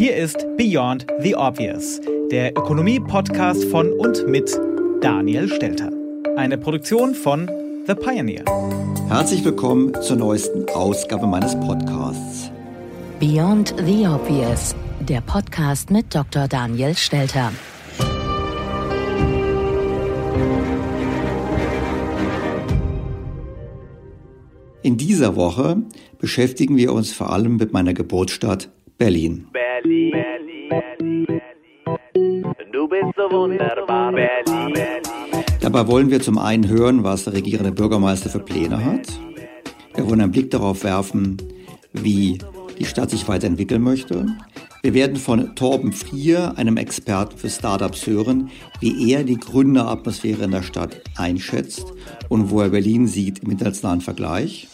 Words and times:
Hier 0.00 0.16
ist 0.16 0.46
Beyond 0.56 1.06
the 1.20 1.36
Obvious, 1.36 2.00
der 2.30 2.56
Ökonomie-Podcast 2.56 3.64
von 3.66 3.92
und 3.92 4.26
mit 4.26 4.50
Daniel 5.02 5.46
Stelter. 5.46 5.90
Eine 6.38 6.56
Produktion 6.56 7.14
von 7.14 7.50
The 7.86 7.94
Pioneer. 7.94 8.46
Herzlich 9.08 9.44
willkommen 9.44 9.92
zur 10.00 10.16
neuesten 10.16 10.66
Ausgabe 10.70 11.26
meines 11.26 11.54
Podcasts. 11.54 12.50
Beyond 13.18 13.74
the 13.76 14.06
Obvious, 14.06 14.74
der 15.00 15.20
Podcast 15.20 15.90
mit 15.90 16.14
Dr. 16.14 16.48
Daniel 16.48 16.96
Stelter. 16.96 17.52
In 24.82 24.96
dieser 24.96 25.36
Woche 25.36 25.82
beschäftigen 26.18 26.78
wir 26.78 26.94
uns 26.94 27.12
vor 27.12 27.30
allem 27.30 27.58
mit 27.58 27.74
meiner 27.74 27.92
Geburtsstadt 27.92 28.70
Berlin. 28.96 29.46
Berlin. 29.52 29.69
Berlin. 29.82 31.40
Du 32.72 32.88
bist 32.88 33.16
so 33.16 33.30
wunderbar, 33.30 34.12
Berlin. 34.12 34.74
Dabei 35.60 35.86
wollen 35.86 36.10
wir 36.10 36.20
zum 36.20 36.38
einen 36.38 36.68
hören, 36.68 37.04
was 37.04 37.24
der 37.24 37.34
regierende 37.34 37.72
Bürgermeister 37.72 38.30
für 38.30 38.40
Pläne 38.40 38.84
hat. 38.84 39.08
Wir 39.94 40.08
wollen 40.08 40.20
einen 40.20 40.32
Blick 40.32 40.50
darauf 40.50 40.84
werfen, 40.84 41.36
wie 41.92 42.38
die 42.78 42.84
Stadt 42.84 43.10
sich 43.10 43.28
weiterentwickeln 43.28 43.82
möchte. 43.82 44.26
Wir 44.82 44.94
werden 44.94 45.16
von 45.16 45.54
Torben 45.56 45.92
Frier, 45.92 46.54
einem 46.56 46.78
Experten 46.78 47.36
für 47.36 47.50
Startups, 47.50 48.06
hören, 48.06 48.50
wie 48.80 49.12
er 49.12 49.24
die 49.24 49.36
Gründeratmosphäre 49.36 50.44
in 50.44 50.52
der 50.52 50.62
Stadt 50.62 51.02
einschätzt 51.16 51.92
und 52.28 52.50
wo 52.50 52.62
er 52.62 52.70
Berlin 52.70 53.06
sieht 53.06 53.40
im 53.40 53.50
internationalen 53.50 54.00
Vergleich. 54.00 54.68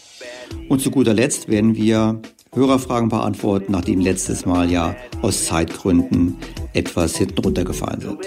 Und 0.69 0.81
zu 0.81 0.91
guter 0.91 1.13
Letzt 1.13 1.49
werden 1.49 1.75
wir 1.75 2.21
Hörerfragen 2.57 3.09
beantworten, 3.09 3.71
nachdem 3.71 4.01
letztes 4.01 4.45
Mal 4.45 4.69
ja 4.71 4.95
aus 5.21 5.45
Zeitgründen 5.45 6.35
etwas 6.73 7.15
hinten 7.15 7.39
runtergefallen 7.39 8.01
sind. 8.01 8.19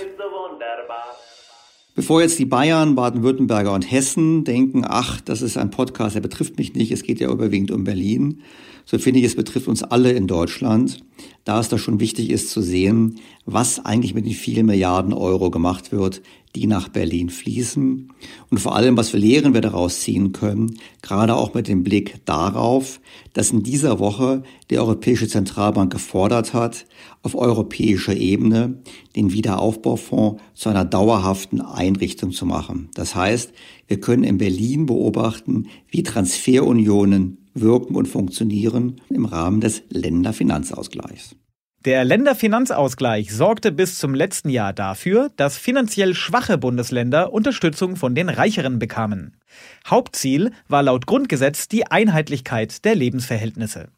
Bevor 1.97 2.23
jetzt 2.23 2.39
die 2.39 2.47
Bayern, 2.47 2.95
Baden-Württemberger 2.95 3.75
und 3.75 3.83
Hessen 3.83 4.45
denken, 4.45 4.85
ach, 4.87 5.21
das 5.21 5.43
ist 5.43 5.59
ein 5.59 5.71
Podcast, 5.71 6.15
der 6.15 6.21
betrifft 6.21 6.57
mich 6.57 6.75
nicht, 6.75 6.93
es 6.93 7.03
geht 7.03 7.21
ja 7.21 7.31
überwiegend 7.31 7.73
um 7.73 7.85
Berlin, 7.85 8.41
so 8.85 8.99
finde 8.99 9.21
ich, 9.21 9.27
es 9.27 9.37
betrifft 9.37 9.69
uns 9.69 9.83
alle 9.83 10.13
in 10.13 10.27
Deutschland, 10.27 11.05
da 11.45 11.61
es 11.61 11.69
da 11.69 11.79
schon 11.79 12.01
wichtig 12.01 12.31
ist 12.31 12.51
zu 12.51 12.63
sehen, 12.63 13.17
was 13.45 13.85
eigentlich 13.85 14.15
mit 14.15 14.25
den 14.25 14.33
vielen 14.33 14.67
Milliarden 14.67 15.13
Euro 15.13 15.51
gemacht 15.51 15.93
wird, 15.93 16.23
die 16.57 16.67
nach 16.67 16.89
Berlin 16.89 17.31
fließen 17.31 18.13
und 18.51 18.59
vor 18.59 18.75
allem, 18.75 18.97
was 18.97 19.11
für 19.11 19.19
Lehren 19.19 19.55
wir 19.55 19.61
daraus 19.61 20.01
ziehen 20.01 20.33
können, 20.33 20.79
gerade 21.01 21.37
auch 21.37 21.55
mit 21.55 21.69
dem 21.69 21.85
Blick 21.85 22.25
darauf, 22.25 23.01
dass 23.33 23.53
in 23.53 23.63
dieser 23.63 23.99
Woche 23.99 24.43
die 24.71 24.79
Europäische 24.79 25.29
Zentralbank 25.29 25.93
gefordert 25.93 26.53
hat, 26.53 26.87
auf 27.23 27.35
europäischer 27.35 28.17
Ebene 28.17 28.83
den 29.15 29.33
Wiederaufbaufonds 29.33 30.43
zu 30.55 30.69
einer 30.69 30.85
dauerhaften 30.85 31.61
Einrichtung 31.61 32.33
zu 32.33 32.47
machen. 32.47 32.89
Das 32.95 33.15
heißt, 33.15 33.53
wir 33.87 34.01
können 34.01 34.25
in 34.25 34.39
Berlin 34.39 34.87
beobachten, 34.87 35.69
wie 35.89 36.03
Transferunionen 36.03 37.39
wirken 37.55 37.95
und 37.95 38.07
funktionieren 38.07 39.01
im 39.09 39.25
Rahmen 39.25 39.61
des 39.61 39.83
Länderfinanzausgleichs. 39.91 41.37
Der 41.87 42.05
Länderfinanzausgleich 42.05 43.35
sorgte 43.35 43.73
bis 43.73 43.99
zum 43.99 44.15
letzten 44.15 44.51
Jahr 44.51 44.75
dafür, 44.75 45.31
dass 45.37 45.57
finanziell 45.57 46.15
schwache 46.15 46.59
Bundesländer 46.59 47.33
Unterstützung 47.33 47.97
von 47.97 48.15
den 48.15 48.29
Reicheren 48.29 48.79
bekamen. 48.79 49.39
Hauptziel 49.87 50.51
war 50.69 50.83
laut 50.83 51.07
Grundgesetz 51.07 51.69
die 51.69 51.87
Einheitlichkeit 51.87 52.85
der 52.85 52.95
Lebensverhältnisse. 52.97 53.89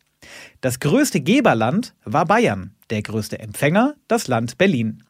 Das 0.60 0.78
größte 0.78 1.20
Geberland 1.22 1.94
war 2.04 2.24
Bayern, 2.24 2.76
der 2.90 3.02
größte 3.02 3.40
Empfänger 3.40 3.94
das 4.06 4.28
Land 4.28 4.58
Berlin. 4.58 5.02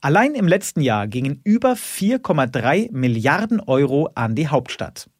Allein 0.00 0.36
im 0.36 0.46
letzten 0.46 0.82
Jahr 0.82 1.08
gingen 1.08 1.40
über 1.42 1.72
4,3 1.72 2.92
Milliarden 2.92 3.58
Euro 3.58 4.08
an 4.14 4.36
die 4.36 4.46
Hauptstadt. 4.46 5.10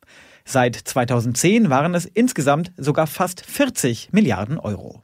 Seit 0.44 0.76
2010 0.76 1.70
waren 1.70 1.96
es 1.96 2.06
insgesamt 2.06 2.70
sogar 2.76 3.08
fast 3.08 3.44
40 3.44 4.12
Milliarden 4.12 4.60
Euro. 4.60 5.02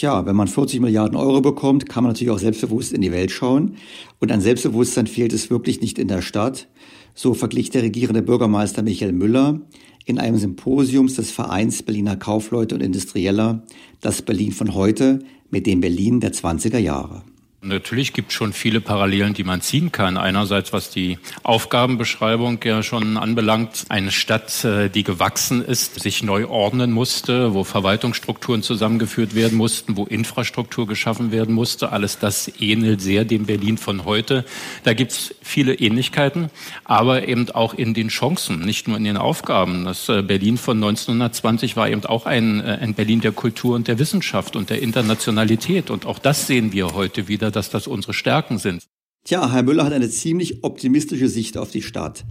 Tja, 0.00 0.24
wenn 0.24 0.34
man 0.34 0.48
40 0.48 0.80
Milliarden 0.80 1.14
Euro 1.14 1.42
bekommt, 1.42 1.86
kann 1.86 2.02
man 2.02 2.14
natürlich 2.14 2.30
auch 2.32 2.38
selbstbewusst 2.38 2.94
in 2.94 3.02
die 3.02 3.12
Welt 3.12 3.30
schauen. 3.30 3.76
Und 4.18 4.32
an 4.32 4.40
Selbstbewusstsein 4.40 5.06
fehlt 5.06 5.34
es 5.34 5.50
wirklich 5.50 5.82
nicht 5.82 5.98
in 5.98 6.08
der 6.08 6.22
Stadt. 6.22 6.68
So 7.14 7.34
verglich 7.34 7.68
der 7.68 7.82
regierende 7.82 8.22
Bürgermeister 8.22 8.82
Michael 8.82 9.12
Müller 9.12 9.60
in 10.06 10.18
einem 10.18 10.38
Symposiums 10.38 11.16
des 11.16 11.30
Vereins 11.30 11.82
Berliner 11.82 12.16
Kaufleute 12.16 12.76
und 12.76 12.80
Industrieller 12.80 13.62
das 14.00 14.22
Berlin 14.22 14.52
von 14.52 14.72
heute 14.72 15.18
mit 15.50 15.66
dem 15.66 15.82
Berlin 15.82 16.20
der 16.20 16.32
20er 16.32 16.78
Jahre. 16.78 17.22
Natürlich 17.62 18.14
gibt 18.14 18.30
es 18.30 18.34
schon 18.34 18.54
viele 18.54 18.80
Parallelen, 18.80 19.34
die 19.34 19.44
man 19.44 19.60
ziehen 19.60 19.92
kann. 19.92 20.16
Einerseits, 20.16 20.72
was 20.72 20.88
die 20.88 21.18
Aufgabenbeschreibung 21.42 22.58
ja 22.64 22.82
schon 22.82 23.18
anbelangt. 23.18 23.84
Eine 23.90 24.12
Stadt, 24.12 24.64
äh, 24.64 24.88
die 24.88 25.04
gewachsen 25.04 25.62
ist, 25.62 26.00
sich 26.00 26.22
neu 26.22 26.46
ordnen 26.46 26.90
musste, 26.90 27.52
wo 27.52 27.62
Verwaltungsstrukturen 27.62 28.62
zusammengeführt 28.62 29.34
werden 29.34 29.58
mussten, 29.58 29.98
wo 29.98 30.06
Infrastruktur 30.06 30.86
geschaffen 30.86 31.32
werden 31.32 31.54
musste. 31.54 31.92
Alles 31.92 32.18
das 32.18 32.50
ähnelt 32.60 33.02
sehr 33.02 33.26
dem 33.26 33.44
Berlin 33.44 33.76
von 33.76 34.06
heute. 34.06 34.46
Da 34.84 34.94
gibt 34.94 35.12
es 35.12 35.34
viele 35.42 35.74
Ähnlichkeiten, 35.74 36.48
aber 36.84 37.28
eben 37.28 37.50
auch 37.50 37.74
in 37.74 37.92
den 37.92 38.08
Chancen, 38.08 38.60
nicht 38.60 38.88
nur 38.88 38.96
in 38.96 39.04
den 39.04 39.18
Aufgaben. 39.18 39.84
Das 39.84 40.08
äh, 40.08 40.22
Berlin 40.22 40.56
von 40.56 40.78
1920 40.78 41.76
war 41.76 41.90
eben 41.90 42.06
auch 42.06 42.24
ein, 42.24 42.60
äh, 42.60 42.78
ein 42.80 42.94
Berlin 42.94 43.20
der 43.20 43.32
Kultur 43.32 43.74
und 43.74 43.86
der 43.86 43.98
Wissenschaft 43.98 44.56
und 44.56 44.70
der 44.70 44.80
Internationalität. 44.80 45.90
Und 45.90 46.06
auch 46.06 46.18
das 46.18 46.46
sehen 46.46 46.72
wir 46.72 46.94
heute 46.94 47.28
wieder 47.28 47.49
dass 47.50 47.70
das 47.70 47.86
unsere 47.86 48.14
Stärken 48.14 48.58
sind. 48.58 48.86
Tja, 49.24 49.52
Herr 49.52 49.62
Müller 49.62 49.84
hat 49.84 49.92
eine 49.92 50.08
ziemlich 50.08 50.64
optimistische 50.64 51.28
Sicht 51.28 51.58
auf 51.58 51.70
die 51.70 51.82
Stadt. 51.82 52.24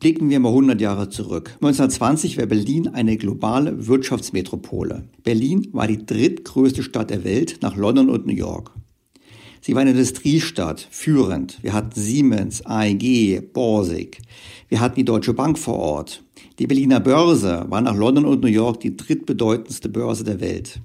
Blicken 0.00 0.28
wir 0.28 0.40
mal 0.40 0.50
100 0.50 0.80
Jahre 0.80 1.08
zurück. 1.08 1.52
1920 1.54 2.36
war 2.36 2.46
Berlin 2.46 2.88
eine 2.88 3.16
globale 3.16 3.86
Wirtschaftsmetropole. 3.86 5.08
Berlin 5.22 5.68
war 5.72 5.86
die 5.86 6.04
drittgrößte 6.04 6.82
Stadt 6.82 7.10
der 7.10 7.24
Welt 7.24 7.58
nach 7.62 7.76
London 7.76 8.10
und 8.10 8.26
New 8.26 8.34
York. 8.34 8.72
Sie 9.62 9.74
war 9.74 9.80
eine 9.80 9.92
Industriestadt, 9.92 10.86
führend. 10.90 11.62
Wir 11.62 11.72
hatten 11.72 11.98
Siemens, 11.98 12.64
AEG, 12.66 13.52
Borsig. 13.52 14.18
Wir 14.68 14.80
hatten 14.80 14.96
die 14.96 15.04
Deutsche 15.04 15.32
Bank 15.32 15.58
vor 15.58 15.76
Ort. 15.76 16.22
Die 16.58 16.66
Berliner 16.66 17.00
Börse 17.00 17.64
war 17.68 17.80
nach 17.80 17.96
London 17.96 18.26
und 18.26 18.42
New 18.42 18.48
York 18.48 18.80
die 18.80 18.96
drittbedeutendste 18.96 19.88
Börse 19.88 20.24
der 20.24 20.40
Welt. 20.40 20.80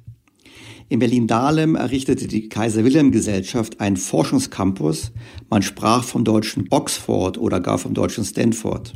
In 0.92 1.00
Berlin-Dahlem 1.00 1.76
errichtete 1.76 2.28
die 2.28 2.50
Kaiser-Wilhelm-Gesellschaft 2.50 3.80
einen 3.80 3.96
Forschungscampus. 3.96 5.14
Man 5.50 5.62
sprach 5.62 6.04
vom 6.04 6.26
deutschen 6.26 6.68
Oxford 6.70 7.38
oder 7.38 7.62
gar 7.62 7.78
vom 7.78 7.94
deutschen 7.94 8.26
Stanford. 8.26 8.92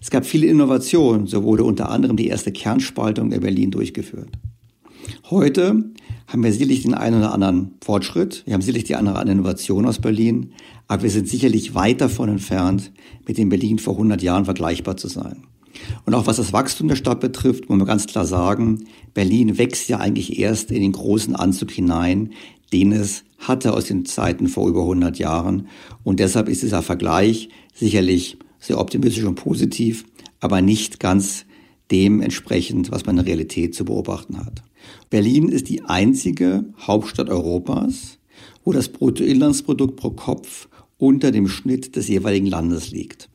Es 0.00 0.10
gab 0.10 0.24
viele 0.24 0.46
Innovationen, 0.46 1.26
so 1.26 1.42
wurde 1.42 1.64
unter 1.64 1.90
anderem 1.90 2.16
die 2.16 2.28
erste 2.28 2.52
Kernspaltung 2.52 3.32
in 3.32 3.40
Berlin 3.40 3.72
durchgeführt. 3.72 4.28
Heute 5.28 5.90
haben 6.28 6.44
wir 6.44 6.52
sicherlich 6.52 6.82
den 6.82 6.94
einen 6.94 7.18
oder 7.18 7.34
anderen 7.34 7.74
Fortschritt, 7.84 8.44
wir 8.46 8.54
haben 8.54 8.62
sicherlich 8.62 8.84
die 8.84 8.94
andere 8.94 9.20
Innovation 9.28 9.84
aus 9.84 10.00
Berlin, 10.00 10.52
aber 10.86 11.02
wir 11.02 11.10
sind 11.10 11.26
sicherlich 11.26 11.74
weit 11.74 12.02
davon 12.02 12.28
entfernt, 12.28 12.92
mit 13.26 13.36
dem 13.36 13.48
Berlin 13.48 13.80
vor 13.80 13.94
100 13.94 14.22
Jahren 14.22 14.44
vergleichbar 14.44 14.96
zu 14.96 15.08
sein. 15.08 15.42
Und 16.04 16.14
auch 16.14 16.26
was 16.26 16.36
das 16.36 16.52
Wachstum 16.52 16.88
der 16.88 16.96
Stadt 16.96 17.20
betrifft, 17.20 17.68
muss 17.68 17.78
man 17.78 17.86
ganz 17.86 18.06
klar 18.06 18.26
sagen, 18.26 18.86
Berlin 19.14 19.58
wächst 19.58 19.88
ja 19.88 19.98
eigentlich 19.98 20.38
erst 20.38 20.70
in 20.70 20.82
den 20.82 20.92
großen 20.92 21.36
Anzug 21.36 21.70
hinein, 21.70 22.32
den 22.72 22.92
es 22.92 23.24
hatte 23.38 23.74
aus 23.74 23.84
den 23.84 24.04
Zeiten 24.04 24.48
vor 24.48 24.68
über 24.68 24.80
100 24.80 25.18
Jahren. 25.18 25.68
Und 26.04 26.20
deshalb 26.20 26.48
ist 26.48 26.62
dieser 26.62 26.82
Vergleich 26.82 27.48
sicherlich 27.74 28.38
sehr 28.58 28.80
optimistisch 28.80 29.24
und 29.24 29.36
positiv, 29.36 30.04
aber 30.40 30.60
nicht 30.60 31.00
ganz 31.00 31.44
dementsprechend, 31.90 32.90
was 32.90 33.06
man 33.06 33.16
in 33.16 33.24
der 33.24 33.32
Realität 33.32 33.74
zu 33.74 33.84
beobachten 33.84 34.38
hat. 34.38 34.62
Berlin 35.10 35.48
ist 35.48 35.68
die 35.68 35.82
einzige 35.82 36.64
Hauptstadt 36.80 37.28
Europas, 37.28 38.18
wo 38.64 38.72
das 38.72 38.88
Bruttoinlandsprodukt 38.88 39.96
pro 39.96 40.10
Kopf 40.10 40.68
unter 40.98 41.30
dem 41.30 41.48
Schnitt 41.48 41.96
des 41.96 42.08
jeweiligen 42.08 42.46
Landes 42.46 42.90
liegt. 42.90 43.28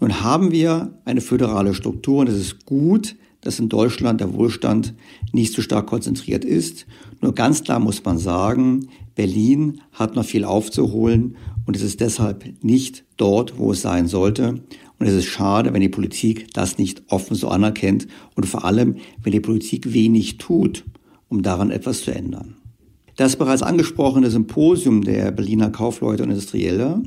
Nun 0.00 0.22
haben 0.22 0.52
wir 0.52 0.98
eine 1.04 1.20
föderale 1.20 1.74
Struktur 1.74 2.20
und 2.20 2.28
es 2.28 2.36
ist 2.36 2.66
gut, 2.66 3.16
dass 3.40 3.58
in 3.58 3.68
Deutschland 3.68 4.20
der 4.20 4.32
Wohlstand 4.34 4.94
nicht 5.32 5.52
so 5.52 5.62
stark 5.62 5.86
konzentriert 5.86 6.44
ist. 6.44 6.86
Nur 7.20 7.34
ganz 7.34 7.62
klar 7.62 7.80
muss 7.80 8.04
man 8.04 8.18
sagen, 8.18 8.88
Berlin 9.14 9.80
hat 9.92 10.14
noch 10.14 10.24
viel 10.24 10.44
aufzuholen 10.44 11.36
und 11.66 11.76
es 11.76 11.82
ist 11.82 12.00
deshalb 12.00 12.62
nicht 12.62 13.04
dort, 13.16 13.58
wo 13.58 13.72
es 13.72 13.82
sein 13.82 14.06
sollte. 14.06 14.62
Und 14.98 15.06
es 15.06 15.14
ist 15.14 15.26
schade, 15.26 15.72
wenn 15.72 15.80
die 15.80 15.88
Politik 15.88 16.52
das 16.54 16.78
nicht 16.78 17.02
offen 17.08 17.34
so 17.34 17.48
anerkennt 17.48 18.06
und 18.36 18.46
vor 18.46 18.64
allem, 18.64 18.96
wenn 19.22 19.32
die 19.32 19.40
Politik 19.40 19.92
wenig 19.92 20.38
tut, 20.38 20.84
um 21.28 21.42
daran 21.42 21.70
etwas 21.70 22.02
zu 22.02 22.14
ändern. 22.14 22.56
Das 23.16 23.36
bereits 23.36 23.62
angesprochene 23.62 24.30
Symposium 24.30 25.02
der 25.02 25.32
Berliner 25.32 25.70
Kaufleute 25.70 26.22
und 26.22 26.30
Industrielle 26.30 27.02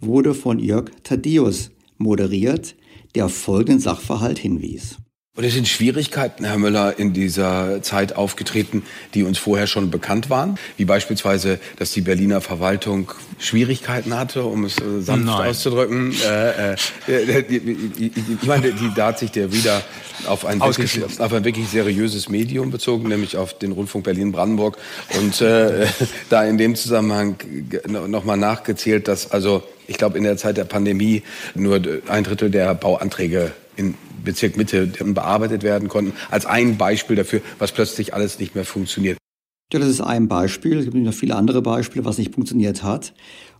wurde 0.00 0.34
von 0.34 0.58
Jörg 0.58 0.90
Thaddeus 1.04 1.70
moderiert, 2.00 2.74
der 3.14 3.26
auf 3.26 3.34
folgenden 3.34 3.80
Sachverhalt 3.80 4.38
hinwies. 4.38 4.96
Und 5.40 5.46
es 5.46 5.54
sind 5.54 5.66
Schwierigkeiten, 5.68 6.44
Herr 6.44 6.58
Müller, 6.58 6.98
in 6.98 7.14
dieser 7.14 7.80
Zeit 7.80 8.14
aufgetreten, 8.14 8.82
die 9.14 9.22
uns 9.22 9.38
vorher 9.38 9.66
schon 9.66 9.90
bekannt 9.90 10.28
waren, 10.28 10.58
wie 10.76 10.84
beispielsweise, 10.84 11.58
dass 11.78 11.92
die 11.92 12.02
Berliner 12.02 12.42
Verwaltung 12.42 13.10
Schwierigkeiten 13.38 14.14
hatte, 14.18 14.44
um 14.44 14.66
es 14.66 14.76
äh, 14.76 15.00
sanft 15.00 15.24
Nein. 15.24 15.48
auszudrücken. 15.48 16.14
Äh, 16.22 16.74
äh, 16.74 17.44
ich 17.48 18.42
meine, 18.42 18.72
die, 18.72 18.90
da 18.94 19.06
hat 19.06 19.18
sich 19.18 19.30
der 19.30 19.50
Reader 19.50 19.80
auf 20.26 20.44
ein, 20.44 20.60
wirklich, 20.60 21.00
auf 21.18 21.32
ein 21.32 21.42
wirklich 21.42 21.68
seriöses 21.70 22.28
Medium 22.28 22.70
bezogen, 22.70 23.08
nämlich 23.08 23.38
auf 23.38 23.58
den 23.58 23.72
Rundfunk 23.72 24.04
Berlin-Brandenburg 24.04 24.76
und 25.18 25.40
äh, 25.40 25.86
da 26.28 26.44
in 26.44 26.58
dem 26.58 26.74
Zusammenhang 26.74 27.36
nochmal 27.86 28.36
nachgezählt, 28.36 29.08
dass 29.08 29.30
also 29.30 29.62
ich 29.86 29.96
glaube 29.96 30.18
in 30.18 30.24
der 30.24 30.36
Zeit 30.36 30.58
der 30.58 30.64
Pandemie 30.64 31.22
nur 31.54 31.80
ein 32.08 32.24
Drittel 32.24 32.50
der 32.50 32.74
Bauanträge 32.74 33.52
in 33.76 33.94
Bezirk 34.24 34.56
Mitte 34.56 34.86
bearbeitet 34.86 35.62
werden 35.62 35.88
konnten, 35.88 36.12
als 36.30 36.46
ein 36.46 36.76
Beispiel 36.76 37.16
dafür, 37.16 37.40
was 37.58 37.72
plötzlich 37.72 38.14
alles 38.14 38.38
nicht 38.38 38.54
mehr 38.54 38.64
funktioniert. 38.64 39.18
Ja, 39.72 39.78
das 39.78 39.88
ist 39.88 40.00
ein 40.00 40.28
Beispiel. 40.28 40.78
Es 40.78 40.84
gibt 40.84 40.96
noch 40.96 41.14
viele 41.14 41.36
andere 41.36 41.62
Beispiele, 41.62 42.04
was 42.04 42.18
nicht 42.18 42.34
funktioniert 42.34 42.82
hat. 42.82 43.14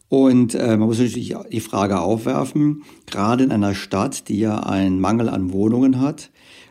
Und 0.08 0.56
äh, 0.56 0.76
man 0.76 0.88
muss 0.88 0.98
natürlich 0.98 1.36
die 1.50 1.60
Frage 1.60 2.00
aufwerfen, 2.00 2.82
gerade 3.06 3.44
in 3.44 3.52
einer 3.52 3.76
Stadt, 3.76 4.28
die 4.28 4.40
ja 4.40 4.58
einen 4.58 5.00
Mangel 5.00 5.28
an 5.28 5.52
Wohnungen 5.52 6.00
hat, 6.00 6.30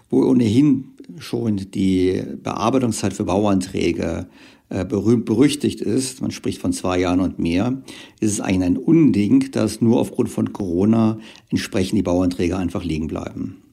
wo 0.09 0.23
ohnehin 0.23 0.89
schon 1.19 1.55
die 1.55 2.21
Bearbeitungszeit 2.43 3.13
für 3.13 3.23
Bauanträge 3.23 4.27
berühmt 4.69 5.25
berüchtigt 5.25 5.81
ist, 5.81 6.21
man 6.21 6.31
spricht 6.31 6.61
von 6.61 6.73
zwei 6.73 6.99
Jahren 6.99 7.21
und 7.21 7.39
mehr, 7.39 7.81
ist 8.19 8.33
es 8.33 8.39
eigentlich 8.39 8.67
ein 8.67 8.77
Unding, 8.77 9.51
dass 9.51 9.81
nur 9.81 9.99
aufgrund 9.99 10.29
von 10.29 10.53
Corona 10.53 11.17
entsprechend 11.49 11.97
die 11.97 12.03
Bauanträge 12.03 12.55
einfach 12.55 12.83
liegen 12.83 13.07
bleiben. 13.07 13.63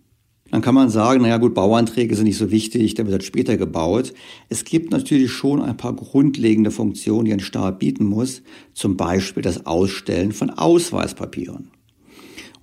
Dann 0.50 0.62
kann 0.62 0.76
man 0.76 0.90
sagen, 0.90 1.22
naja 1.22 1.38
gut, 1.38 1.54
Bauanträge 1.54 2.14
sind 2.14 2.24
nicht 2.24 2.38
so 2.38 2.50
wichtig, 2.50 2.94
der 2.94 3.04
wird 3.06 3.14
halt 3.14 3.24
später 3.24 3.56
gebaut. 3.56 4.14
Es 4.48 4.64
gibt 4.64 4.92
natürlich 4.92 5.32
schon 5.32 5.60
ein 5.60 5.76
paar 5.76 5.94
grundlegende 5.94 6.70
Funktionen, 6.70 7.24
die 7.24 7.32
ein 7.32 7.40
Staat 7.40 7.80
bieten 7.80 8.04
muss, 8.04 8.42
zum 8.72 8.96
Beispiel 8.96 9.42
das 9.42 9.66
Ausstellen 9.66 10.32
von 10.32 10.50
Ausweispapieren. 10.50 11.72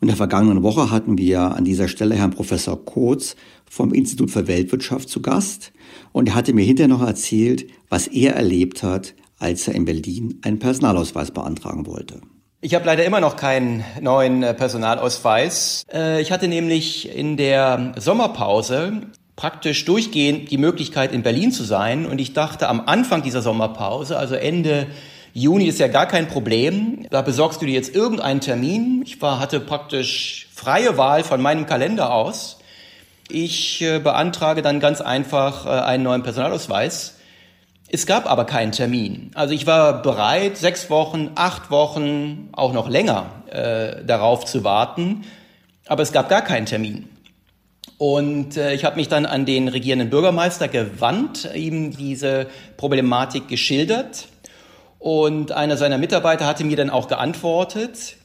In 0.04 0.08
der 0.08 0.18
vergangenen 0.18 0.64
Woche 0.64 0.92
hatten 0.92 1.18
wir 1.18 1.40
an 1.40 1.64
dieser 1.64 1.88
Stelle 1.88 2.16
Herrn 2.16 2.32
Professor 2.32 2.84
Kotz 2.84 3.38
vom 3.70 3.94
Institut 3.94 4.32
für 4.32 4.50
Weltwirtschaft 4.50 5.08
zu 5.08 5.22
Gast 5.22 5.72
und 6.12 6.28
er 6.28 6.36
hatte 6.36 6.52
mir 6.52 6.66
hinterher 6.66 6.90
noch 6.90 7.08
erzählt, 7.08 7.68
was 7.88 8.08
er 8.08 8.36
erlebt 8.36 8.84
hat, 8.84 9.14
als 9.40 9.66
er 9.66 9.76
in 9.76 9.86
Berlin 9.86 10.40
einen 10.42 10.60
Personalausweis 10.60 11.32
beantragen 11.32 11.86
wollte. 11.86 12.20
Ich 12.60 12.76
habe 12.76 12.86
leider 12.86 13.06
immer 13.06 13.22
noch 13.22 13.38
keinen 13.38 13.86
neuen 14.02 14.44
äh, 14.44 14.54
Personalausweis. 14.54 15.86
Äh, 15.90 16.22
ich 16.22 16.34
hatte 16.34 16.50
nämlich 16.50 17.16
in 17.16 17.38
der 17.38 17.94
Sommerpause 17.98 19.04
praktisch 19.38 19.86
durchgehend 19.86 20.52
die 20.52 20.58
Möglichkeit, 20.58 21.14
in 21.14 21.24
Berlin 21.24 21.54
zu 21.54 21.64
sein. 21.64 22.06
Und 22.06 22.20
ich 22.20 22.34
dachte, 22.34 22.68
am 22.68 22.82
Anfang 22.82 23.24
dieser 23.24 23.42
Sommerpause, 23.42 24.18
also 24.18 24.36
Ende 24.36 24.88
Juni 25.34 25.66
ist 25.66 25.80
ja 25.80 25.88
gar 25.88 26.06
kein 26.06 26.28
Problem. 26.28 27.08
Da 27.10 27.22
besorgst 27.24 27.62
du 27.62 27.66
dir 27.66 27.74
jetzt 27.74 27.96
irgendeinen 27.96 28.40
Termin. 28.40 29.02
Ich 29.06 29.22
war, 29.22 29.40
hatte 29.40 29.60
praktisch 29.60 30.48
freie 30.54 30.98
Wahl 30.98 31.24
von 31.24 31.42
meinem 31.42 31.66
Kalender 31.66 32.14
aus. 32.14 32.60
Ich 33.30 33.82
äh, 33.82 34.00
beantrage 34.00 34.62
dann 34.62 34.80
ganz 34.80 35.02
einfach 35.02 35.66
einen 35.66 36.04
neuen 36.04 36.22
Personalausweis. 36.22 37.16
Es 37.90 38.06
gab 38.06 38.30
aber 38.30 38.46
keinen 38.46 38.72
Termin. 38.72 39.32
Also 39.36 39.54
ich 39.54 39.68
war 39.68 40.02
bereit, 40.02 40.58
sechs 40.58 40.90
Wochen, 40.90 41.32
acht 41.36 41.70
Wochen, 41.70 42.50
auch 42.52 42.74
noch 42.74 42.90
länger 42.90 43.28
äh, 43.52 44.04
darauf 44.04 44.46
zu 44.46 44.64
warten, 44.64 45.26
aber 45.86 46.02
es 46.02 46.12
gab 46.12 46.28
gar 46.28 46.42
keinen 46.42 46.66
Termin. 46.66 47.08
Und 48.00 48.58
äh, 48.58 48.74
ich 48.74 48.84
habe 48.84 48.96
mich 48.96 49.10
dann 49.10 49.28
an 49.28 49.46
den 49.46 49.68
regierenden 49.68 50.10
Bürgermeister 50.10 50.68
gewandt, 50.68 51.50
ihm 51.54 51.96
diese 51.96 52.48
Problematik 52.78 53.48
geschildert. 53.48 54.28
Und 55.04 55.52
einer 55.52 55.76
seiner 55.76 55.98
Mitarbeiter 55.98 56.46
hatte 56.46 56.64
mir 56.64 56.78
dann 56.78 56.90
auch 56.90 57.10
geantwortet. 57.10 58.16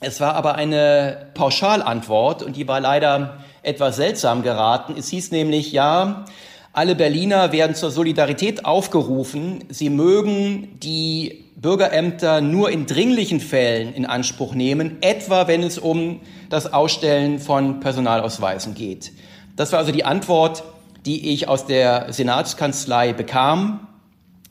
Es 0.00 0.22
war 0.22 0.36
aber 0.36 0.54
eine 0.54 1.26
Pauschalantwort 1.34 2.42
und 2.42 2.56
die 2.56 2.66
war 2.66 2.80
leider 2.80 3.44
etwas 3.62 3.96
seltsam 3.96 4.42
geraten. 4.42 4.94
Es 4.96 5.10
hieß 5.10 5.32
nämlich, 5.32 5.70
ja, 5.70 6.24
alle 6.72 6.94
Berliner 6.94 7.52
werden 7.52 7.76
zur 7.76 7.90
Solidarität 7.90 8.64
aufgerufen. 8.64 9.64
Sie 9.68 9.90
mögen 9.90 10.80
die 10.80 11.44
Bürgerämter 11.56 12.40
nur 12.40 12.70
in 12.70 12.86
dringlichen 12.86 13.38
Fällen 13.38 13.92
in 13.92 14.06
Anspruch 14.06 14.54
nehmen, 14.54 14.96
etwa 15.02 15.46
wenn 15.46 15.62
es 15.62 15.76
um 15.78 16.20
das 16.48 16.72
Ausstellen 16.72 17.38
von 17.38 17.80
Personalausweisen 17.80 18.72
geht. 18.72 19.12
Das 19.56 19.72
war 19.72 19.80
also 19.80 19.92
die 19.92 20.06
Antwort, 20.06 20.64
die 21.04 21.34
ich 21.34 21.48
aus 21.48 21.66
der 21.66 22.14
Senatskanzlei 22.14 23.12
bekam. 23.12 23.88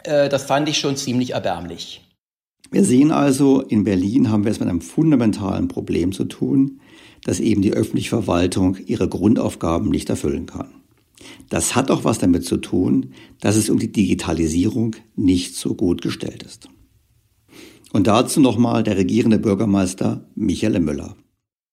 Äh, 0.04 0.30
das 0.30 0.44
fand 0.44 0.70
ich 0.70 0.78
schon 0.78 0.98
ziemlich 0.98 1.32
erbärmlich. 1.32 2.02
Wir 2.70 2.86
sehen 2.86 3.12
also, 3.12 3.62
in 3.62 3.84
Berlin 3.84 4.30
haben 4.30 4.46
wir 4.46 4.52
es 4.52 4.60
mit 4.60 4.70
einem 4.70 4.82
fundamentalen 4.82 5.68
Problem 5.68 6.14
zu 6.14 6.24
tun, 6.26 6.80
dass 7.24 7.40
eben 7.40 7.62
die 7.62 7.74
öffentliche 7.74 8.10
Verwaltung 8.10 8.78
ihre 8.86 9.10
Grundaufgaben 9.10 9.90
nicht 9.90 10.10
erfüllen 10.10 10.46
kann. 10.46 10.70
Das 11.50 11.76
hat 11.76 11.92
auch 11.92 12.04
was 12.04 12.20
damit 12.20 12.46
zu 12.46 12.58
tun, 12.58 13.14
dass 13.42 13.56
es 13.56 13.70
um 13.70 13.78
die 13.78 13.92
Digitalisierung 13.92 14.96
nicht 15.16 15.56
so 15.56 15.76
gut 15.76 16.02
gestellt 16.02 16.44
ist. 16.44 16.70
Und 17.92 18.08
dazu 18.08 18.40
nochmal 18.40 18.84
der 18.84 18.98
regierende 18.98 19.38
Bürgermeister 19.38 20.26
Michael 20.36 20.80
Müller. 20.80 21.16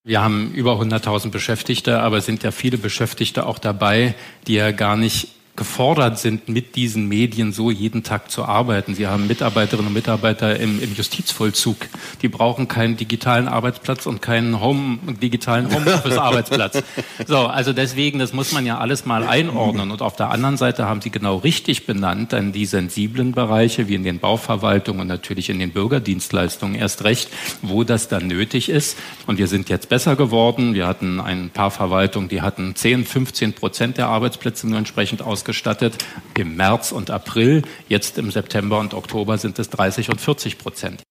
Wir 0.05 0.23
haben 0.23 0.53
über 0.53 0.81
100.000 0.81 1.31
Beschäftigte, 1.31 2.01
aber 2.01 2.19
es 2.19 2.27
sind 2.27 2.43
ja 2.43 2.51
viele 2.51 2.79
Beschäftigte 2.79 3.47
auch 3.47 3.59
dabei, 3.59 4.15
die 4.47 4.55
ja 4.55 4.73
gar 4.73 4.97
nicht 4.97 5.29
gefordert 5.59 6.21
sind, 6.21 6.49
mit 6.49 6.77
diesen 6.77 7.09
Medien 7.09 7.53
so 7.53 7.71
jeden 7.73 8.05
Tag 8.05 8.31
zu 8.31 8.45
arbeiten. 8.45 8.95
Sie 8.95 9.09
haben 9.09 9.27
Mitarbeiterinnen 9.27 9.89
und 9.89 9.93
Mitarbeiter 9.93 10.59
im, 10.59 10.81
im 10.81 10.95
Justizvollzug. 10.95 11.77
Die 12.23 12.29
brauchen 12.29 12.69
keinen 12.69 12.97
digitalen 12.97 13.49
Arbeitsplatz 13.49 14.07
und 14.07 14.23
keinen 14.23 14.61
Home, 14.61 14.99
digitalen 15.21 15.71
Homeoffice-Arbeitsplatz. 15.75 16.83
So, 17.27 17.39
also 17.39 17.73
deswegen, 17.73 18.21
das 18.21 18.33
muss 18.33 18.53
man 18.53 18.65
ja 18.65 18.79
alles 18.79 19.05
mal 19.05 19.25
einordnen. 19.25 19.91
Und 19.91 20.03
auf 20.03 20.15
der 20.15 20.31
anderen 20.31 20.57
Seite 20.57 20.87
haben 20.87 21.01
Sie 21.01 21.11
genau 21.11 21.37
richtig 21.37 21.85
benannt, 21.85 22.33
an 22.33 22.53
die 22.53 22.65
sensiblen 22.65 23.33
Bereiche, 23.33 23.89
wie 23.89 23.97
in 23.97 24.05
den 24.05 24.21
Bauverwaltungen 24.21 25.01
und 25.01 25.09
natürlich 25.09 25.51
in 25.51 25.59
den 25.59 25.73
Bürgerdienstleistungen 25.73 26.77
erst 26.77 27.03
recht, 27.03 27.29
wo 27.61 27.83
das 27.83 28.09
dann 28.09 28.29
nötig 28.29 28.69
ist. 28.69 28.97
Und 29.27 29.39
wir 29.39 29.49
sind 29.49 29.69
jetzt 29.69 29.89
besser 29.89 30.15
geworden. 30.15 30.75
Wir 30.75 30.87
hatten 30.87 31.21
ein 31.21 31.51
paar 31.51 31.73
Verwaltungen, 31.73 32.29
die 32.29 32.41
hatten 32.41 32.77
10, 32.77 33.05
15 33.05 33.55
Prozent 33.55 33.99
der 33.99 34.07
Arbeitsplätze 34.07 34.69
nur 34.69 34.79
entsprechend 34.79 35.21
ausgestattet 35.23 35.48
ausgestattet. 35.49 35.97
Im 36.37 36.57
März 36.57 36.93
und 36.93 37.11
April, 37.11 37.63
jetzt 37.89 38.19
im 38.19 38.31
September 38.31 38.79
und 38.79 38.93
Oktober 38.93 39.39
sind 39.39 39.59
es 39.59 39.71
30 39.71 40.11
und 40.11 40.21
40 40.21 40.59
Prozent. 40.59 41.03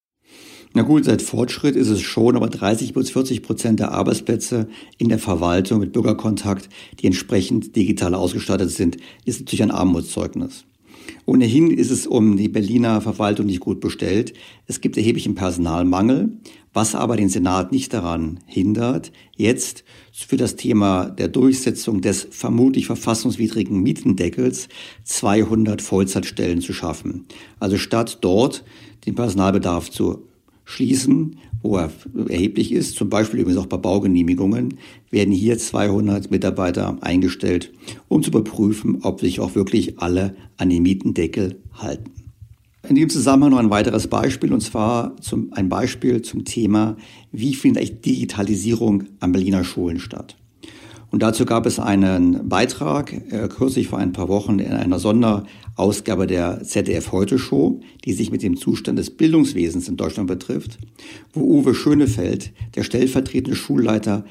Na 0.73 0.83
gut, 0.83 1.05
seit 1.05 1.23
Fortschritt 1.23 1.75
ist 1.75 1.87
es 1.87 2.01
schon, 2.01 2.35
aber 2.35 2.47
30 2.47 2.93
bis 2.93 3.09
40 3.09 3.41
Prozent 3.41 3.79
der 3.79 3.93
Arbeitsplätze 3.93 4.67
in 4.99 5.09
der 5.09 5.17
Verwaltung 5.17 5.79
mit 5.79 5.91
Bürgerkontakt, 5.91 6.69
die 6.99 7.07
entsprechend 7.07 7.75
digital 7.75 8.13
ausgestattet 8.13 8.69
sind, 8.69 8.97
ist 9.25 9.39
natürlich 9.39 9.63
ein 9.63 9.71
Armutszeugnis. 9.71 10.65
Ohnehin 11.27 11.71
ist 11.71 11.91
es 11.91 12.07
um 12.07 12.37
die 12.37 12.47
Berliner 12.47 13.01
Verwaltung 13.01 13.47
nicht 13.47 13.59
gut 13.59 13.81
bestellt. 13.81 14.31
Es 14.65 14.79
gibt 14.79 14.95
erheblichen 14.95 15.35
Personalmangel, 15.35 16.31
was 16.71 16.95
aber 16.95 17.17
den 17.17 17.27
Senat 17.27 17.73
nicht 17.73 17.93
daran 17.93 18.39
hindert, 18.45 19.11
jetzt 19.35 19.83
für 20.13 20.37
das 20.37 20.55
Thema 20.55 21.09
der 21.09 21.27
Durchsetzung 21.27 21.99
des 21.99 22.29
vermutlich 22.31 22.85
verfassungswidrigen 22.85 23.83
Mietendeckels 23.83 24.69
200 25.03 25.81
Vollzeitstellen 25.81 26.61
zu 26.61 26.71
schaffen. 26.71 27.25
Also 27.59 27.77
statt 27.77 28.19
dort 28.21 28.63
den 29.05 29.15
Personalbedarf 29.15 29.91
zu 29.91 30.29
schließen, 30.67 31.37
wo 31.61 31.77
er 31.77 31.89
erheblich 32.27 32.73
ist, 32.73 32.97
zum 32.97 33.09
Beispiel 33.09 33.39
übrigens 33.39 33.59
auch 33.59 33.67
bei 33.67 33.77
Baugenehmigungen, 33.77 34.75
werden 35.09 35.33
hier 35.33 35.57
200 35.57 36.29
Mitarbeiter 36.29 36.97
eingestellt, 36.99 37.71
um 38.09 38.21
zu 38.21 38.31
überprüfen, 38.31 38.99
ob 39.03 39.21
sich 39.21 39.39
auch 39.39 39.55
wirklich 39.55 39.99
alle 39.99 40.35
an 40.57 40.69
den 40.69 40.83
Mietendeckel 40.83 41.61
halten. 41.73 42.11
In 42.89 42.95
dem 42.95 43.09
Zusammenhang 43.09 43.51
noch 43.51 43.59
ein 43.59 43.69
weiteres 43.69 44.07
Beispiel, 44.07 44.51
und 44.51 44.61
zwar 44.61 45.15
zum, 45.21 45.53
ein 45.53 45.69
Beispiel 45.69 46.21
zum 46.21 46.43
Thema, 46.43 46.97
wie 47.31 47.55
findet 47.55 47.81
eigentlich 47.81 48.01
Digitalisierung 48.01 49.05
an 49.21 49.31
Berliner 49.31 49.63
Schulen 49.63 49.99
statt. 49.99 50.35
Und 51.11 51.23
dazu 51.23 51.45
gab 51.45 51.65
es 51.65 51.79
einen 51.79 52.49
Beitrag, 52.49 53.13
äh, 53.13 53.47
kürzlich 53.47 53.87
vor 53.87 53.99
ein 53.99 54.11
paar 54.11 54.27
Wochen 54.27 54.59
in 54.59 54.73
einer 54.73 54.99
Sonderausgabe 55.77 56.25
der 56.25 56.63
ZDF 56.63 57.11
Heute 57.11 57.37
Show, 57.37 57.81
die 58.03 58.13
sich 58.13 58.31
mit 58.31 58.41
dem 58.41 58.57
Zustand 58.57 58.97
des 58.97 59.11
Bildungswesens 59.11 59.87
in 59.87 59.95
Deutschland 59.95 60.27
betrifft, 60.27 60.79
wo 61.33 61.41
Uwe 61.41 61.75
Schönefeld, 61.75 62.51
der 62.75 62.81
stellvertretende 62.81 63.55
Schulleiter 63.55 64.25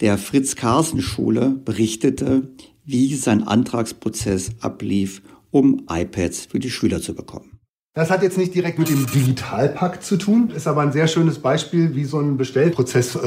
der 0.00 0.18
Fritz-Carsten-Schule, 0.18 1.60
berichtete, 1.64 2.48
wie 2.84 3.14
sein 3.14 3.44
Antragsprozess 3.44 4.50
ablief, 4.58 5.22
um 5.52 5.86
iPads 5.88 6.46
für 6.46 6.58
die 6.58 6.70
Schüler 6.70 7.00
zu 7.00 7.14
bekommen. 7.14 7.57
Das 7.98 8.12
hat 8.12 8.22
jetzt 8.22 8.38
nicht 8.38 8.54
direkt 8.54 8.78
mit 8.78 8.90
dem 8.90 9.06
Digitalpakt 9.06 10.04
zu 10.04 10.16
tun, 10.18 10.52
ist 10.54 10.68
aber 10.68 10.82
ein 10.82 10.92
sehr 10.92 11.08
schönes 11.08 11.40
Beispiel, 11.40 11.96
wie 11.96 12.04
so 12.04 12.20
ein 12.20 12.36
Bestellprozess 12.36 13.16
äh, 13.16 13.18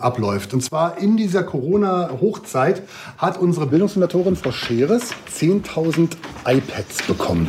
abläuft. 0.00 0.52
Und 0.52 0.64
zwar 0.64 0.98
in 0.98 1.16
dieser 1.16 1.44
Corona-Hochzeit 1.44 2.82
hat 3.18 3.38
unsere 3.38 3.68
Bildungssenatorin 3.68 4.34
Frau 4.34 4.50
Scheres 4.50 5.10
10.000 5.32 6.16
iPads 6.44 7.06
bekommen. 7.06 7.46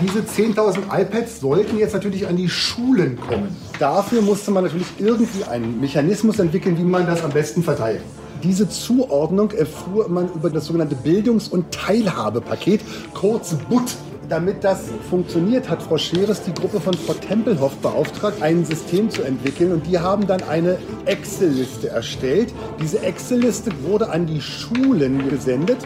Diese 0.00 0.20
10.000 0.20 0.82
iPads 1.00 1.40
sollten 1.40 1.78
jetzt 1.78 1.94
natürlich 1.94 2.28
an 2.28 2.36
die 2.36 2.48
Schulen 2.48 3.18
kommen. 3.18 3.48
Dafür 3.80 4.22
musste 4.22 4.52
man 4.52 4.62
natürlich 4.62 4.86
irgendwie 5.00 5.42
einen 5.42 5.80
Mechanismus 5.80 6.38
entwickeln, 6.38 6.78
wie 6.78 6.84
man 6.84 7.06
das 7.06 7.24
am 7.24 7.32
besten 7.32 7.64
verteilt. 7.64 8.02
Diese 8.44 8.68
Zuordnung 8.68 9.50
erfuhr 9.50 10.08
man 10.08 10.32
über 10.32 10.48
das 10.48 10.66
sogenannte 10.66 10.94
Bildungs- 10.94 11.48
und 11.48 11.72
Teilhabepaket, 11.72 12.82
kurz 13.14 13.56
BUT. 13.68 13.96
Damit 14.30 14.62
das 14.62 14.84
funktioniert, 15.10 15.68
hat 15.68 15.82
Frau 15.82 15.98
Scheres 15.98 16.40
die 16.42 16.54
Gruppe 16.54 16.80
von 16.80 16.94
Frau 16.94 17.14
Tempelhoff 17.14 17.74
beauftragt, 17.78 18.40
ein 18.40 18.64
System 18.64 19.10
zu 19.10 19.24
entwickeln. 19.24 19.72
Und 19.72 19.88
die 19.88 19.98
haben 19.98 20.24
dann 20.28 20.40
eine 20.44 20.78
Excel-Liste 21.04 21.88
erstellt. 21.88 22.54
Diese 22.80 23.02
Excel-Liste 23.02 23.72
wurde 23.82 24.08
an 24.08 24.26
die 24.26 24.40
Schulen 24.40 25.28
gesendet 25.28 25.78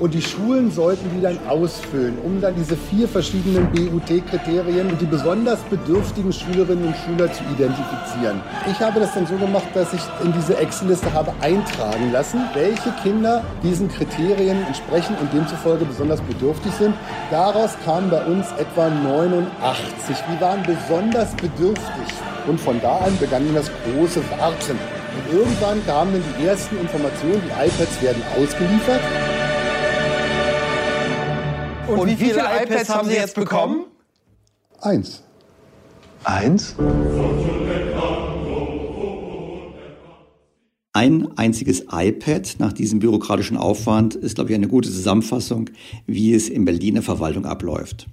und 0.00 0.14
die 0.14 0.20
Schulen 0.20 0.72
sollten 0.72 1.08
die 1.14 1.22
dann 1.22 1.38
ausfüllen, 1.46 2.18
um 2.24 2.40
dann 2.40 2.56
diese 2.56 2.76
vier 2.76 3.06
verschiedenen 3.06 3.70
BUT-Kriterien 3.70 4.88
und 4.88 5.00
die 5.00 5.06
besonders 5.06 5.60
bedürftigen 5.70 6.32
Schülerinnen 6.32 6.88
und 6.88 6.96
Schüler 6.96 7.32
zu 7.32 7.44
identifizieren. 7.44 8.40
Ich 8.68 8.80
habe 8.80 8.98
das 8.98 9.14
dann 9.14 9.28
so 9.28 9.36
gemacht, 9.36 9.68
dass 9.74 9.92
ich 9.92 10.00
in 10.24 10.32
diese 10.32 10.56
Excel-Liste 10.56 11.12
habe 11.12 11.32
eintragen 11.40 12.10
lassen, 12.10 12.40
welche 12.52 12.90
Kinder 13.04 13.44
diesen 13.62 13.88
Kriterien 13.88 14.66
entsprechen 14.66 15.14
und 15.20 15.32
demzufolge 15.32 15.84
besonders 15.84 16.20
bedürftig 16.22 16.72
sind. 16.72 16.96
Daraus 17.30 17.76
kamen 17.92 18.08
bei 18.08 18.24
uns 18.24 18.46
etwa 18.52 18.88
89. 18.88 20.16
Die 20.30 20.40
waren 20.40 20.62
besonders 20.62 21.30
bedürftig. 21.34 22.16
Und 22.46 22.58
von 22.58 22.80
da 22.80 22.96
an 22.98 23.18
begann 23.18 23.54
das 23.54 23.70
große 23.84 24.22
Warten. 24.30 24.78
Und 25.14 25.38
irgendwann 25.38 25.84
kamen 25.84 26.14
dann 26.14 26.22
die 26.38 26.46
ersten 26.46 26.78
Informationen, 26.78 27.42
die 27.44 27.50
iPads 27.50 28.00
werden 28.00 28.22
ausgeliefert. 28.38 29.00
Und, 31.86 31.98
Und 31.98 32.08
wie, 32.08 32.16
viele, 32.16 32.34
viele 32.34 32.64
iPads 32.64 32.88
haben 32.88 33.08
Sie 33.08 33.14
jetzt 33.14 33.34
bekommen? 33.34 33.84
Eins. 34.80 35.22
Eins? 36.24 36.74
Ein 40.94 41.38
einziges 41.38 41.86
iPad 41.90 42.56
nach 42.58 42.74
diesem 42.74 42.98
bürokratischen 42.98 43.56
Aufwand 43.56 44.14
ist, 44.14 44.34
glaube 44.34 44.50
ich, 44.50 44.56
eine 44.56 44.68
gute 44.68 44.90
Zusammenfassung, 44.90 45.70
wie 46.06 46.34
es 46.34 46.50
in 46.50 46.66
Berliner 46.66 47.00
Verwaltung 47.00 47.46
abläuft. 47.46 48.08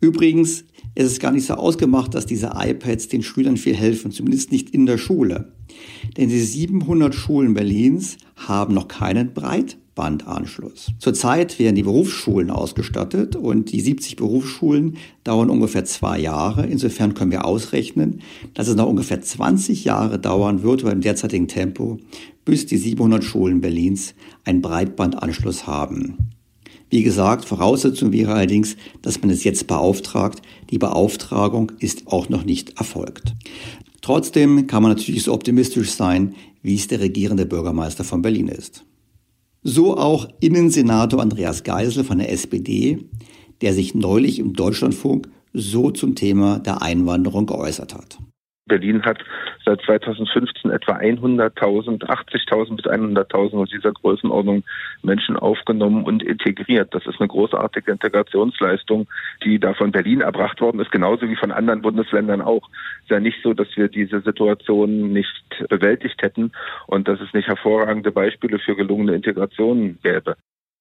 Übrigens 0.00 0.64
ist 0.96 1.06
es 1.06 1.20
gar 1.20 1.30
nicht 1.30 1.46
so 1.46 1.54
ausgemacht, 1.54 2.14
dass 2.14 2.26
diese 2.26 2.54
iPads 2.56 3.06
den 3.06 3.22
Schülern 3.22 3.56
viel 3.56 3.76
helfen, 3.76 4.10
zumindest 4.10 4.50
nicht 4.50 4.70
in 4.70 4.86
der 4.86 4.98
Schule. 4.98 5.52
Denn 6.16 6.28
die 6.28 6.40
700 6.40 7.14
Schulen 7.14 7.54
Berlins 7.54 8.16
haben 8.34 8.74
noch 8.74 8.88
keinen 8.88 9.32
Breit 9.32 9.78
Breitbandanschluss. 9.98 10.92
Zurzeit 11.00 11.58
werden 11.58 11.74
die 11.74 11.82
Berufsschulen 11.82 12.50
ausgestattet 12.50 13.34
und 13.34 13.72
die 13.72 13.80
70 13.80 14.14
Berufsschulen 14.14 14.96
dauern 15.24 15.50
ungefähr 15.50 15.84
zwei 15.84 16.20
Jahre. 16.20 16.66
Insofern 16.66 17.14
können 17.14 17.32
wir 17.32 17.44
ausrechnen, 17.44 18.20
dass 18.54 18.68
es 18.68 18.76
noch 18.76 18.86
ungefähr 18.86 19.20
20 19.20 19.84
Jahre 19.84 20.20
dauern 20.20 20.62
wird 20.62 20.84
beim 20.84 21.00
derzeitigen 21.00 21.48
Tempo, 21.48 21.98
bis 22.44 22.66
die 22.66 22.76
700 22.76 23.24
Schulen 23.24 23.60
Berlins 23.60 24.14
einen 24.44 24.62
Breitbandanschluss 24.62 25.66
haben. 25.66 26.30
Wie 26.90 27.02
gesagt, 27.02 27.44
Voraussetzung 27.44 28.12
wäre 28.12 28.34
allerdings, 28.34 28.76
dass 29.02 29.20
man 29.20 29.30
es 29.30 29.42
jetzt 29.42 29.66
beauftragt. 29.66 30.40
Die 30.70 30.78
Beauftragung 30.78 31.72
ist 31.80 32.06
auch 32.06 32.28
noch 32.28 32.44
nicht 32.44 32.78
erfolgt. 32.78 33.34
Trotzdem 34.00 34.68
kann 34.68 34.84
man 34.84 34.92
natürlich 34.92 35.24
so 35.24 35.34
optimistisch 35.34 35.90
sein, 35.90 36.34
wie 36.62 36.76
es 36.76 36.86
der 36.86 37.00
regierende 37.00 37.46
Bürgermeister 37.46 38.04
von 38.04 38.22
Berlin 38.22 38.48
ist. 38.48 38.84
So 39.62 39.96
auch 39.96 40.28
Innensenator 40.40 41.20
Andreas 41.20 41.64
Geisel 41.64 42.04
von 42.04 42.18
der 42.18 42.32
SPD, 42.32 42.98
der 43.60 43.74
sich 43.74 43.94
neulich 43.94 44.38
im 44.38 44.52
Deutschlandfunk 44.52 45.28
so 45.52 45.90
zum 45.90 46.14
Thema 46.14 46.58
der 46.60 46.82
Einwanderung 46.82 47.46
geäußert 47.46 47.94
hat. 47.94 48.18
Berlin 48.68 49.02
hat 49.02 49.18
seit 49.64 49.80
2015 49.82 50.70
etwa 50.70 50.92
100.000, 50.92 52.04
80.000 52.04 52.76
bis 52.76 52.86
100.000 52.86 53.54
aus 53.54 53.68
dieser 53.70 53.92
Größenordnung 53.92 54.62
Menschen 55.02 55.36
aufgenommen 55.36 56.04
und 56.04 56.22
integriert. 56.22 56.94
Das 56.94 57.06
ist 57.06 57.18
eine 57.18 57.28
großartige 57.28 57.90
Integrationsleistung, 57.90 59.08
die 59.44 59.58
da 59.58 59.74
von 59.74 59.90
Berlin 59.90 60.20
erbracht 60.20 60.60
worden 60.60 60.80
ist, 60.80 60.92
genauso 60.92 61.28
wie 61.28 61.36
von 61.36 61.50
anderen 61.50 61.82
Bundesländern 61.82 62.42
auch. 62.42 62.68
Es 62.98 63.04
ist 63.04 63.10
ja 63.10 63.20
nicht 63.20 63.38
so, 63.42 63.54
dass 63.54 63.68
wir 63.76 63.88
diese 63.88 64.20
Situation 64.20 65.12
nicht 65.12 65.44
bewältigt 65.68 66.22
hätten 66.22 66.52
und 66.86 67.08
dass 67.08 67.20
es 67.20 67.32
nicht 67.32 67.48
hervorragende 67.48 68.12
Beispiele 68.12 68.58
für 68.58 68.76
gelungene 68.76 69.14
Integration 69.14 69.98
gäbe. 70.02 70.36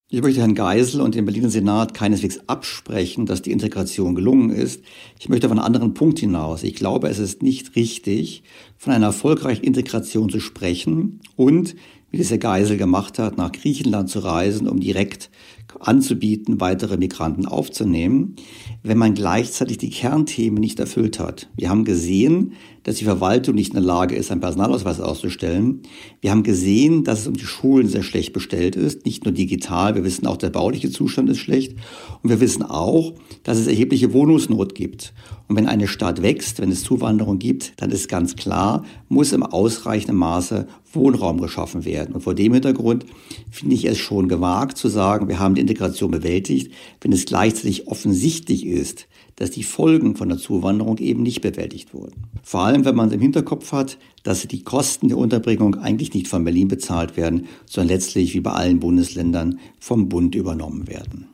Ich 0.10 0.22
möchte 0.22 0.40
Herrn 0.40 0.56
Geisel 0.56 1.02
und 1.02 1.16
dem 1.16 1.26
Berliner 1.26 1.50
Senat 1.50 1.94
keineswegs 1.94 2.40
absprechen, 2.48 3.26
dass 3.26 3.42
die 3.42 3.52
Integration 3.52 4.16
gelungen 4.16 4.52
ist. 4.52 4.82
Ich 5.20 5.28
möchte 5.28 5.48
auf 5.48 5.52
einen 5.52 5.60
anderen 5.60 5.94
Punkt 5.94 6.20
hinaus. 6.20 6.64
Ich 6.64 6.76
glaube, 6.76 7.10
es 7.10 7.20
ist 7.20 7.44
nicht 7.44 7.76
richtig, 7.76 8.44
von 8.78 8.94
einer 8.94 9.08
erfolgreichen 9.08 9.66
Integration 9.66 10.30
zu 10.30 10.40
sprechen 10.40 11.20
und, 11.36 11.76
wie 12.10 12.20
das 12.20 12.32
Herr 12.32 12.38
Geisel 12.38 12.78
gemacht 12.78 13.20
hat, 13.20 13.36
nach 13.36 13.52
Griechenland 13.52 14.10
zu 14.10 14.20
reisen, 14.20 14.70
um 14.70 14.80
direkt 14.80 15.30
anzubieten, 15.80 16.60
weitere 16.60 16.98
Migranten 16.98 17.46
aufzunehmen, 17.46 18.36
wenn 18.84 18.98
man 18.98 19.14
gleichzeitig 19.14 19.78
die 19.78 19.90
Kernthemen 19.90 20.60
nicht 20.60 20.80
erfüllt 20.80 21.20
hat. 21.20 21.50
Wir 21.56 21.70
haben 21.70 21.86
gesehen, 21.86 22.54
dass 22.84 22.96
die 22.96 23.04
Verwaltung 23.04 23.56
nicht 23.56 23.70
in 23.70 23.76
der 23.76 23.84
Lage 23.84 24.16
ist, 24.16 24.32
einen 24.32 24.40
Personalausweis 24.40 25.02
auszustellen. 25.02 25.82
Wir 26.22 26.32
haben 26.32 26.44
gesehen, 26.44 27.04
dass 27.04 27.20
es 27.20 27.28
um 27.28 27.34
die 27.34 27.46
Schulen 27.46 27.90
sehr 27.90 28.04
schlecht 28.04 28.32
bestellt 28.32 28.78
ist, 28.78 29.06
nicht 29.06 29.26
nur 29.26 29.34
digital, 29.34 29.96
wir 29.96 30.06
wissen 30.06 30.26
auch, 30.26 30.38
der 30.38 30.52
bauliche 30.52 30.90
Zustand 30.90 31.30
ist 31.30 31.40
schlecht. 31.40 31.76
Und 32.24 32.30
wir 32.30 32.40
wissen 32.40 32.64
auch, 32.64 33.14
dass 33.44 33.58
es 33.58 33.68
erhebliche 33.68 34.14
Wohnungsnot 34.14 34.74
gibt. 34.74 35.14
Und 35.50 35.58
wenn 35.58 35.68
eine 35.68 35.88
Stadt 35.88 36.22
wächst, 36.22 36.62
wenn 36.62 36.72
es 36.72 36.84
Zuwanderung 36.84 37.40
gibt, 37.40 37.74
dann 37.82 37.92
ist 37.92 38.08
ganz 38.08 38.36
klar, 38.36 38.86
muss 39.10 39.34
im 39.34 39.44
ausreichenden 39.44 40.18
Maße 40.18 40.68
Wohnraum 40.94 41.40
geschaffen 41.42 41.86
werden. 41.86 42.16
Und 42.16 42.22
vor 42.22 42.36
dem 42.36 42.54
Hintergrund 42.54 43.06
finde 43.52 43.76
ich 43.76 43.86
es 43.86 43.98
schon 43.98 44.28
gewagt 44.28 44.78
zu 44.78 44.88
sagen, 44.88 45.28
wir 45.28 45.40
haben 45.40 45.56
die 45.56 45.62
Integration 45.62 46.12
bewältigt, 46.12 46.72
wenn 47.02 47.12
es 47.12 47.26
gleichzeitig 47.26 47.88
offensichtlich 47.88 48.66
ist, 48.66 49.08
dass 49.36 49.52
die 49.52 49.64
Folgen 49.64 50.16
von 50.16 50.30
der 50.30 50.38
Zuwanderung 50.40 50.98
eben 50.98 51.24
nicht 51.24 51.42
bewältigt 51.42 51.94
wurden. 51.94 52.24
Vor 52.42 52.62
allem, 52.62 52.86
wenn 52.86 52.96
man 52.96 53.12
im 53.12 53.22
Hinterkopf 53.22 53.72
hat, 53.72 53.98
dass 54.24 54.48
die 54.48 54.64
Kosten 54.64 55.10
der 55.10 55.18
Unterbringung 55.18 55.76
eigentlich 55.76 56.14
nicht 56.14 56.28
von 56.28 56.44
Berlin 56.44 56.68
bezahlt 56.68 57.18
werden, 57.18 57.48
sondern 57.66 57.96
letztlich 57.96 58.34
wie 58.34 58.40
bei 58.40 58.52
allen 58.52 58.80
Bundesländern 58.80 59.60
vom 59.80 60.10
Bund 60.10 60.34
übernommen 60.34 60.88
werden. 60.88 61.28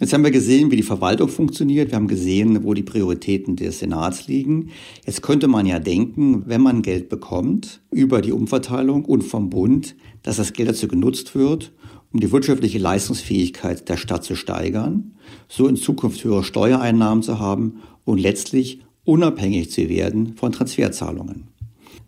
Jetzt 0.00 0.12
haben 0.12 0.22
wir 0.22 0.30
gesehen, 0.30 0.70
wie 0.70 0.76
die 0.76 0.82
Verwaltung 0.82 1.28
funktioniert. 1.28 1.90
Wir 1.90 1.96
haben 1.96 2.06
gesehen, 2.06 2.62
wo 2.62 2.72
die 2.72 2.82
Prioritäten 2.82 3.56
des 3.56 3.80
Senats 3.80 4.28
liegen. 4.28 4.70
Jetzt 5.04 5.22
könnte 5.22 5.48
man 5.48 5.66
ja 5.66 5.80
denken, 5.80 6.44
wenn 6.46 6.60
man 6.60 6.82
Geld 6.82 7.08
bekommt 7.08 7.80
über 7.90 8.22
die 8.22 8.32
Umverteilung 8.32 9.04
und 9.04 9.22
vom 9.22 9.50
Bund, 9.50 9.96
dass 10.22 10.36
das 10.36 10.52
Geld 10.52 10.68
dazu 10.68 10.86
genutzt 10.86 11.34
wird, 11.34 11.72
um 12.12 12.20
die 12.20 12.30
wirtschaftliche 12.30 12.78
Leistungsfähigkeit 12.78 13.88
der 13.88 13.96
Stadt 13.96 14.24
zu 14.24 14.36
steigern, 14.36 15.14
so 15.48 15.66
in 15.66 15.76
Zukunft 15.76 16.22
höhere 16.24 16.44
Steuereinnahmen 16.44 17.22
zu 17.22 17.38
haben 17.38 17.80
und 18.04 18.18
letztlich 18.18 18.80
unabhängig 19.04 19.70
zu 19.70 19.88
werden 19.88 20.34
von 20.36 20.52
Transferzahlungen. 20.52 21.48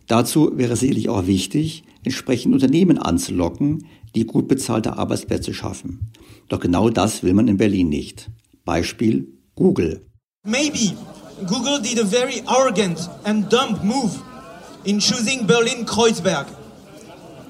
Dazu 0.07 0.51
wäre 0.57 0.73
es 0.73 0.79
sicherlich 0.79 1.09
auch 1.09 1.27
wichtig, 1.27 1.83
entsprechend 2.03 2.53
Unternehmen 2.53 2.97
anzulocken, 2.97 3.85
die 4.15 4.25
gut 4.25 4.47
bezahlte 4.47 4.97
Arbeitsplätze 4.97 5.53
schaffen. 5.53 6.11
Doch 6.49 6.59
genau 6.59 6.89
das 6.89 7.23
will 7.23 7.33
man 7.33 7.47
in 7.47 7.57
Berlin 7.57 7.89
nicht. 7.89 8.29
Beispiel 8.65 9.27
Google. 9.55 10.05
Maybe 10.43 10.95
Google 11.47 11.81
did 11.81 11.99
a 11.99 12.05
very 12.05 12.41
arrogant 12.47 13.09
and 13.23 13.49
dumb 13.49 13.79
move 13.83 14.21
in 14.83 14.99
choosing 14.99 15.47
Berlin 15.47 15.85
Kreuzberg. 15.85 16.47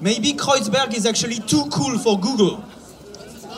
Maybe 0.00 0.34
Kreuzberg 0.34 0.96
is 0.96 1.06
actually 1.06 1.38
too 1.40 1.64
cool 1.70 1.98
for 1.98 2.18
Google. 2.18 2.64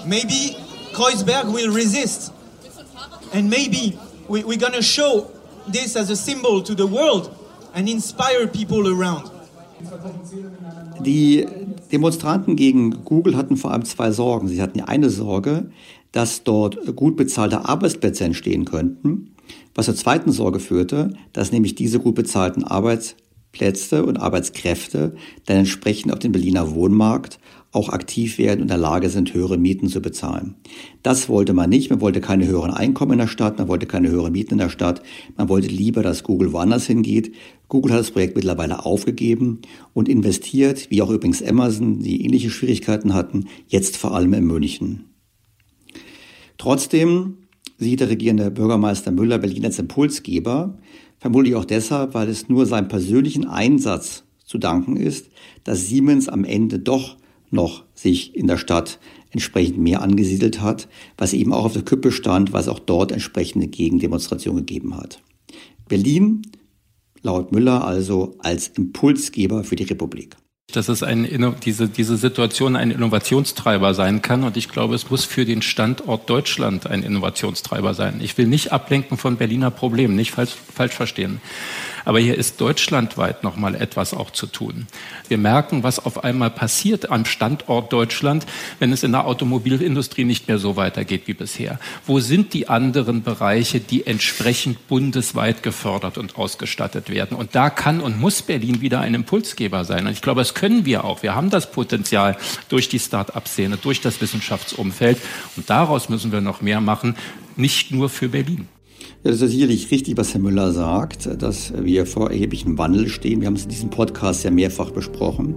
Maybe 0.07 0.57
Kreuzberg 0.93 1.53
will 1.53 1.73
resist. 1.73 2.33
And 3.33 3.49
maybe 3.49 3.99
we, 4.29 4.45
we're 4.45 4.59
gonna 4.59 4.83
show 4.83 5.31
this 5.67 5.97
as 5.97 6.11
a 6.11 6.17
symbol 6.17 6.63
to 6.63 6.75
the 6.75 6.87
world 6.87 7.35
and 7.75 7.89
inspire 7.89 8.47
people 8.47 8.89
around. 8.89 9.31
Die 11.03 11.47
Demonstranten 11.95 12.57
gegen 12.57 13.05
Google 13.05 13.37
hatten 13.37 13.57
vor 13.57 13.71
allem 13.71 13.85
zwei 13.85 14.11
Sorgen. 14.11 14.49
Sie 14.49 14.61
hatten 14.61 14.79
die 14.79 14.83
eine 14.85 15.11
Sorge, 15.11 15.71
dass 16.13 16.43
dort 16.43 16.97
gut 16.97 17.17
bezahlte 17.17 17.69
Arbeitsplätze 17.69 18.25
entstehen 18.25 18.65
könnten, 18.65 19.35
was 19.75 19.87
zur 19.87 19.95
zweiten 19.95 20.33
Sorge 20.33 20.59
führte, 20.61 21.15
dass 21.33 21.53
nämlich 21.53 21.77
diese 21.77 22.01
gut 22.01 22.17
bezahlten 22.17 22.65
Arbeitsplätze 22.65 23.25
Plätze 23.55 24.05
und 24.05 24.19
Arbeitskräfte 24.19 25.15
dann 25.47 25.59
entsprechend 25.59 26.13
auf 26.13 26.19
dem 26.19 26.33
Berliner 26.33 26.75
Wohnmarkt 26.75 27.39
auch 27.75 27.89
aktiv 27.89 28.39
werden 28.39 28.61
und 28.61 28.63
in 28.63 28.69
der 28.69 28.77
Lage 28.77 29.09
sind, 29.09 29.35
höhere 29.35 29.59
Mieten 29.59 29.89
zu 29.89 30.01
bezahlen. 30.01 30.55
Das 31.03 31.29
wollte 31.29 31.53
man 31.53 31.71
nicht. 31.71 31.91
Man 31.91 32.01
wollte 32.01 32.21
keine 32.21 32.47
höheren 32.47 32.71
Einkommen 32.71 33.13
in 33.13 33.19
der 33.19 33.27
Stadt, 33.27 33.59
man 33.59 33.69
wollte 33.69 33.87
keine 33.87 34.11
höheren 34.11 34.33
Mieten 34.33 34.55
in 34.55 34.59
der 34.59 34.69
Stadt. 34.69 35.03
Man 35.37 35.49
wollte 35.49 35.69
lieber, 35.69 36.03
dass 36.03 36.23
Google 36.23 36.53
woanders 36.53 36.87
hingeht. 36.87 37.35
Google 37.69 37.93
hat 37.93 38.01
das 38.01 38.13
Projekt 38.13 38.37
mittlerweile 38.37 38.85
aufgegeben 38.85 39.61
und 39.93 40.09
investiert, 40.09 40.91
wie 40.91 41.03
auch 41.03 41.11
übrigens 41.11 41.43
Amazon, 41.43 41.99
die 41.99 42.25
ähnliche 42.25 42.51
Schwierigkeiten 42.51 43.13
hatten, 43.13 43.47
jetzt 43.67 43.97
vor 43.97 44.15
allem 44.15 44.33
in 44.35 44.45
München. 44.45 45.07
Trotzdem 46.59 47.39
sieht 47.79 48.01
der 48.01 48.09
regierende 48.09 48.51
Bürgermeister 48.51 49.11
Müller 49.11 49.39
Berlin 49.39 49.65
als 49.65 49.79
Impulsgeber. 49.79 50.79
Vermutlich 51.19 51.57
auch 51.57 51.65
deshalb, 51.65 52.15
weil 52.15 52.29
es 52.29 52.49
nur 52.49 52.67
seinem 52.67 52.89
persönlichen 52.89 53.47
Einsatz 53.47 54.25
zu 54.45 54.59
danken 54.59 54.97
ist, 54.97 55.31
dass 55.65 55.89
Siemens 55.89 56.29
am 56.29 56.45
Ende 56.45 56.79
doch 56.79 57.17
noch 57.55 57.85
sich 57.95 58.35
in 58.37 58.47
der 58.47 58.59
Stadt 58.59 58.99
entsprechend 59.31 59.79
mehr 59.79 60.03
angesiedelt 60.03 60.61
hat, 60.61 60.89
was 61.17 61.33
eben 61.33 61.53
auch 61.53 61.65
auf 61.65 61.73
der 61.73 61.83
Küppe 61.83 62.13
stand, 62.13 62.53
was 62.53 62.69
auch 62.69 62.79
dort 62.79 63.11
entsprechende 63.11 63.67
Gegendemonstrationen 63.67 64.67
gegeben 64.67 64.97
hat. 64.97 65.23
Berlin, 65.89 66.43
laut 67.23 67.53
Müller 67.53 67.85
also 67.85 68.37
als 68.39 68.69
Impulsgeber 68.69 69.65
für 69.65 69.77
die 69.77 69.85
Republik 69.85 70.37
dass 70.73 70.89
es 70.89 71.03
ein, 71.03 71.55
diese, 71.65 71.89
diese 71.89 72.17
Situation 72.17 72.77
ein 72.77 72.91
Innovationstreiber 72.91 73.95
sein 73.95 74.23
kann. 74.23 74.45
Und 74.45 74.57
ich 74.57 74.69
glaube, 74.69 74.95
es 74.95 75.11
muss 75.11 75.25
für 75.25 75.45
den 75.45 75.63
Standort 75.63 76.29
Deutschland 76.29 76.87
ein 76.87 77.03
Innovationstreiber 77.03 77.95
sein. 77.95 78.21
Ich 78.21 78.37
will 78.39 78.47
nicht 78.47 78.73
ablenken 78.73 79.17
von 79.17 79.37
Berliner 79.37 79.71
Problemen, 79.71 80.17
nicht 80.17 80.33
falsch, 80.33 80.55
falsch 80.75 80.95
verstehen. 80.95 81.41
Aber 82.05 82.19
hier 82.19 82.37
ist 82.37 82.61
deutschlandweit 82.61 83.43
noch 83.43 83.57
mal 83.57 83.75
etwas 83.75 84.15
auch 84.15 84.31
zu 84.31 84.47
tun. 84.47 84.87
Wir 85.29 85.39
merken, 85.39 85.83
was 85.83 86.05
auf 86.05 86.25
einmal 86.25 86.51
passiert 86.51 87.11
am 87.11 87.25
Standort 87.25 87.93
Deutschland, 87.93 88.47
wenn 88.79 88.93
es 88.93 89.03
in 89.03 89.13
der 89.13 89.27
Automobilindustrie 89.27 90.25
nicht 90.25 90.49
mehr 90.49 90.59
so 90.59 90.77
weitergeht 90.77 91.23
wie 91.27 91.35
bisher. 91.35 91.79
Wo 92.07 92.21
sind 92.21 92.53
die 92.53 92.69
anderen 92.69 93.23
Bereiche, 93.23 93.81
die 93.81 94.07
entsprechend 94.07 94.87
bundesweit 94.89 95.63
gefördert 95.63 96.19
und 96.19 96.37
ausgestattet 96.37 97.11
werden? 97.11 97.37
Und 97.37 97.55
da 97.55 97.71
kann 97.71 98.01
und 98.01 98.21
muss 98.21 98.43
Berlin 98.43 98.81
wieder 98.81 99.01
ein 99.01 99.15
Impulsgeber 99.15 99.85
sein. 99.85 100.07
Und 100.07 100.13
ich 100.13 100.23
glaube, 100.23 100.41
das 100.41 100.55
können 100.55 100.85
wir 100.85 101.05
auch. 101.05 101.23
Wir 101.23 101.35
haben 101.35 101.51
das 101.51 101.71
Potenzial 101.71 102.37
durch 102.69 102.89
die 102.89 102.99
Start-up-Szene, 102.99 103.79
durch 103.79 104.01
das 104.01 104.21
Wissenschaftsumfeld. 104.21 105.19
Und 105.57 105.71
daraus 105.71 106.09
müssen 106.09 106.33
wir 106.33 106.41
noch 106.41 106.61
mehr 106.61 106.81
machen, 106.81 107.17
nicht 107.57 107.91
nur 107.91 108.09
für 108.09 108.29
Berlin. 108.29 108.69
Ja, 109.25 109.31
das 109.31 109.41
ist 109.41 109.53
sicherlich 109.53 109.91
richtig, 109.91 110.19
was 110.19 110.35
Herr 110.35 110.41
Müller 110.43 110.71
sagt, 110.73 111.43
dass 111.43 111.73
wir 111.83 112.05
vor 112.05 112.31
erheblichem 112.31 112.77
Wandel 112.77 113.09
stehen. 113.09 113.41
Wir 113.41 113.47
haben 113.47 113.55
es 113.55 113.63
in 113.63 113.71
diesem 113.71 113.89
Podcast 113.89 114.45
ja 114.45 114.51
mehrfach 114.51 114.91
besprochen. 114.91 115.55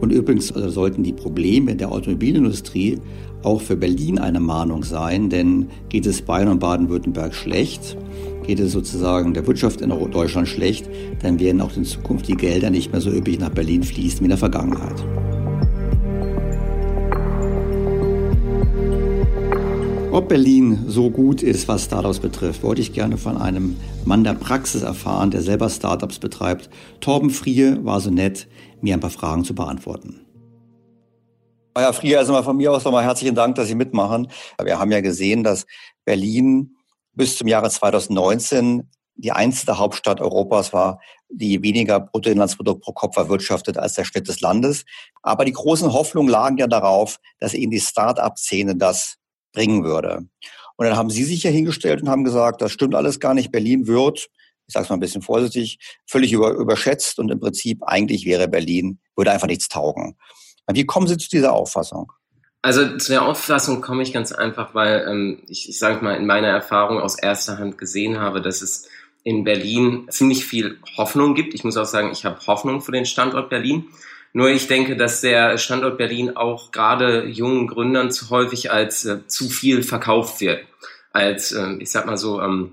Und 0.00 0.10
übrigens 0.10 0.50
also 0.52 0.70
sollten 0.70 1.02
die 1.02 1.12
Probleme 1.12 1.76
der 1.76 1.92
Automobilindustrie 1.92 2.98
auch 3.42 3.60
für 3.60 3.76
Berlin 3.76 4.18
eine 4.18 4.40
Mahnung 4.40 4.84
sein, 4.84 5.28
denn 5.28 5.66
geht 5.90 6.06
es 6.06 6.22
Bayern 6.22 6.48
und 6.48 6.60
Baden-Württemberg 6.60 7.34
schlecht, 7.34 7.98
geht 8.46 8.58
es 8.58 8.72
sozusagen 8.72 9.34
der 9.34 9.46
Wirtschaft 9.46 9.82
in 9.82 9.90
Deutschland 9.90 10.48
schlecht, 10.48 10.88
dann 11.20 11.38
werden 11.38 11.60
auch 11.60 11.76
in 11.76 11.84
Zukunft 11.84 12.26
die 12.26 12.36
Gelder 12.36 12.70
nicht 12.70 12.90
mehr 12.90 13.02
so 13.02 13.10
üppig 13.10 13.38
nach 13.38 13.50
Berlin 13.50 13.82
fließen 13.82 14.20
wie 14.20 14.24
in 14.24 14.30
der 14.30 14.38
Vergangenheit. 14.38 15.04
Ob 20.14 20.28
Berlin 20.28 20.84
so 20.86 21.10
gut 21.10 21.42
ist, 21.42 21.66
was 21.66 21.86
Startups 21.86 22.20
betrifft, 22.20 22.62
wollte 22.62 22.80
ich 22.80 22.92
gerne 22.92 23.18
von 23.18 23.36
einem 23.36 23.76
Mann 24.04 24.22
der 24.22 24.34
Praxis 24.34 24.82
erfahren, 24.82 25.32
der 25.32 25.42
selber 25.42 25.68
Startups 25.68 26.20
betreibt. 26.20 26.70
Torben 27.00 27.30
Frie 27.30 27.78
war 27.82 28.00
so 28.00 28.10
nett, 28.10 28.46
mir 28.80 28.94
ein 28.94 29.00
paar 29.00 29.10
Fragen 29.10 29.42
zu 29.42 29.56
beantworten. 29.56 30.24
Herr 31.76 31.92
Frie, 31.92 32.14
also 32.14 32.32
mal 32.32 32.44
von 32.44 32.56
mir 32.56 32.70
aus 32.70 32.84
nochmal 32.84 33.02
herzlichen 33.02 33.34
Dank, 33.34 33.56
dass 33.56 33.66
Sie 33.66 33.74
mitmachen. 33.74 34.28
Wir 34.62 34.78
haben 34.78 34.92
ja 34.92 35.00
gesehen, 35.00 35.42
dass 35.42 35.66
Berlin 36.04 36.76
bis 37.14 37.36
zum 37.36 37.48
Jahre 37.48 37.68
2019 37.68 38.88
die 39.16 39.32
einzige 39.32 39.78
Hauptstadt 39.78 40.20
Europas 40.20 40.72
war, 40.72 41.00
die 41.28 41.60
weniger 41.60 41.98
Bruttoinlandsprodukt 41.98 42.84
pro 42.84 42.92
Kopf 42.92 43.16
erwirtschaftet 43.16 43.78
als 43.78 43.94
der 43.94 44.04
Schnitt 44.04 44.28
des 44.28 44.40
Landes. 44.40 44.84
Aber 45.24 45.44
die 45.44 45.50
großen 45.50 45.92
Hoffnungen 45.92 46.30
lagen 46.30 46.58
ja 46.58 46.68
darauf, 46.68 47.18
dass 47.40 47.52
eben 47.52 47.72
die 47.72 47.80
Start-up-Szene 47.80 48.76
das 48.76 49.16
bringen 49.54 49.84
würde. 49.84 50.26
Und 50.76 50.86
dann 50.86 50.96
haben 50.96 51.10
Sie 51.10 51.24
sich 51.24 51.42
ja 51.42 51.50
hingestellt 51.50 52.02
und 52.02 52.08
haben 52.08 52.24
gesagt, 52.24 52.60
das 52.60 52.72
stimmt 52.72 52.94
alles 52.94 53.20
gar 53.20 53.32
nicht. 53.32 53.52
Berlin 53.52 53.86
wird, 53.86 54.28
ich 54.66 54.74
sage 54.74 54.84
es 54.84 54.90
mal 54.90 54.96
ein 54.96 55.00
bisschen 55.00 55.22
vorsichtig, 55.22 55.78
völlig 56.06 56.32
über, 56.32 56.50
überschätzt 56.50 57.18
und 57.18 57.30
im 57.30 57.40
Prinzip 57.40 57.82
eigentlich 57.82 58.26
wäre 58.26 58.48
Berlin, 58.48 58.98
würde 59.16 59.30
einfach 59.30 59.46
nichts 59.46 59.68
taugen. 59.68 60.16
Wie 60.70 60.84
kommen 60.84 61.06
Sie 61.06 61.16
zu 61.16 61.28
dieser 61.30 61.52
Auffassung? 61.52 62.12
Also 62.62 62.96
zu 62.96 63.12
der 63.12 63.26
Auffassung 63.26 63.82
komme 63.82 64.02
ich 64.02 64.12
ganz 64.14 64.32
einfach, 64.32 64.74
weil 64.74 65.06
ähm, 65.06 65.42
ich, 65.48 65.68
ich 65.68 65.78
sage 65.78 66.02
mal 66.02 66.16
in 66.16 66.26
meiner 66.26 66.48
Erfahrung 66.48 66.98
aus 66.98 67.18
erster 67.18 67.58
Hand 67.58 67.76
gesehen 67.76 68.18
habe, 68.18 68.40
dass 68.40 68.62
es 68.62 68.88
in 69.22 69.44
Berlin 69.44 70.06
ziemlich 70.08 70.46
viel 70.46 70.78
Hoffnung 70.96 71.34
gibt. 71.34 71.54
Ich 71.54 71.64
muss 71.64 71.76
auch 71.76 71.84
sagen, 71.84 72.10
ich 72.10 72.24
habe 72.24 72.46
Hoffnung 72.46 72.80
für 72.80 72.92
den 72.92 73.04
Standort 73.04 73.50
Berlin. 73.50 73.88
Nur 74.36 74.48
ich 74.48 74.66
denke, 74.66 74.96
dass 74.96 75.20
der 75.20 75.58
Standort 75.58 75.96
Berlin 75.96 76.36
auch 76.36 76.72
gerade 76.72 77.24
jungen 77.26 77.68
Gründern 77.68 78.10
zu 78.10 78.30
häufig 78.30 78.72
als 78.72 79.04
äh, 79.04 79.24
zu 79.28 79.48
viel 79.48 79.84
verkauft 79.84 80.40
wird. 80.40 80.66
Als, 81.12 81.52
äh, 81.52 81.74
ich 81.78 81.92
sag 81.92 82.04
mal 82.06 82.16
so, 82.16 82.42
ähm, 82.42 82.72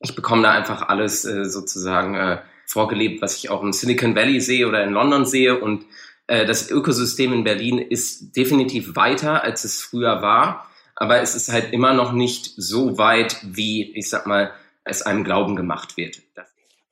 ich 0.00 0.16
bekomme 0.16 0.42
da 0.42 0.52
einfach 0.52 0.88
alles 0.88 1.26
äh, 1.26 1.44
sozusagen 1.44 2.14
äh, 2.14 2.38
vorgelebt, 2.66 3.20
was 3.20 3.36
ich 3.36 3.50
auch 3.50 3.62
im 3.62 3.74
Silicon 3.74 4.16
Valley 4.16 4.40
sehe 4.40 4.66
oder 4.66 4.82
in 4.82 4.94
London 4.94 5.26
sehe. 5.26 5.60
Und 5.60 5.84
äh, 6.28 6.46
das 6.46 6.70
Ökosystem 6.70 7.34
in 7.34 7.44
Berlin 7.44 7.78
ist 7.78 8.34
definitiv 8.34 8.96
weiter, 8.96 9.44
als 9.44 9.64
es 9.64 9.82
früher 9.82 10.22
war. 10.22 10.70
Aber 10.96 11.20
es 11.20 11.34
ist 11.34 11.52
halt 11.52 11.74
immer 11.74 11.92
noch 11.92 12.12
nicht 12.12 12.54
so 12.56 12.96
weit, 12.96 13.36
wie, 13.42 13.92
ich 13.94 14.08
sag 14.08 14.26
mal, 14.26 14.50
es 14.84 15.02
einem 15.02 15.24
Glauben 15.24 15.56
gemacht 15.56 15.98
wird. 15.98 16.22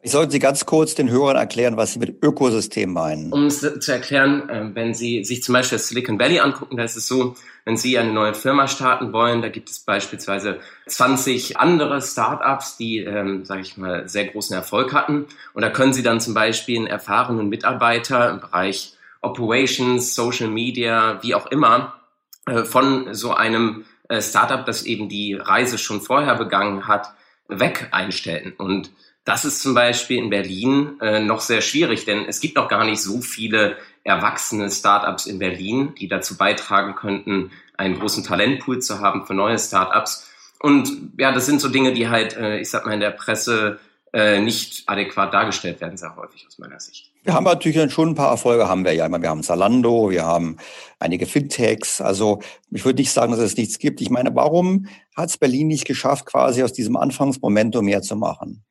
Ich 0.02 0.12
sollte 0.12 0.32
Sie 0.32 0.38
ganz 0.38 0.64
kurz 0.64 0.94
den 0.94 1.10
Hörern 1.10 1.36
erklären, 1.36 1.76
was 1.76 1.92
Sie 1.92 1.98
mit 1.98 2.22
Ökosystem 2.24 2.90
meinen. 2.90 3.32
Um 3.32 3.46
es 3.46 3.60
zu 3.60 3.92
erklären, 3.92 4.48
äh, 4.48 4.70
wenn 4.74 4.94
Sie 4.94 5.24
sich 5.24 5.42
zum 5.42 5.52
Beispiel 5.52 5.76
das 5.76 5.88
Silicon 5.88 6.18
Valley 6.18 6.40
angucken, 6.40 6.78
da 6.78 6.84
ist 6.84 6.96
es 6.96 7.06
so, 7.06 7.34
wenn 7.66 7.76
Sie 7.76 7.98
eine 7.98 8.10
neue 8.10 8.32
Firma 8.32 8.66
starten 8.66 9.12
wollen, 9.12 9.42
da 9.42 9.48
gibt 9.48 9.68
es 9.68 9.80
beispielsweise 9.80 10.58
20 10.86 11.58
andere 11.58 12.00
Startups, 12.00 12.78
die, 12.78 13.00
ähm, 13.00 13.44
sage 13.44 13.60
ich 13.60 13.76
mal, 13.76 14.08
sehr 14.08 14.24
großen 14.24 14.56
Erfolg 14.56 14.94
hatten. 14.94 15.26
Und 15.52 15.60
da 15.62 15.68
können 15.68 15.92
Sie 15.92 16.02
dann 16.02 16.18
zum 16.18 16.32
Beispiel 16.32 16.78
einen 16.78 16.86
erfahrenen 16.86 17.50
Mitarbeiter 17.50 18.30
im 18.30 18.40
Bereich 18.40 18.94
Operations, 19.20 20.14
Social 20.14 20.48
Media, 20.48 21.22
wie 21.22 21.34
auch 21.34 21.46
immer, 21.48 22.00
äh, 22.46 22.64
von 22.64 23.12
so 23.12 23.34
einem 23.34 23.84
äh, 24.08 24.22
Startup, 24.22 24.64
das 24.64 24.84
eben 24.84 25.10
die 25.10 25.34
Reise 25.34 25.76
schon 25.76 26.00
vorher 26.00 26.36
begangen 26.36 26.88
hat, 26.88 27.12
weg 27.48 27.88
einstellen. 27.90 28.54
Und 28.56 28.90
das 29.30 29.44
ist 29.44 29.62
zum 29.62 29.74
Beispiel 29.74 30.18
in 30.18 30.28
Berlin 30.28 30.98
äh, 31.00 31.20
noch 31.20 31.40
sehr 31.40 31.60
schwierig, 31.60 32.04
denn 32.04 32.24
es 32.26 32.40
gibt 32.40 32.56
noch 32.56 32.66
gar 32.66 32.84
nicht 32.84 33.00
so 33.00 33.20
viele 33.20 33.76
erwachsene 34.02 34.68
Startups 34.68 35.26
in 35.26 35.38
Berlin, 35.38 35.94
die 36.00 36.08
dazu 36.08 36.36
beitragen 36.36 36.96
könnten, 36.96 37.52
einen 37.76 37.96
großen 37.96 38.24
Talentpool 38.24 38.80
zu 38.80 38.98
haben 38.98 39.26
für 39.26 39.34
neue 39.34 39.56
Startups. 39.56 40.28
Und 40.58 41.12
ja, 41.16 41.30
das 41.30 41.46
sind 41.46 41.60
so 41.60 41.68
Dinge, 41.68 41.92
die 41.94 42.08
halt, 42.08 42.36
äh, 42.36 42.58
ich 42.58 42.70
sag 42.70 42.86
mal, 42.86 42.92
in 42.92 42.98
der 42.98 43.12
Presse 43.12 43.78
äh, 44.12 44.40
nicht 44.40 44.82
adäquat 44.86 45.32
dargestellt 45.32 45.80
werden, 45.80 45.96
sehr 45.96 46.16
häufig 46.16 46.44
aus 46.48 46.58
meiner 46.58 46.80
Sicht. 46.80 47.12
Wir 47.22 47.34
haben 47.34 47.44
natürlich 47.44 47.92
schon 47.92 48.08
ein 48.08 48.14
paar 48.16 48.32
Erfolge, 48.32 48.66
haben 48.66 48.84
wir 48.84 48.94
ja. 48.94 49.08
Wir 49.08 49.28
haben 49.28 49.44
Zalando, 49.44 50.10
wir 50.10 50.24
haben 50.24 50.56
einige 50.98 51.26
Fintechs. 51.26 52.00
Also 52.00 52.40
ich 52.72 52.84
würde 52.84 53.00
nicht 53.00 53.12
sagen, 53.12 53.30
dass 53.30 53.40
es 53.40 53.56
nichts 53.56 53.78
gibt. 53.78 54.00
Ich 54.00 54.10
meine, 54.10 54.34
warum 54.34 54.88
hat 55.14 55.28
es 55.28 55.38
Berlin 55.38 55.68
nicht 55.68 55.84
geschafft, 55.84 56.26
quasi 56.26 56.64
aus 56.64 56.72
diesem 56.72 56.96
Anfangsmomentum 56.96 57.84
mehr 57.84 58.02
zu 58.02 58.16
machen? 58.16 58.64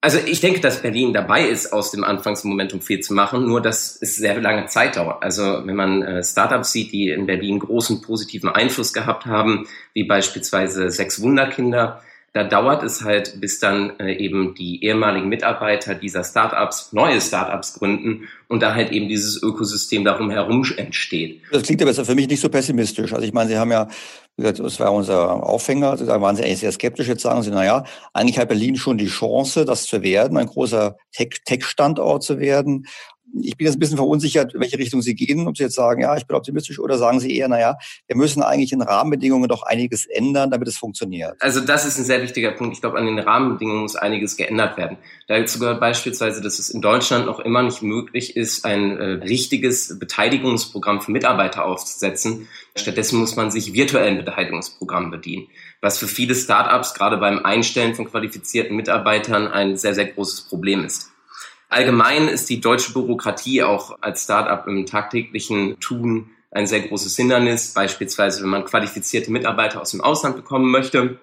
Also 0.00 0.18
ich 0.24 0.40
denke, 0.40 0.60
dass 0.60 0.82
Berlin 0.82 1.12
dabei 1.12 1.48
ist, 1.48 1.72
aus 1.72 1.90
dem 1.90 2.04
Anfangsmomentum 2.04 2.80
viel 2.80 3.00
zu 3.00 3.14
machen, 3.14 3.48
nur 3.48 3.60
dass 3.60 4.00
es 4.00 4.14
sehr 4.14 4.40
lange 4.40 4.66
Zeit 4.66 4.96
dauert. 4.96 5.24
Also 5.24 5.66
wenn 5.66 5.74
man 5.74 6.02
äh, 6.02 6.22
Startups 6.22 6.70
sieht, 6.70 6.92
die 6.92 7.10
in 7.10 7.26
Berlin 7.26 7.58
großen 7.58 8.00
positiven 8.00 8.48
Einfluss 8.48 8.92
gehabt 8.92 9.26
haben, 9.26 9.66
wie 9.94 10.04
beispielsweise 10.04 10.90
Sechs 10.90 11.20
Wunderkinder, 11.20 12.00
da 12.34 12.44
dauert 12.44 12.82
es 12.82 13.02
halt, 13.02 13.40
bis 13.40 13.58
dann 13.58 13.98
äh, 13.98 14.12
eben 14.12 14.54
die 14.54 14.84
ehemaligen 14.84 15.28
Mitarbeiter 15.28 15.94
dieser 15.94 16.24
Startups 16.24 16.92
neue 16.92 17.20
Startups 17.20 17.74
gründen 17.74 18.28
und 18.48 18.62
da 18.62 18.74
halt 18.74 18.92
eben 18.92 19.08
dieses 19.08 19.42
Ökosystem 19.42 20.04
darum 20.04 20.30
herum 20.30 20.64
entsteht. 20.76 21.40
Das 21.50 21.62
klingt 21.62 21.80
aber 21.82 21.94
für 21.94 22.14
mich 22.14 22.28
nicht 22.28 22.40
so 22.40 22.48
pessimistisch. 22.48 23.12
Also 23.12 23.24
ich 23.24 23.32
meine, 23.32 23.50
Sie 23.50 23.56
haben 23.56 23.72
ja, 23.72 23.88
das 24.36 24.78
war 24.78 24.92
unser 24.92 25.42
Aufhänger, 25.42 25.96
da 25.96 26.20
waren 26.20 26.36
Sie 26.36 26.44
eigentlich 26.44 26.60
sehr 26.60 26.72
skeptisch. 26.72 27.08
Jetzt 27.08 27.22
sagen 27.22 27.42
Sie, 27.42 27.50
na 27.50 27.64
ja, 27.64 27.84
eigentlich 28.12 28.38
hat 28.38 28.48
Berlin 28.48 28.76
schon 28.76 28.98
die 28.98 29.06
Chance, 29.08 29.64
das 29.64 29.84
zu 29.84 30.02
werden, 30.02 30.36
ein 30.36 30.46
großer 30.46 30.96
Tech-Standort 31.12 32.22
zu 32.22 32.38
werden 32.38 32.86
ich 33.42 33.56
bin 33.56 33.66
jetzt 33.66 33.76
ein 33.76 33.80
bisschen 33.80 33.96
verunsichert, 33.96 34.54
in 34.54 34.60
welche 34.60 34.78
Richtung 34.78 35.02
Sie 35.02 35.14
gehen, 35.14 35.46
ob 35.46 35.56
Sie 35.56 35.62
jetzt 35.62 35.74
sagen, 35.74 36.02
ja, 36.02 36.16
ich 36.16 36.26
bin 36.26 36.36
optimistisch 36.36 36.78
oder 36.78 36.98
sagen 36.98 37.20
Sie 37.20 37.36
eher, 37.36 37.48
naja, 37.48 37.76
wir 38.06 38.16
müssen 38.16 38.42
eigentlich 38.42 38.72
in 38.72 38.82
Rahmenbedingungen 38.82 39.48
doch 39.48 39.62
einiges 39.62 40.06
ändern, 40.06 40.50
damit 40.50 40.68
es 40.68 40.76
funktioniert. 40.76 41.36
Also 41.40 41.60
das 41.60 41.84
ist 41.84 41.98
ein 41.98 42.04
sehr 42.04 42.22
wichtiger 42.22 42.52
Punkt. 42.52 42.74
Ich 42.74 42.80
glaube, 42.80 42.98
an 42.98 43.06
den 43.06 43.18
Rahmenbedingungen 43.18 43.82
muss 43.82 43.96
einiges 43.96 44.36
geändert 44.36 44.76
werden. 44.76 44.98
Dazu 45.26 45.58
gehört 45.58 45.80
beispielsweise, 45.80 46.40
dass 46.40 46.58
es 46.58 46.70
in 46.70 46.80
Deutschland 46.80 47.26
noch 47.26 47.40
immer 47.40 47.62
nicht 47.62 47.82
möglich 47.82 48.36
ist, 48.36 48.64
ein 48.64 48.96
äh, 48.96 49.04
richtiges 49.04 49.98
Beteiligungsprogramm 49.98 51.00
für 51.00 51.12
Mitarbeiter 51.12 51.64
aufzusetzen. 51.64 52.48
Stattdessen 52.76 53.18
muss 53.18 53.36
man 53.36 53.50
sich 53.50 53.72
virtuellen 53.72 54.24
Beteiligungsprogrammen 54.24 55.10
bedienen, 55.10 55.48
was 55.80 55.98
für 55.98 56.06
viele 56.06 56.34
Startups 56.34 56.94
gerade 56.94 57.18
beim 57.18 57.44
Einstellen 57.44 57.94
von 57.94 58.06
qualifizierten 58.06 58.76
Mitarbeitern 58.76 59.48
ein 59.48 59.76
sehr, 59.76 59.94
sehr 59.94 60.06
großes 60.06 60.42
Problem 60.42 60.84
ist. 60.84 61.10
Allgemein 61.68 62.28
ist 62.28 62.48
die 62.48 62.60
deutsche 62.60 62.92
Bürokratie 62.92 63.62
auch 63.62 63.98
als 64.00 64.24
Startup 64.24 64.66
im 64.66 64.86
tagtäglichen 64.86 65.78
Tun 65.80 66.30
ein 66.50 66.66
sehr 66.66 66.80
großes 66.80 67.14
Hindernis. 67.16 67.74
Beispielsweise, 67.74 68.42
wenn 68.42 68.48
man 68.48 68.64
qualifizierte 68.64 69.30
Mitarbeiter 69.30 69.82
aus 69.82 69.90
dem 69.90 70.00
Ausland 70.00 70.36
bekommen 70.36 70.70
möchte, 70.70 71.18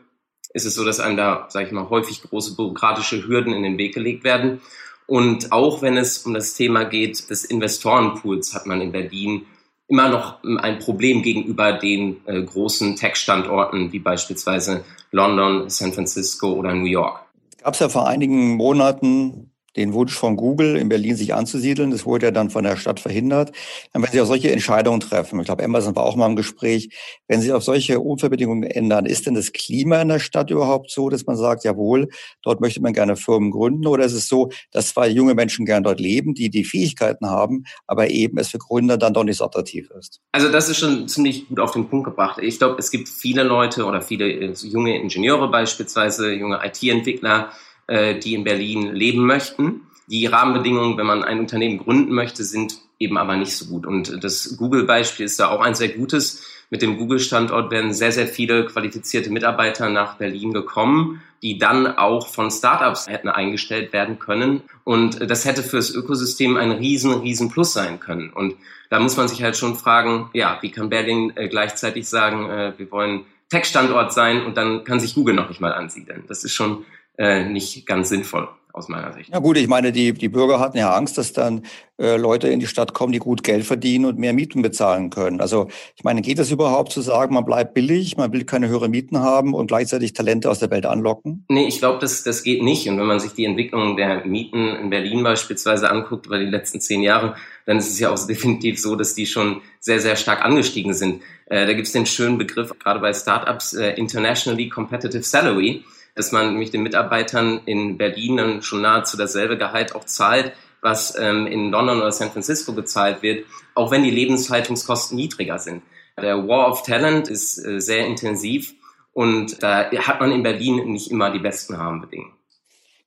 ist 0.53 0.65
es 0.65 0.75
so, 0.75 0.85
dass 0.85 0.99
einem 0.99 1.17
da, 1.17 1.47
sage 1.49 1.67
ich 1.67 1.71
mal, 1.71 1.89
häufig 1.89 2.21
große 2.21 2.55
bürokratische 2.55 3.27
Hürden 3.27 3.53
in 3.53 3.63
den 3.63 3.77
Weg 3.77 3.95
gelegt 3.95 4.23
werden. 4.23 4.61
Und 5.07 5.51
auch 5.51 5.81
wenn 5.81 5.97
es 5.97 6.19
um 6.19 6.33
das 6.33 6.53
Thema 6.53 6.83
geht 6.83 7.29
des 7.29 7.43
Investorenpools, 7.43 8.53
hat 8.53 8.67
man 8.67 8.81
in 8.81 8.91
Berlin 8.91 9.45
immer 9.87 10.09
noch 10.09 10.43
ein 10.43 10.79
Problem 10.79 11.21
gegenüber 11.21 11.73
den 11.73 12.17
äh, 12.25 12.41
großen 12.41 12.95
Tech-Standorten 12.95 13.91
wie 13.91 13.99
beispielsweise 13.99 14.83
London, 15.11 15.69
San 15.69 15.93
Francisco 15.93 16.53
oder 16.53 16.73
New 16.73 16.85
York. 16.85 17.19
Gab 17.61 17.73
es 17.73 17.79
ja 17.79 17.89
vor 17.89 18.07
einigen 18.07 18.55
Monaten 18.55 19.51
den 19.75 19.93
Wunsch 19.93 20.13
von 20.13 20.35
Google 20.35 20.75
in 20.77 20.89
Berlin 20.89 21.15
sich 21.15 21.33
anzusiedeln. 21.33 21.91
Das 21.91 22.05
wurde 22.05 22.27
ja 22.27 22.31
dann 22.31 22.49
von 22.49 22.63
der 22.63 22.77
Stadt 22.77 22.99
verhindert. 22.99 23.51
Dann 23.93 24.01
werden 24.01 24.11
Sie 24.13 24.21
auch 24.21 24.27
solche 24.27 24.51
Entscheidungen 24.51 24.99
treffen. 24.99 25.39
Ich 25.39 25.45
glaube, 25.45 25.63
Amazon 25.63 25.95
war 25.95 26.03
auch 26.03 26.15
mal 26.15 26.27
im 26.27 26.35
Gespräch. 26.35 26.89
Wenn 27.27 27.41
Sie 27.41 27.51
auf 27.51 27.63
solche 27.63 27.99
Umfeldbedingungen 27.99 28.63
ändern, 28.63 29.05
ist 29.05 29.25
denn 29.25 29.33
das 29.33 29.51
Klima 29.51 30.01
in 30.01 30.09
der 30.09 30.19
Stadt 30.19 30.49
überhaupt 30.49 30.91
so, 30.91 31.09
dass 31.09 31.25
man 31.25 31.35
sagt, 31.35 31.63
jawohl, 31.63 32.09
dort 32.41 32.61
möchte 32.61 32.81
man 32.81 32.93
gerne 32.93 33.15
Firmen 33.15 33.51
gründen? 33.51 33.87
Oder 33.87 34.05
ist 34.05 34.13
es 34.13 34.27
so, 34.27 34.49
dass 34.71 34.89
zwar 34.89 35.07
junge 35.07 35.33
Menschen 35.33 35.65
gern 35.65 35.83
dort 35.83 35.99
leben, 35.99 36.33
die 36.33 36.49
die 36.49 36.63
Fähigkeiten 36.63 37.29
haben, 37.29 37.65
aber 37.87 38.09
eben 38.09 38.37
es 38.37 38.49
für 38.49 38.59
Gründer 38.59 38.97
dann 38.97 39.13
doch 39.13 39.23
nicht 39.23 39.37
so 39.37 39.45
attraktiv 39.45 39.89
ist? 39.99 40.21
Also 40.31 40.51
das 40.51 40.69
ist 40.69 40.77
schon 40.77 41.07
ziemlich 41.07 41.47
gut 41.47 41.59
auf 41.59 41.71
den 41.71 41.89
Punkt 41.89 42.05
gebracht. 42.05 42.39
Ich 42.41 42.57
glaube, 42.59 42.75
es 42.79 42.91
gibt 42.91 43.09
viele 43.09 43.43
Leute 43.43 43.85
oder 43.85 44.01
viele 44.01 44.29
äh, 44.29 44.53
junge 44.53 44.97
Ingenieure 44.97 45.49
beispielsweise, 45.49 46.33
junge 46.33 46.59
IT-Entwickler, 46.63 47.51
äh, 47.87 48.19
die 48.19 48.33
in 48.33 48.43
Berlin 48.43 48.93
leben 48.93 49.25
möchten. 49.25 49.81
Die 50.07 50.25
Rahmenbedingungen, 50.25 50.97
wenn 50.97 51.05
man 51.05 51.23
ein 51.23 51.39
Unternehmen 51.39 51.79
gründen 51.79 52.13
möchte, 52.13 52.43
sind 52.43 52.77
eben 52.99 53.17
aber 53.17 53.35
nicht 53.35 53.55
so 53.55 53.65
gut. 53.65 53.85
Und 53.85 54.23
das 54.23 54.55
Google-Beispiel 54.57 55.25
ist 55.25 55.39
da 55.39 55.49
auch 55.49 55.61
ein 55.61 55.75
sehr 55.75 55.89
gutes. 55.89 56.43
Mit 56.69 56.81
dem 56.81 56.97
Google-Standort 56.97 57.71
werden 57.71 57.93
sehr, 57.93 58.11
sehr 58.11 58.27
viele 58.27 58.65
qualifizierte 58.65 59.29
Mitarbeiter 59.29 59.89
nach 59.89 60.17
Berlin 60.17 60.53
gekommen, 60.53 61.21
die 61.41 61.59
dann 61.59 61.85
auch 61.97 62.27
von 62.27 62.49
Startups 62.49 63.07
hätten 63.07 63.29
eingestellt 63.29 63.93
werden 63.93 64.17
können. 64.19 64.61
Und 64.83 65.29
das 65.29 65.45
hätte 65.45 65.63
für 65.63 65.77
das 65.77 65.91
Ökosystem 65.91 66.57
ein 66.57 66.71
riesen, 66.71 67.13
riesen 67.13 67.49
Plus 67.49 67.73
sein 67.73 67.99
können. 67.99 68.31
Und 68.31 68.55
da 68.89 68.99
muss 68.99 69.17
man 69.17 69.27
sich 69.27 69.43
halt 69.43 69.57
schon 69.57 69.75
fragen, 69.75 70.29
ja, 70.33 70.57
wie 70.61 70.71
kann 70.71 70.89
Berlin 70.89 71.33
äh, 71.35 71.47
gleichzeitig 71.47 72.07
sagen, 72.07 72.49
äh, 72.49 72.73
wir 72.77 72.91
wollen 72.91 73.25
Tech-Standort 73.49 74.13
sein 74.13 74.43
und 74.43 74.57
dann 74.57 74.83
kann 74.83 74.99
sich 74.99 75.13
Google 75.13 75.35
noch 75.35 75.49
nicht 75.49 75.61
mal 75.61 75.73
ansiedeln. 75.73 76.23
Das 76.27 76.43
ist 76.43 76.53
schon 76.53 76.85
äh, 77.17 77.45
nicht 77.45 77.85
ganz 77.85 78.09
sinnvoll 78.09 78.47
aus 78.75 78.89
meiner 78.89 79.13
Sicht. 79.13 79.31
Ja 79.31 79.39
gut, 79.39 79.55
ich 79.55 79.69
meine, 79.69 79.93
die, 79.93 80.11
die 80.11 80.27
Bürger 80.27 80.59
hatten 80.59 80.77
ja 80.77 80.93
Angst, 80.93 81.17
dass 81.17 81.31
dann 81.31 81.63
äh, 81.97 82.17
Leute 82.17 82.49
in 82.49 82.59
die 82.59 82.67
Stadt 82.67 82.93
kommen, 82.93 83.13
die 83.13 83.19
gut 83.19 83.41
Geld 83.41 83.63
verdienen 83.63 84.03
und 84.03 84.19
mehr 84.19 84.33
Mieten 84.33 84.61
bezahlen 84.61 85.09
können. 85.09 85.39
Also 85.39 85.69
ich 85.95 86.03
meine, 86.03 86.21
geht 86.21 86.39
es 86.39 86.51
überhaupt 86.51 86.91
zu 86.91 86.99
sagen, 86.99 87.33
man 87.33 87.45
bleibt 87.45 87.73
billig, 87.73 88.17
man 88.17 88.33
will 88.33 88.43
keine 88.43 88.67
höheren 88.67 88.91
Mieten 88.91 89.19
haben 89.19 89.53
und 89.53 89.67
gleichzeitig 89.67 90.11
Talente 90.11 90.49
aus 90.49 90.59
der 90.59 90.71
Welt 90.71 90.85
anlocken? 90.85 91.45
Nee, 91.47 91.67
ich 91.67 91.79
glaube, 91.79 91.99
das, 91.99 92.23
das 92.23 92.43
geht 92.43 92.63
nicht. 92.63 92.89
Und 92.89 92.99
wenn 92.99 93.05
man 93.05 93.21
sich 93.21 93.31
die 93.31 93.45
Entwicklung 93.45 93.95
der 93.95 94.25
Mieten 94.25 94.75
in 94.75 94.89
Berlin 94.89 95.23
beispielsweise 95.23 95.89
anguckt 95.89 96.25
über 96.25 96.37
die 96.37 96.45
letzten 96.45 96.81
zehn 96.81 97.01
Jahre, 97.01 97.35
dann 97.65 97.77
ist 97.77 97.89
es 97.89 97.99
ja 97.99 98.11
auch 98.11 98.19
definitiv 98.27 98.81
so, 98.81 98.97
dass 98.97 99.15
die 99.15 99.25
schon 99.25 99.61
sehr, 99.79 100.01
sehr 100.01 100.17
stark 100.17 100.43
angestiegen 100.43 100.93
sind. 100.93 101.21
Äh, 101.45 101.65
da 101.65 101.73
gibt 101.73 101.87
es 101.87 101.93
den 101.93 102.05
schönen 102.05 102.37
Begriff, 102.37 102.77
gerade 102.77 102.99
bei 102.99 103.13
Startups, 103.13 103.71
äh, 103.71 103.91
Internationally 103.91 104.67
Competitive 104.67 105.23
Salary 105.23 105.85
dass 106.15 106.31
man 106.31 106.51
nämlich 106.51 106.71
den 106.71 106.83
Mitarbeitern 106.83 107.61
in 107.65 107.97
Berlin 107.97 108.37
dann 108.37 108.61
schon 108.61 108.81
nahezu 108.81 109.17
dasselbe 109.17 109.57
Gehalt 109.57 109.93
auch 109.95 110.05
zahlt, 110.05 110.53
was 110.81 111.17
ähm, 111.17 111.47
in 111.47 111.71
London 111.71 111.97
oder 111.97 112.11
San 112.11 112.31
Francisco 112.31 112.73
gezahlt 112.73 113.21
wird, 113.21 113.45
auch 113.73 113.91
wenn 113.91 114.03
die 114.03 114.11
Lebenshaltungskosten 114.11 115.17
niedriger 115.17 115.59
sind. 115.59 115.83
Der 116.17 116.47
War 116.47 116.71
of 116.71 116.83
Talent 116.83 117.27
ist 117.27 117.57
äh, 117.57 117.79
sehr 117.81 118.05
intensiv 118.07 118.73
und 119.13 119.61
da 119.63 119.89
hat 119.91 120.19
man 120.19 120.31
in 120.31 120.43
Berlin 120.43 120.91
nicht 120.91 121.11
immer 121.11 121.31
die 121.31 121.39
besten 121.39 121.75
Rahmenbedingungen. 121.75 122.34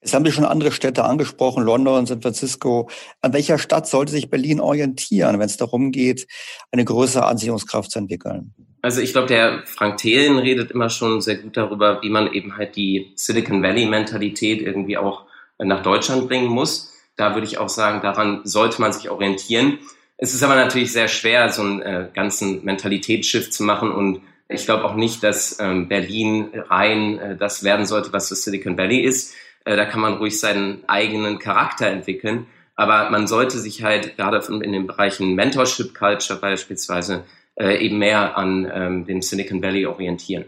Jetzt 0.08 0.14
haben 0.14 0.24
Sie 0.24 0.32
schon 0.32 0.46
andere 0.46 0.72
Städte 0.72 1.04
angesprochen, 1.04 1.64
London, 1.64 2.06
San 2.06 2.22
Francisco. 2.22 2.88
An 3.20 3.34
welcher 3.34 3.58
Stadt 3.58 3.86
sollte 3.86 4.10
sich 4.10 4.30
Berlin 4.30 4.58
orientieren, 4.58 5.38
wenn 5.38 5.44
es 5.44 5.58
darum 5.58 5.92
geht, 5.92 6.26
eine 6.72 6.82
größere 6.82 7.26
Anziehungskraft 7.26 7.90
zu 7.90 7.98
entwickeln? 7.98 8.54
Also 8.80 9.02
ich 9.02 9.12
glaube, 9.12 9.28
der 9.28 9.64
Frank 9.66 9.98
Thelen 9.98 10.38
redet 10.38 10.70
immer 10.70 10.88
schon 10.88 11.20
sehr 11.20 11.36
gut 11.36 11.58
darüber, 11.58 12.00
wie 12.00 12.08
man 12.08 12.32
eben 12.32 12.56
halt 12.56 12.76
die 12.76 13.12
Silicon 13.16 13.62
Valley-Mentalität 13.62 14.62
irgendwie 14.62 14.96
auch 14.96 15.26
nach 15.58 15.82
Deutschland 15.82 16.26
bringen 16.26 16.48
muss. 16.48 16.90
Da 17.18 17.34
würde 17.34 17.46
ich 17.46 17.58
auch 17.58 17.68
sagen, 17.68 18.00
daran 18.00 18.40
sollte 18.44 18.80
man 18.80 18.94
sich 18.94 19.10
orientieren. 19.10 19.78
Es 20.16 20.32
ist 20.32 20.42
aber 20.42 20.54
natürlich 20.54 20.90
sehr 20.90 21.08
schwer, 21.08 21.50
so 21.50 21.60
einen 21.60 21.82
äh, 21.82 22.08
ganzen 22.14 22.64
Mentalitätsschiff 22.64 23.50
zu 23.50 23.62
machen 23.62 23.92
und 23.92 24.22
ich 24.48 24.64
glaube 24.64 24.86
auch 24.86 24.94
nicht, 24.94 25.22
dass 25.22 25.60
ähm, 25.60 25.88
Berlin 25.88 26.48
rein 26.54 27.18
äh, 27.18 27.36
das 27.36 27.62
werden 27.62 27.84
sollte, 27.84 28.14
was 28.14 28.30
das 28.30 28.44
Silicon 28.44 28.78
Valley 28.78 29.00
ist. 29.00 29.34
Äh, 29.64 29.76
da 29.76 29.84
kann 29.84 30.00
man 30.00 30.14
ruhig 30.14 30.38
seinen 30.38 30.82
eigenen 30.88 31.38
Charakter 31.38 31.86
entwickeln. 31.86 32.46
Aber 32.74 33.10
man 33.10 33.26
sollte 33.26 33.58
sich 33.58 33.82
halt 33.82 34.16
gerade 34.16 34.40
in 34.62 34.72
den 34.72 34.86
Bereichen 34.86 35.34
Mentorship 35.34 35.94
Culture 35.94 36.38
beispielsweise 36.38 37.24
äh, 37.56 37.84
eben 37.84 37.98
mehr 37.98 38.38
an 38.38 38.70
ähm, 38.72 39.04
dem 39.04 39.20
Silicon 39.20 39.62
Valley 39.62 39.86
orientieren. 39.86 40.44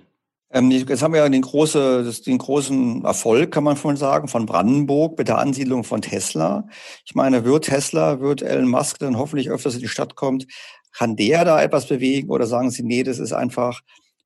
Ähm, 0.52 0.70
jetzt 0.70 1.02
haben 1.02 1.12
wir 1.14 1.22
ja 1.22 1.28
den, 1.28 1.42
große, 1.42 2.12
den 2.26 2.38
großen 2.38 3.04
Erfolg, 3.04 3.52
kann 3.52 3.64
man 3.64 3.76
schon 3.76 3.96
sagen, 3.96 4.26
von 4.26 4.46
Brandenburg 4.46 5.16
mit 5.16 5.28
der 5.28 5.38
Ansiedlung 5.38 5.84
von 5.84 6.02
Tesla. 6.02 6.66
Ich 7.04 7.14
meine, 7.14 7.44
wird 7.44 7.66
Tesla, 7.66 8.20
wird 8.20 8.42
Elon 8.42 8.68
Musk 8.68 8.98
dann 8.98 9.16
hoffentlich 9.16 9.48
öfters 9.50 9.74
in 9.74 9.80
die 9.80 9.88
Stadt 9.88 10.16
kommt, 10.16 10.46
kann 10.92 11.14
der 11.14 11.44
da 11.44 11.62
etwas 11.62 11.86
bewegen 11.86 12.30
oder 12.30 12.46
sagen 12.46 12.70
Sie, 12.70 12.82
nee, 12.82 13.04
das 13.04 13.20
ist 13.20 13.32
einfach 13.32 13.80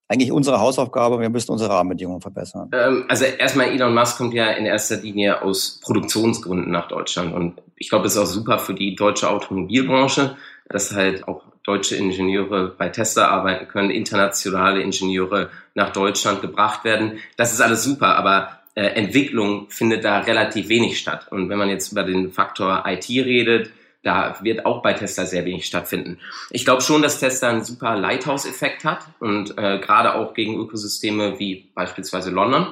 eigentlich 0.08 0.32
unsere 0.32 0.60
Hausaufgabe, 0.60 1.20
wir 1.20 1.30
müssen 1.30 1.52
unsere 1.52 1.70
Rahmenbedingungen 1.70 2.20
verbessern? 2.20 2.70
Ähm, 2.72 3.04
also 3.08 3.24
erstmal, 3.24 3.68
Elon 3.68 3.94
Musk 3.94 4.18
kommt 4.18 4.34
ja 4.34 4.50
in 4.50 4.66
erster 4.66 4.96
Linie 4.96 5.42
aus 5.42 5.80
Produktionsgründen 5.82 6.70
nach 6.70 6.88
Deutschland 6.88 7.34
und 7.34 7.60
ich 7.76 7.88
glaube, 7.88 8.06
es 8.06 8.14
ist 8.14 8.18
auch 8.18 8.26
super 8.26 8.58
für 8.58 8.74
die 8.74 8.94
deutsche 8.94 9.28
Automobilbranche, 9.30 10.36
dass 10.68 10.94
halt 10.94 11.26
auch 11.26 11.42
deutsche 11.64 11.96
Ingenieure 11.96 12.74
bei 12.76 12.90
Tesla 12.90 13.28
arbeiten 13.28 13.66
können, 13.68 13.90
internationale 13.90 14.82
Ingenieure 14.82 15.50
nach 15.74 15.92
Deutschland 15.92 16.42
gebracht 16.42 16.84
werden. 16.84 17.18
Das 17.36 17.52
ist 17.52 17.60
alles 17.60 17.82
super, 17.82 18.16
aber 18.16 18.60
äh, 18.74 18.84
Entwicklung 18.86 19.70
findet 19.70 20.04
da 20.04 20.20
relativ 20.20 20.68
wenig 20.68 20.98
statt. 20.98 21.26
Und 21.30 21.48
wenn 21.48 21.58
man 21.58 21.70
jetzt 21.70 21.90
über 21.90 22.02
den 22.02 22.30
Faktor 22.30 22.84
IT 22.86 23.08
redet, 23.08 23.70
da 24.04 24.36
wird 24.42 24.66
auch 24.66 24.82
bei 24.82 24.92
Tesla 24.92 25.26
sehr 25.26 25.44
wenig 25.44 25.66
stattfinden. 25.66 26.18
Ich 26.50 26.64
glaube 26.64 26.82
schon, 26.82 27.02
dass 27.02 27.18
Tesla 27.18 27.48
einen 27.48 27.64
super 27.64 27.96
Lighthouse-Effekt 27.96 28.84
hat 28.84 29.06
und 29.18 29.58
äh, 29.58 29.78
gerade 29.78 30.14
auch 30.14 30.34
gegen 30.34 30.56
Ökosysteme 30.58 31.38
wie 31.38 31.70
beispielsweise 31.74 32.30
London. 32.30 32.66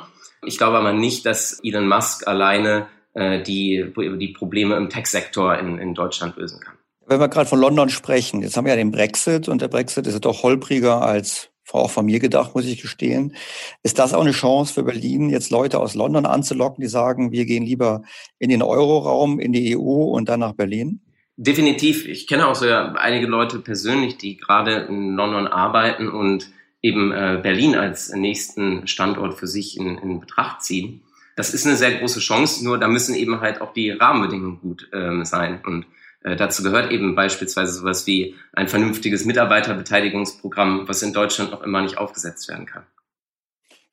Ich 0.44 0.58
glaube 0.58 0.78
aber 0.78 0.92
nicht, 0.92 1.26
dass 1.26 1.60
Elon 1.64 1.88
Musk 1.88 2.28
alleine 2.28 2.86
äh, 3.14 3.42
die, 3.42 3.92
die 3.96 4.28
Probleme 4.28 4.76
im 4.76 4.90
Tech-Sektor 4.90 5.58
in, 5.58 5.78
in 5.78 5.94
Deutschland 5.94 6.36
lösen 6.36 6.60
kann. 6.60 6.74
Wenn 7.06 7.20
wir 7.20 7.28
gerade 7.28 7.48
von 7.48 7.58
London 7.58 7.88
sprechen, 7.88 8.42
jetzt 8.42 8.56
haben 8.56 8.64
wir 8.64 8.72
ja 8.72 8.76
den 8.76 8.92
Brexit 8.92 9.48
und 9.48 9.60
der 9.60 9.68
Brexit 9.68 10.06
ist 10.06 10.14
ja 10.14 10.20
doch 10.20 10.42
holpriger 10.42 11.02
als 11.02 11.48
auch 11.72 11.90
von 11.90 12.04
mir 12.04 12.18
gedacht, 12.18 12.54
muss 12.54 12.66
ich 12.66 12.82
gestehen. 12.82 13.34
Ist 13.82 13.98
das 13.98 14.12
auch 14.12 14.20
eine 14.20 14.32
Chance 14.32 14.74
für 14.74 14.82
Berlin, 14.82 15.30
jetzt 15.30 15.50
Leute 15.50 15.80
aus 15.80 15.94
London 15.94 16.26
anzulocken, 16.26 16.82
die 16.82 16.88
sagen, 16.88 17.32
wir 17.32 17.46
gehen 17.46 17.64
lieber 17.64 18.02
in 18.38 18.50
den 18.50 18.62
Euroraum, 18.62 19.40
in 19.40 19.52
die 19.52 19.76
EU 19.76 19.80
und 19.80 20.28
dann 20.28 20.40
nach 20.40 20.52
Berlin? 20.52 21.00
Definitiv. 21.42 22.06
Ich 22.06 22.28
kenne 22.28 22.46
auch 22.46 22.54
so 22.54 22.66
ja 22.66 22.92
einige 22.92 23.26
Leute 23.26 23.58
persönlich, 23.58 24.16
die 24.16 24.36
gerade 24.36 24.86
in 24.88 25.16
London 25.16 25.48
arbeiten 25.48 26.08
und 26.08 26.46
eben 26.82 27.10
äh, 27.10 27.40
Berlin 27.42 27.74
als 27.74 28.12
nächsten 28.12 28.86
Standort 28.86 29.34
für 29.34 29.48
sich 29.48 29.76
in, 29.76 29.98
in 29.98 30.20
Betracht 30.20 30.62
ziehen. 30.62 31.02
Das 31.34 31.52
ist 31.52 31.66
eine 31.66 31.74
sehr 31.74 31.98
große 31.98 32.20
Chance, 32.20 32.64
nur 32.64 32.78
da 32.78 32.86
müssen 32.86 33.16
eben 33.16 33.40
halt 33.40 33.60
auch 33.60 33.72
die 33.72 33.90
Rahmenbedingungen 33.90 34.60
gut 34.60 34.88
ähm, 34.92 35.24
sein. 35.24 35.60
Und 35.66 35.84
äh, 36.22 36.36
dazu 36.36 36.62
gehört 36.62 36.92
eben 36.92 37.16
beispielsweise 37.16 37.72
sowas 37.72 38.06
wie 38.06 38.36
ein 38.52 38.68
vernünftiges 38.68 39.24
Mitarbeiterbeteiligungsprogramm, 39.24 40.86
was 40.86 41.02
in 41.02 41.12
Deutschland 41.12 41.50
noch 41.50 41.62
immer 41.62 41.82
nicht 41.82 41.98
aufgesetzt 41.98 42.48
werden 42.48 42.66
kann. 42.66 42.84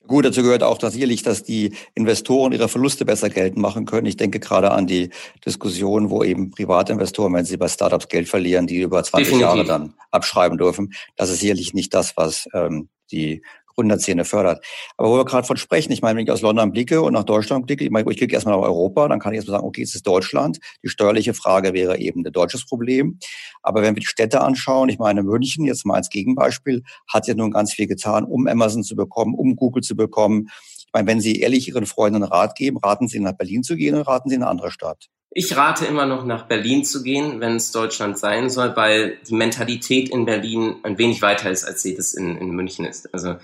Gut, 0.09 0.25
dazu 0.25 0.41
gehört 0.41 0.63
auch 0.63 0.79
dass 0.79 0.93
sicherlich, 0.93 1.21
dass 1.21 1.43
die 1.43 1.75
Investoren 1.93 2.51
ihre 2.51 2.67
Verluste 2.67 3.05
besser 3.05 3.29
geltend 3.29 3.61
machen 3.61 3.85
können. 3.85 4.07
Ich 4.07 4.17
denke 4.17 4.39
gerade 4.39 4.71
an 4.71 4.87
die 4.87 5.11
Diskussion, 5.45 6.09
wo 6.09 6.23
eben 6.23 6.49
Privatinvestoren, 6.49 7.31
wenn 7.35 7.45
sie 7.45 7.57
bei 7.57 7.67
Startups 7.67 8.07
Geld 8.07 8.27
verlieren, 8.27 8.65
die 8.65 8.81
über 8.81 9.03
20 9.03 9.27
Definitiv. 9.27 9.41
Jahre 9.41 9.65
dann 9.65 9.93
abschreiben 10.09 10.57
dürfen. 10.57 10.93
Das 11.15 11.29
ist 11.29 11.41
sicherlich 11.41 11.75
nicht 11.75 11.93
das, 11.93 12.17
was 12.17 12.47
ähm, 12.55 12.89
die 13.11 13.43
Gründerszene 13.79 14.25
fördert. 14.25 14.65
Aber 14.97 15.09
wo 15.09 15.17
wir 15.17 15.25
gerade 15.25 15.47
von 15.47 15.57
sprechen, 15.57 15.91
ich 15.91 16.01
meine, 16.01 16.17
wenn 16.17 16.25
ich 16.25 16.31
aus 16.31 16.41
London 16.41 16.71
blicke 16.71 17.01
und 17.01 17.13
nach 17.13 17.23
Deutschland 17.23 17.65
blicke, 17.65 17.85
ich 17.85 17.91
meine, 17.91 18.09
ich 18.11 18.17
klicke 18.17 18.33
erstmal 18.33 18.55
nach 18.55 18.63
Europa, 18.63 19.07
dann 19.07 19.19
kann 19.19 19.33
ich 19.33 19.37
erstmal 19.37 19.57
sagen, 19.57 19.67
okay, 19.67 19.83
es 19.83 19.95
ist 19.95 20.05
Deutschland. 20.05 20.59
Die 20.83 20.89
steuerliche 20.89 21.33
Frage 21.33 21.73
wäre 21.73 21.97
eben 21.97 22.25
ein 22.25 22.31
deutsches 22.31 22.65
Problem. 22.65 23.19
Aber 23.63 23.81
wenn 23.81 23.95
wir 23.95 24.01
die 24.01 24.07
Städte 24.07 24.41
anschauen, 24.41 24.89
ich 24.89 24.99
meine, 24.99 25.23
München, 25.23 25.65
jetzt 25.65 25.85
mal 25.85 25.95
als 25.95 26.09
Gegenbeispiel, 26.09 26.83
hat 27.07 27.27
ja 27.27 27.35
nun 27.35 27.51
ganz 27.51 27.73
viel 27.73 27.87
getan, 27.87 28.25
um 28.25 28.47
Amazon 28.47 28.83
zu 28.83 28.95
bekommen, 28.95 29.33
um 29.33 29.55
Google 29.55 29.83
zu 29.83 29.95
bekommen. 29.95 30.49
Ich 30.77 30.93
meine, 30.93 31.07
wenn 31.07 31.21
Sie 31.21 31.39
ehrlich 31.39 31.67
Ihren 31.67 31.85
Freunden 31.85 32.23
Rat 32.23 32.55
geben, 32.55 32.77
raten 32.77 33.07
Sie 33.07 33.19
nach 33.19 33.33
Berlin 33.33 33.63
zu 33.63 33.75
gehen 33.75 33.95
oder 33.95 34.07
raten 34.07 34.29
Sie 34.29 34.35
in 34.35 34.41
eine 34.41 34.51
andere 34.51 34.71
Stadt? 34.71 35.09
Ich 35.31 35.55
rate 35.55 35.85
immer 35.85 36.07
noch 36.07 36.25
nach 36.25 36.47
Berlin 36.47 36.83
zu 36.83 37.03
gehen, 37.03 37.39
wenn 37.39 37.57
es 37.57 37.71
Deutschland 37.71 38.17
sein 38.17 38.49
soll, 38.49 38.75
weil 38.75 39.17
die 39.29 39.35
Mentalität 39.35 40.09
in 40.09 40.25
Berlin 40.25 40.77
ein 40.81 40.97
wenig 40.97 41.21
weiter 41.21 41.51
ist, 41.51 41.65
als 41.65 41.83
sie 41.83 41.95
das 41.95 42.15
in, 42.15 42.35
in 42.37 42.49
München 42.49 42.85
ist. 42.85 43.13
Also 43.13 43.35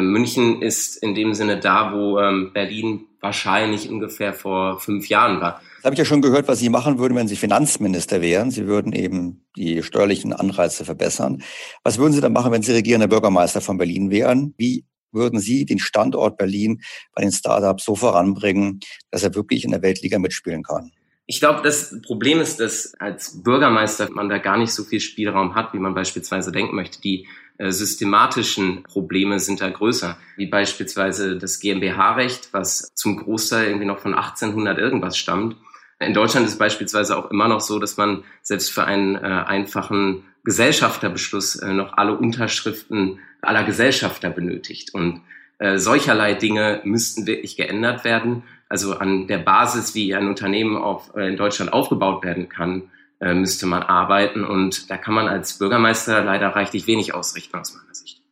München 0.00 0.62
ist 0.62 0.96
in 0.96 1.14
dem 1.14 1.34
Sinne 1.34 1.60
da, 1.60 1.92
wo 1.92 2.18
ähm, 2.18 2.50
Berlin 2.52 3.06
wahrscheinlich 3.20 3.88
ungefähr 3.88 4.32
vor 4.32 4.78
fünf 4.80 5.08
Jahren 5.08 5.40
war. 5.40 5.60
Das 5.76 5.84
habe 5.84 5.94
ich 5.94 5.98
ja 5.98 6.04
schon 6.04 6.22
gehört, 6.22 6.48
was 6.48 6.58
Sie 6.58 6.68
machen 6.68 6.98
würden, 6.98 7.14
wenn 7.14 7.28
Sie 7.28 7.36
Finanzminister 7.36 8.20
wären. 8.20 8.50
Sie 8.50 8.66
würden 8.66 8.92
eben 8.92 9.44
die 9.56 9.82
steuerlichen 9.82 10.32
Anreize 10.32 10.84
verbessern. 10.84 11.42
Was 11.82 11.98
würden 11.98 12.12
Sie 12.12 12.20
dann 12.20 12.32
machen, 12.32 12.52
wenn 12.52 12.62
Sie 12.62 12.72
regierender 12.72 13.08
Bürgermeister 13.08 13.60
von 13.60 13.78
Berlin 13.78 14.10
wären? 14.10 14.54
Wie 14.56 14.84
würden 15.12 15.40
Sie 15.40 15.64
den 15.64 15.78
Standort 15.78 16.36
Berlin 16.36 16.82
bei 17.14 17.22
den 17.22 17.32
Startups 17.32 17.84
so 17.84 17.94
voranbringen, 17.94 18.80
dass 19.10 19.22
er 19.22 19.34
wirklich 19.34 19.64
in 19.64 19.70
der 19.70 19.82
Weltliga 19.82 20.18
mitspielen 20.18 20.62
kann? 20.62 20.92
Ich 21.28 21.40
glaube, 21.40 21.62
das 21.62 22.00
Problem 22.02 22.40
ist, 22.40 22.60
dass 22.60 22.94
als 23.00 23.42
Bürgermeister 23.42 24.08
man 24.12 24.28
da 24.28 24.38
gar 24.38 24.58
nicht 24.58 24.72
so 24.72 24.84
viel 24.84 25.00
Spielraum 25.00 25.56
hat, 25.56 25.74
wie 25.74 25.78
man 25.78 25.94
beispielsweise 25.94 26.52
denken 26.52 26.76
möchte. 26.76 27.00
Die 27.00 27.26
systematischen 27.58 28.82
Probleme 28.82 29.40
sind 29.40 29.60
da 29.60 29.70
größer, 29.70 30.16
wie 30.36 30.46
beispielsweise 30.46 31.38
das 31.38 31.60
GmbH-Recht, 31.60 32.50
was 32.52 32.92
zum 32.94 33.16
Großteil 33.16 33.66
irgendwie 33.66 33.86
noch 33.86 33.98
von 33.98 34.14
1800 34.14 34.78
irgendwas 34.78 35.16
stammt. 35.16 35.56
In 35.98 36.12
Deutschland 36.12 36.46
ist 36.46 36.58
beispielsweise 36.58 37.16
auch 37.16 37.30
immer 37.30 37.48
noch 37.48 37.60
so, 37.60 37.78
dass 37.78 37.96
man 37.96 38.24
selbst 38.42 38.70
für 38.70 38.84
einen 38.84 39.16
äh, 39.16 39.18
einfachen 39.18 40.24
Gesellschafterbeschluss 40.44 41.56
äh, 41.56 41.72
noch 41.72 41.94
alle 41.94 42.16
Unterschriften 42.16 43.18
aller 43.40 43.64
Gesellschafter 43.64 44.30
benötigt. 44.30 44.92
Und 44.92 45.22
äh, 45.58 45.78
solcherlei 45.78 46.34
Dinge 46.34 46.80
müssten 46.84 47.26
wirklich 47.26 47.56
geändert 47.56 48.04
werden. 48.04 48.42
Also 48.68 48.98
an 48.98 49.26
der 49.26 49.38
Basis, 49.38 49.94
wie 49.94 50.14
ein 50.14 50.28
Unternehmen 50.28 50.76
auf, 50.76 51.14
äh, 51.16 51.28
in 51.28 51.36
Deutschland 51.36 51.72
aufgebaut 51.72 52.24
werden 52.24 52.48
kann, 52.48 52.82
äh, 52.82 52.95
müsste 53.20 53.66
man 53.66 53.82
arbeiten. 53.82 54.44
Und 54.44 54.90
da 54.90 54.96
kann 54.96 55.14
man 55.14 55.28
als 55.28 55.58
Bürgermeister 55.58 56.22
leider 56.22 56.48
reichlich 56.48 56.86
wenig 56.86 57.14
ausrichten 57.14 57.56
aus 57.58 57.74
meiner 57.74 57.94
Sicht. 57.94 58.22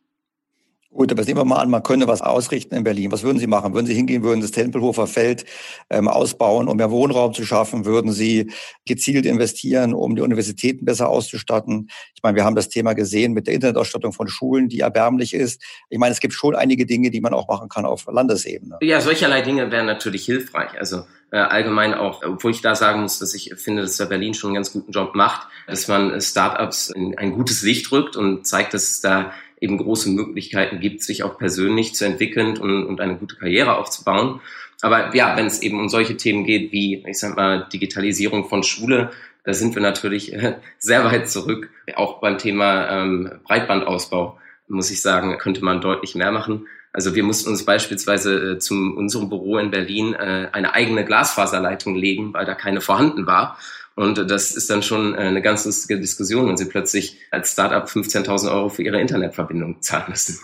Gut, 0.95 1.11
aber 1.11 1.23
nehmen 1.23 1.41
wir 1.41 1.45
mal 1.45 1.57
an, 1.57 1.69
man 1.69 1.83
könnte 1.83 2.07
was 2.07 2.21
ausrichten 2.21 2.73
in 2.73 2.85
Berlin. 2.85 3.11
Was 3.11 3.21
würden 3.21 3.37
Sie 3.37 3.47
machen? 3.47 3.73
Würden 3.73 3.85
Sie 3.85 3.93
hingehen, 3.93 4.23
würden 4.23 4.39
das 4.39 4.51
Tempelhofer 4.51 5.07
Feld 5.07 5.43
ähm, 5.89 6.07
ausbauen, 6.07 6.69
um 6.69 6.77
mehr 6.77 6.89
Wohnraum 6.89 7.33
zu 7.33 7.43
schaffen? 7.43 7.83
Würden 7.83 8.13
Sie 8.13 8.49
gezielt 8.85 9.25
investieren, 9.25 9.93
um 9.93 10.15
die 10.15 10.21
Universitäten 10.21 10.85
besser 10.85 11.09
auszustatten? 11.09 11.89
Ich 12.15 12.23
meine, 12.23 12.37
wir 12.37 12.45
haben 12.45 12.55
das 12.55 12.69
Thema 12.69 12.93
gesehen 12.93 13.33
mit 13.33 13.45
der 13.45 13.55
Internetausstattung 13.55 14.13
von 14.13 14.29
Schulen, 14.29 14.69
die 14.69 14.79
erbärmlich 14.79 15.33
ist. 15.33 15.61
Ich 15.89 15.99
meine, 15.99 16.13
es 16.13 16.21
gibt 16.21 16.33
schon 16.33 16.55
einige 16.55 16.85
Dinge, 16.85 17.11
die 17.11 17.19
man 17.19 17.33
auch 17.33 17.49
machen 17.49 17.67
kann 17.67 17.85
auf 17.85 18.05
Landesebene. 18.09 18.77
Ja, 18.81 19.01
solcherlei 19.01 19.41
Dinge 19.41 19.69
wären 19.71 19.87
natürlich 19.87 20.23
hilfreich. 20.23 20.79
Also 20.79 21.03
äh, 21.29 21.39
allgemein 21.39 21.93
auch, 21.93 22.23
obwohl 22.23 22.51
ich 22.51 22.61
da 22.61 22.73
sagen 22.73 23.01
muss, 23.01 23.19
dass 23.19 23.33
ich 23.33 23.53
finde, 23.57 23.81
dass 23.81 23.97
der 23.97 24.05
Berlin 24.05 24.33
schon 24.33 24.51
einen 24.51 24.55
ganz 24.55 24.71
guten 24.71 24.93
Job 24.93 25.13
macht, 25.13 25.49
dass 25.67 25.89
man 25.89 26.21
Startups 26.21 26.89
in 26.89 27.17
ein 27.17 27.33
gutes 27.33 27.63
Licht 27.63 27.91
rückt 27.91 28.15
und 28.15 28.47
zeigt, 28.47 28.73
dass 28.73 28.83
es 28.83 29.01
da 29.01 29.33
eben 29.59 29.77
große 29.77 30.09
Möglichkeiten 30.09 30.79
gibt, 30.79 31.03
sich 31.03 31.23
auch 31.23 31.37
persönlich 31.37 31.95
zu 31.95 32.05
entwickeln 32.05 32.57
und, 32.57 32.85
und 32.85 33.01
eine 33.01 33.15
gute 33.17 33.35
Karriere 33.35 33.77
aufzubauen. 33.77 34.41
Aber 34.81 35.15
ja, 35.15 35.35
wenn 35.37 35.45
es 35.45 35.61
eben 35.61 35.79
um 35.79 35.89
solche 35.89 36.17
Themen 36.17 36.43
geht 36.43 36.71
wie, 36.71 37.03
ich 37.07 37.19
sag 37.19 37.35
mal, 37.35 37.67
Digitalisierung 37.71 38.49
von 38.49 38.63
Schule, 38.63 39.11
da 39.43 39.53
sind 39.53 39.75
wir 39.75 39.81
natürlich 39.81 40.33
äh, 40.33 40.55
sehr 40.79 41.05
weit 41.05 41.29
zurück. 41.29 41.69
Auch 41.95 42.19
beim 42.19 42.37
Thema 42.37 42.89
ähm, 42.89 43.31
Breitbandausbau, 43.43 44.37
muss 44.67 44.91
ich 44.91 45.01
sagen, 45.01 45.37
könnte 45.37 45.63
man 45.63 45.81
deutlich 45.81 46.15
mehr 46.15 46.31
machen. 46.31 46.67
Also 46.91 47.13
wir 47.13 47.23
mussten 47.23 47.49
uns 47.49 47.65
beispielsweise 47.65 48.53
äh, 48.53 48.59
zum 48.59 48.97
unserem 48.97 49.29
Büro 49.29 49.57
in 49.57 49.69
Berlin 49.69 50.13
äh, 50.13 50.49
eine 50.51 50.73
eigene 50.73 51.05
Glasfaserleitung 51.05 51.95
legen, 51.95 52.33
weil 52.33 52.45
da 52.45 52.55
keine 52.55 52.81
vorhanden 52.81 53.27
war. 53.27 53.57
Und 53.95 54.29
das 54.29 54.51
ist 54.51 54.69
dann 54.69 54.83
schon 54.83 55.13
äh, 55.13 55.19
eine 55.19 55.41
ganz 55.41 55.65
lustige 55.65 55.99
Diskussion, 55.99 56.47
wenn 56.47 56.57
sie 56.57 56.65
plötzlich 56.65 57.17
als 57.31 57.53
Startup 57.53 57.87
15.000 57.87 58.51
Euro 58.51 58.69
für 58.69 58.83
ihre 58.83 58.99
Internetverbindung 58.99 59.81
zahlen 59.81 60.05
müssen. 60.09 60.39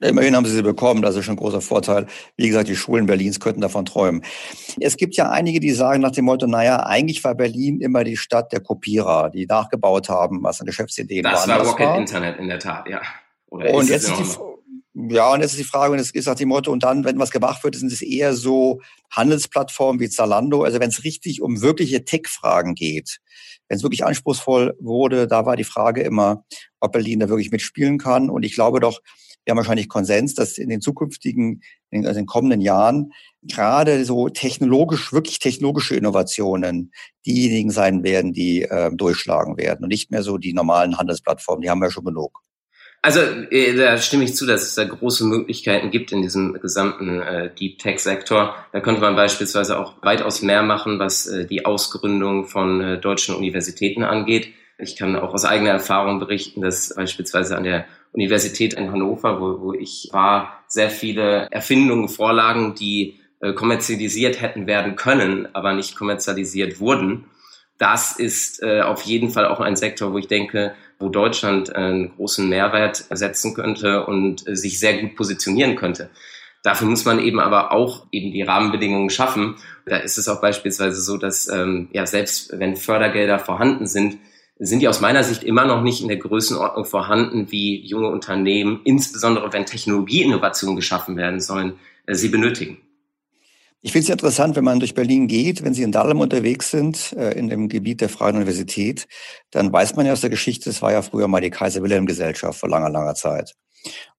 Immerhin 0.00 0.34
haben 0.34 0.44
sie 0.44 0.52
sie 0.52 0.62
bekommen, 0.62 1.02
das 1.02 1.14
ist 1.16 1.24
schon 1.24 1.34
ein 1.34 1.38
großer 1.38 1.60
Vorteil. 1.60 2.06
Wie 2.36 2.48
gesagt, 2.48 2.68
die 2.68 2.76
Schulen 2.76 3.06
Berlins 3.06 3.38
könnten 3.38 3.60
davon 3.60 3.84
träumen. 3.84 4.24
Es 4.80 4.96
gibt 4.96 5.16
ja 5.16 5.30
einige, 5.30 5.60
die 5.60 5.70
sagen 5.70 6.02
nach 6.02 6.10
dem 6.10 6.24
Motto, 6.24 6.46
naja, 6.46 6.84
eigentlich 6.84 7.22
war 7.22 7.34
Berlin 7.34 7.80
immer 7.80 8.02
die 8.02 8.16
Stadt 8.16 8.52
der 8.52 8.60
Kopierer, 8.60 9.30
die 9.30 9.46
nachgebaut 9.46 10.08
haben, 10.08 10.42
was 10.42 10.60
eine 10.60 10.66
Geschäftsidee 10.66 11.22
war. 11.22 11.32
Das 11.32 11.48
war 11.48 11.64
Rocket 11.64 11.96
Internet 11.96 12.38
in 12.38 12.48
der 12.48 12.58
Tat, 12.58 12.88
ja. 12.88 13.00
Oder 13.46 13.72
und 13.72 13.88
jetzt 13.88 14.10
ist 14.10 14.18
die, 14.18 14.53
ja, 14.96 15.32
und 15.32 15.40
jetzt 15.40 15.52
ist 15.52 15.58
die 15.58 15.64
Frage, 15.64 15.92
und 15.92 15.98
es 15.98 16.12
ist 16.12 16.26
nach 16.26 16.36
dem 16.36 16.50
Motto, 16.50 16.70
und 16.70 16.84
dann, 16.84 17.04
wenn 17.04 17.18
was 17.18 17.32
gemacht 17.32 17.64
wird, 17.64 17.74
sind 17.74 17.90
es 17.90 18.00
eher 18.00 18.34
so 18.34 18.80
Handelsplattformen 19.10 20.00
wie 20.00 20.08
Zalando. 20.08 20.62
Also 20.62 20.78
wenn 20.78 20.90
es 20.90 21.02
richtig 21.02 21.42
um 21.42 21.62
wirkliche 21.62 22.04
Tech-Fragen 22.04 22.74
geht, 22.74 23.18
Wenn 23.68 23.78
es 23.78 23.82
wirklich 23.82 24.04
anspruchsvoll 24.04 24.74
wurde, 24.78 25.26
da 25.26 25.46
war 25.46 25.56
die 25.56 25.64
Frage 25.64 26.02
immer, 26.02 26.44
ob 26.80 26.92
Berlin 26.92 27.20
da 27.20 27.28
wirklich 27.28 27.50
mitspielen 27.50 27.98
kann. 27.98 28.30
Und 28.30 28.44
ich 28.44 28.54
glaube 28.54 28.78
doch, 28.78 29.00
wir 29.44 29.50
haben 29.50 29.58
wahrscheinlich 29.58 29.88
Konsens, 29.88 30.34
dass 30.34 30.58
in 30.58 30.68
den 30.68 30.80
zukünftigen, 30.80 31.62
in 31.90 32.06
also 32.06 32.20
den 32.20 32.26
kommenden 32.26 32.60
Jahren 32.60 33.12
gerade 33.42 34.04
so 34.04 34.28
technologisch, 34.28 35.12
wirklich 35.12 35.38
technologische 35.38 35.96
Innovationen 35.96 36.92
diejenigen 37.26 37.70
sein 37.70 38.04
werden, 38.04 38.32
die 38.32 38.62
äh, 38.62 38.90
durchschlagen 38.94 39.56
werden 39.56 39.82
und 39.84 39.88
nicht 39.88 40.10
mehr 40.10 40.22
so 40.22 40.38
die 40.38 40.54
normalen 40.54 40.98
Handelsplattformen, 40.98 41.62
die 41.62 41.70
haben 41.70 41.80
wir 41.80 41.90
schon 41.90 42.04
genug. 42.04 42.43
Also 43.04 43.20
äh, 43.20 43.76
da 43.76 43.98
stimme 43.98 44.24
ich 44.24 44.34
zu, 44.34 44.46
dass 44.46 44.62
es 44.62 44.76
da 44.76 44.84
große 44.84 45.26
Möglichkeiten 45.26 45.90
gibt 45.90 46.10
in 46.12 46.22
diesem 46.22 46.54
gesamten 46.54 47.20
äh, 47.20 47.54
Deep 47.54 47.78
Tech 47.78 47.98
Sektor. 47.98 48.54
Da 48.72 48.80
könnte 48.80 49.02
man 49.02 49.14
beispielsweise 49.14 49.78
auch 49.78 49.92
weitaus 50.00 50.40
mehr 50.40 50.62
machen, 50.62 50.98
was 50.98 51.26
äh, 51.26 51.44
die 51.44 51.66
Ausgründung 51.66 52.46
von 52.46 52.80
äh, 52.80 52.98
deutschen 52.98 53.34
Universitäten 53.34 54.04
angeht. 54.04 54.54
Ich 54.78 54.96
kann 54.96 55.16
auch 55.16 55.34
aus 55.34 55.44
eigener 55.44 55.72
Erfahrung 55.72 56.18
berichten, 56.18 56.62
dass 56.62 56.94
beispielsweise 56.94 57.58
an 57.58 57.64
der 57.64 57.84
Universität 58.12 58.72
in 58.72 58.90
Hannover, 58.90 59.38
wo, 59.38 59.60
wo 59.60 59.74
ich 59.74 60.08
war, 60.12 60.64
sehr 60.66 60.88
viele 60.88 61.48
Erfindungen 61.50 62.08
vorlagen, 62.08 62.74
die 62.74 63.20
äh, 63.42 63.52
kommerzialisiert 63.52 64.40
hätten 64.40 64.66
werden 64.66 64.96
können, 64.96 65.46
aber 65.52 65.74
nicht 65.74 65.94
kommerzialisiert 65.94 66.80
wurden. 66.80 67.26
Das 67.76 68.18
ist 68.18 68.62
äh, 68.62 68.80
auf 68.80 69.02
jeden 69.02 69.28
Fall 69.28 69.46
auch 69.46 69.60
ein 69.60 69.76
Sektor, 69.76 70.14
wo 70.14 70.16
ich 70.18 70.28
denke, 70.28 70.74
wo 70.98 71.08
Deutschland 71.08 71.74
einen 71.74 72.14
großen 72.16 72.48
Mehrwert 72.48 73.04
setzen 73.10 73.54
könnte 73.54 74.06
und 74.06 74.46
äh, 74.48 74.56
sich 74.56 74.78
sehr 74.78 75.00
gut 75.00 75.16
positionieren 75.16 75.76
könnte. 75.76 76.10
Dafür 76.62 76.88
muss 76.88 77.04
man 77.04 77.18
eben 77.18 77.40
aber 77.40 77.72
auch 77.72 78.06
eben 78.10 78.32
die 78.32 78.42
Rahmenbedingungen 78.42 79.10
schaffen. 79.10 79.56
Da 79.84 79.98
ist 79.98 80.16
es 80.16 80.28
auch 80.28 80.40
beispielsweise 80.40 81.00
so, 81.00 81.18
dass 81.18 81.46
ähm, 81.48 81.88
ja 81.92 82.06
selbst 82.06 82.58
wenn 82.58 82.76
Fördergelder 82.76 83.38
vorhanden 83.38 83.86
sind, 83.86 84.16
sind 84.58 84.80
die 84.80 84.88
aus 84.88 85.00
meiner 85.00 85.24
Sicht 85.24 85.42
immer 85.42 85.66
noch 85.66 85.82
nicht 85.82 86.00
in 86.00 86.08
der 86.08 86.16
Größenordnung 86.16 86.84
vorhanden, 86.84 87.50
wie 87.50 87.84
junge 87.84 88.08
Unternehmen, 88.08 88.80
insbesondere 88.84 89.52
wenn 89.52 89.66
Technologieinnovationen 89.66 90.76
geschaffen 90.76 91.16
werden 91.16 91.40
sollen, 91.40 91.74
äh, 92.06 92.14
sie 92.14 92.28
benötigen. 92.28 92.78
Ich 93.86 93.92
finde 93.92 94.04
es 94.04 94.08
interessant, 94.08 94.56
wenn 94.56 94.64
man 94.64 94.80
durch 94.80 94.94
Berlin 94.94 95.26
geht, 95.26 95.62
wenn 95.62 95.74
Sie 95.74 95.82
in 95.82 95.92
Dahlem 95.92 96.20
unterwegs 96.20 96.70
sind, 96.70 97.12
äh, 97.18 97.32
in 97.32 97.50
dem 97.50 97.68
Gebiet 97.68 98.00
der 98.00 98.08
Freien 98.08 98.36
Universität, 98.36 99.06
dann 99.50 99.70
weiß 99.70 99.94
man 99.94 100.06
ja 100.06 100.14
aus 100.14 100.22
der 100.22 100.30
Geschichte, 100.30 100.70
es 100.70 100.80
war 100.80 100.90
ja 100.90 101.02
früher 101.02 101.28
mal 101.28 101.42
die 101.42 101.50
Kaiser-Wilhelm-Gesellschaft 101.50 102.58
vor 102.58 102.70
langer, 102.70 102.88
langer 102.88 103.14
Zeit. 103.14 103.52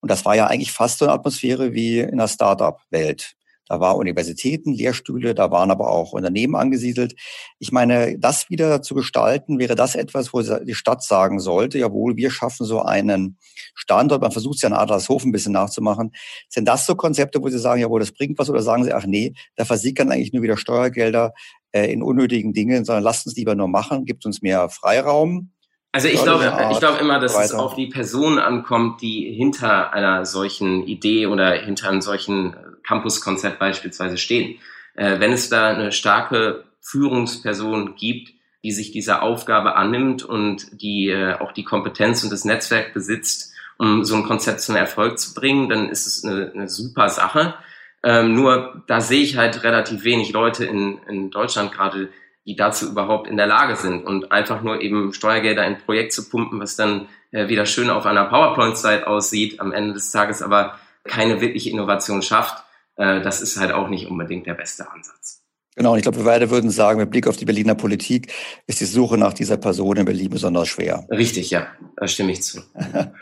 Und 0.01 0.11
das 0.11 0.23
war 0.23 0.35
ja 0.35 0.45
eigentlich 0.45 0.71
fast 0.71 0.99
so 0.99 1.05
eine 1.05 1.15
Atmosphäre 1.15 1.73
wie 1.73 1.99
in 1.99 2.19
der 2.19 2.27
Start-up-Welt. 2.27 3.33
Da 3.67 3.79
war 3.79 3.97
Universitäten, 3.97 4.73
Lehrstühle, 4.73 5.33
da 5.33 5.49
waren 5.51 5.71
aber 5.71 5.89
auch 5.89 6.13
Unternehmen 6.13 6.55
angesiedelt. 6.55 7.15
Ich 7.59 7.71
meine, 7.71 8.17
das 8.19 8.49
wieder 8.49 8.81
zu 8.81 8.93
gestalten, 8.93 9.57
wäre 9.59 9.75
das 9.75 9.95
etwas, 9.95 10.33
wo 10.33 10.41
die 10.41 10.75
Stadt 10.75 11.03
sagen 11.03 11.39
sollte, 11.39 11.79
jawohl, 11.79 12.15
wir 12.15 12.29
schaffen 12.29 12.65
so 12.65 12.81
einen 12.81 13.37
Standort. 13.73 14.21
Man 14.21 14.31
versucht 14.31 14.55
es 14.55 14.61
ja 14.61 14.69
in 14.69 14.75
Adlershof 14.75 15.23
ein 15.25 15.31
bisschen 15.31 15.53
nachzumachen. 15.53 16.11
Sind 16.47 16.67
das 16.67 16.85
so 16.85 16.95
Konzepte, 16.95 17.41
wo 17.41 17.49
Sie 17.49 17.59
sagen, 17.59 17.81
jawohl, 17.81 17.99
das 17.99 18.11
bringt 18.11 18.37
was? 18.37 18.49
Oder 18.49 18.61
sagen 18.61 18.83
Sie, 18.83 18.93
ach 18.93 19.05
nee, 19.05 19.33
da 19.55 19.65
versickern 19.65 20.11
eigentlich 20.11 20.33
nur 20.33 20.43
wieder 20.43 20.57
Steuergelder 20.57 21.33
äh, 21.71 21.91
in 21.91 22.03
unnötigen 22.03 22.53
Dingen, 22.53 22.85
sondern 22.85 23.03
lasst 23.03 23.25
uns 23.25 23.35
lieber 23.35 23.55
nur 23.55 23.67
machen, 23.67 24.05
gibt 24.05 24.25
uns 24.25 24.41
mehr 24.41 24.69
Freiraum. 24.69 25.51
Also 25.95 26.09
ich 26.09 26.21
glaube, 26.21 26.51
ich 26.71 26.79
glaube 26.79 26.99
immer, 26.99 27.19
dass 27.19 27.35
weiter. 27.35 27.45
es 27.45 27.53
auf 27.53 27.75
die 27.75 27.87
Person 27.87 28.37
ankommt, 28.37 29.01
die 29.01 29.33
hinter 29.33 29.93
einer 29.93 30.25
solchen 30.25 30.85
Idee 30.85 31.27
oder 31.27 31.53
hinter 31.53 31.89
einem 31.89 32.01
solchen 32.01 32.53
Campus-Konzept 32.85 33.59
beispielsweise 33.59 34.17
stehen. 34.17 34.59
Äh, 34.95 35.19
wenn 35.19 35.33
es 35.33 35.49
da 35.49 35.69
eine 35.69 35.91
starke 35.91 36.63
Führungsperson 36.81 37.95
gibt, 37.95 38.33
die 38.63 38.71
sich 38.71 38.91
dieser 38.91 39.21
Aufgabe 39.21 39.75
annimmt 39.75 40.23
und 40.23 40.81
die 40.81 41.09
äh, 41.09 41.33
auch 41.33 41.51
die 41.51 41.63
Kompetenz 41.63 42.23
und 42.23 42.31
das 42.31 42.45
Netzwerk 42.45 42.93
besitzt, 42.93 43.53
um 43.77 44.03
so 44.03 44.15
ein 44.15 44.23
Konzept 44.23 44.61
zum 44.61 44.75
Erfolg 44.75 45.19
zu 45.19 45.33
bringen, 45.33 45.69
dann 45.69 45.89
ist 45.89 46.07
es 46.07 46.23
eine, 46.23 46.51
eine 46.53 46.69
super 46.69 47.09
Sache. 47.09 47.55
Ähm, 48.03 48.33
nur 48.35 48.83
da 48.87 49.01
sehe 49.01 49.21
ich 49.21 49.37
halt 49.37 49.63
relativ 49.63 50.03
wenig 50.03 50.31
Leute 50.31 50.65
in, 50.65 50.99
in 51.07 51.31
Deutschland 51.31 51.71
gerade, 51.73 52.09
die 52.45 52.55
dazu 52.55 52.89
überhaupt 52.89 53.27
in 53.27 53.37
der 53.37 53.47
Lage 53.47 53.75
sind 53.75 54.05
und 54.05 54.31
einfach 54.31 54.61
nur 54.61 54.81
eben 54.81 55.13
Steuergelder 55.13 55.65
in 55.65 55.75
ein 55.75 55.81
Projekt 55.81 56.13
zu 56.13 56.29
pumpen, 56.29 56.59
was 56.59 56.75
dann 56.75 57.07
äh, 57.31 57.47
wieder 57.47 57.65
schön 57.65 57.89
auf 57.89 58.05
einer 58.05 58.25
PowerPoint-Slide 58.25 59.07
aussieht, 59.07 59.59
am 59.59 59.71
Ende 59.71 59.93
des 59.93 60.11
Tages 60.11 60.41
aber 60.41 60.79
keine 61.03 61.41
wirkliche 61.41 61.69
Innovation 61.69 62.21
schafft, 62.21 62.63
äh, 62.97 63.21
das 63.21 63.41
ist 63.41 63.57
halt 63.57 63.71
auch 63.71 63.89
nicht 63.89 64.07
unbedingt 64.07 64.45
der 64.45 64.53
beste 64.53 64.89
Ansatz. 64.89 65.41
Genau, 65.75 65.91
und 65.91 65.97
ich 65.97 66.03
glaube, 66.03 66.19
wir 66.19 66.23
beide 66.23 66.49
würden 66.49 66.69
sagen, 66.69 66.99
mit 66.99 67.11
Blick 67.11 67.27
auf 67.27 67.35
die 67.35 67.43
Berliner 67.43 67.75
Politik 67.75 68.31
ist 68.65 68.79
die 68.79 68.85
Suche 68.85 69.17
nach 69.17 69.33
dieser 69.33 69.57
Person 69.57 69.97
in 69.97 70.05
Berlin 70.05 70.29
besonders 70.29 70.69
schwer. 70.69 71.05
Richtig, 71.11 71.49
ja, 71.49 71.67
da 71.97 72.07
stimme 72.07 72.31
ich 72.31 72.43
zu. 72.43 72.61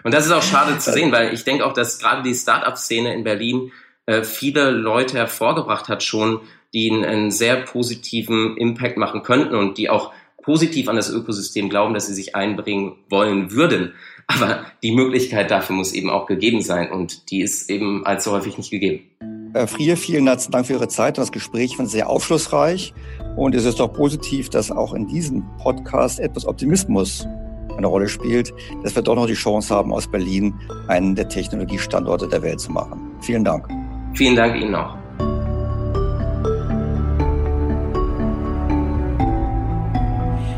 Und 0.03 0.13
das 0.13 0.27
ist 0.27 0.31
auch 0.31 0.43
schade 0.43 0.77
zu 0.77 0.91
sehen, 0.91 1.11
weil 1.11 1.33
ich 1.33 1.43
denke 1.45 1.65
auch, 1.65 1.73
dass 1.73 1.97
gerade 1.97 2.21
die 2.21 2.35
Start-up-Szene 2.35 3.11
in 3.11 3.23
Berlin 3.23 3.71
äh, 4.05 4.23
viele 4.23 4.69
Leute 4.69 5.17
hervorgebracht 5.17 5.87
hat 5.87 6.03
schon, 6.03 6.41
die 6.75 6.91
einen, 6.91 7.03
einen 7.03 7.31
sehr 7.31 7.55
positiven 7.57 8.55
Impact 8.57 8.97
machen 8.97 9.23
könnten 9.23 9.55
und 9.55 9.79
die 9.79 9.89
auch 9.89 10.13
positiv 10.43 10.89
an 10.89 10.95
das 10.95 11.09
Ökosystem 11.09 11.69
glauben, 11.69 11.95
dass 11.95 12.05
sie 12.05 12.13
sich 12.13 12.35
einbringen 12.35 12.97
wollen 13.09 13.51
würden. 13.51 13.93
Aber 14.27 14.65
die 14.83 14.91
Möglichkeit 14.91 15.49
dafür 15.49 15.75
muss 15.75 15.93
eben 15.93 16.09
auch 16.09 16.27
gegeben 16.27 16.61
sein 16.61 16.91
und 16.91 17.31
die 17.31 17.41
ist 17.41 17.69
eben 17.69 18.05
allzu 18.05 18.31
häufig 18.31 18.57
nicht 18.57 18.69
gegeben. 18.69 19.09
Herr 19.55 19.67
Frier, 19.67 19.97
vielen 19.97 20.25
herzlichen 20.25 20.51
Dank 20.51 20.65
für 20.65 20.73
Ihre 20.73 20.87
Zeit. 20.87 21.19
Das 21.19 21.31
Gespräch 21.31 21.77
war 21.77 21.85
sehr 21.85 22.09
aufschlussreich 22.09 22.91
und 23.35 23.53
es 23.53 23.65
ist 23.65 23.79
doch 23.79 23.93
positiv, 23.93 24.49
dass 24.49 24.71
auch 24.71 24.95
in 24.95 25.05
diesem 25.05 25.43
Podcast 25.59 26.19
etwas 26.19 26.47
Optimismus 26.47 27.27
eine 27.77 27.85
Rolle 27.85 28.07
spielt, 28.07 28.51
dass 28.81 28.95
wir 28.95 29.03
doch 29.03 29.15
noch 29.15 29.27
die 29.27 29.33
Chance 29.33 29.73
haben, 29.73 29.93
aus 29.93 30.09
Berlin 30.09 30.55
einen 30.87 31.13
der 31.13 31.29
Technologiestandorte 31.29 32.27
der 32.27 32.41
Welt 32.41 32.61
zu 32.61 32.71
machen. 32.71 33.11
Vielen 33.21 33.43
Dank. 33.43 33.67
Vielen 34.15 34.35
Dank 34.35 34.55
Ihnen 34.55 34.73
auch. 34.73 35.02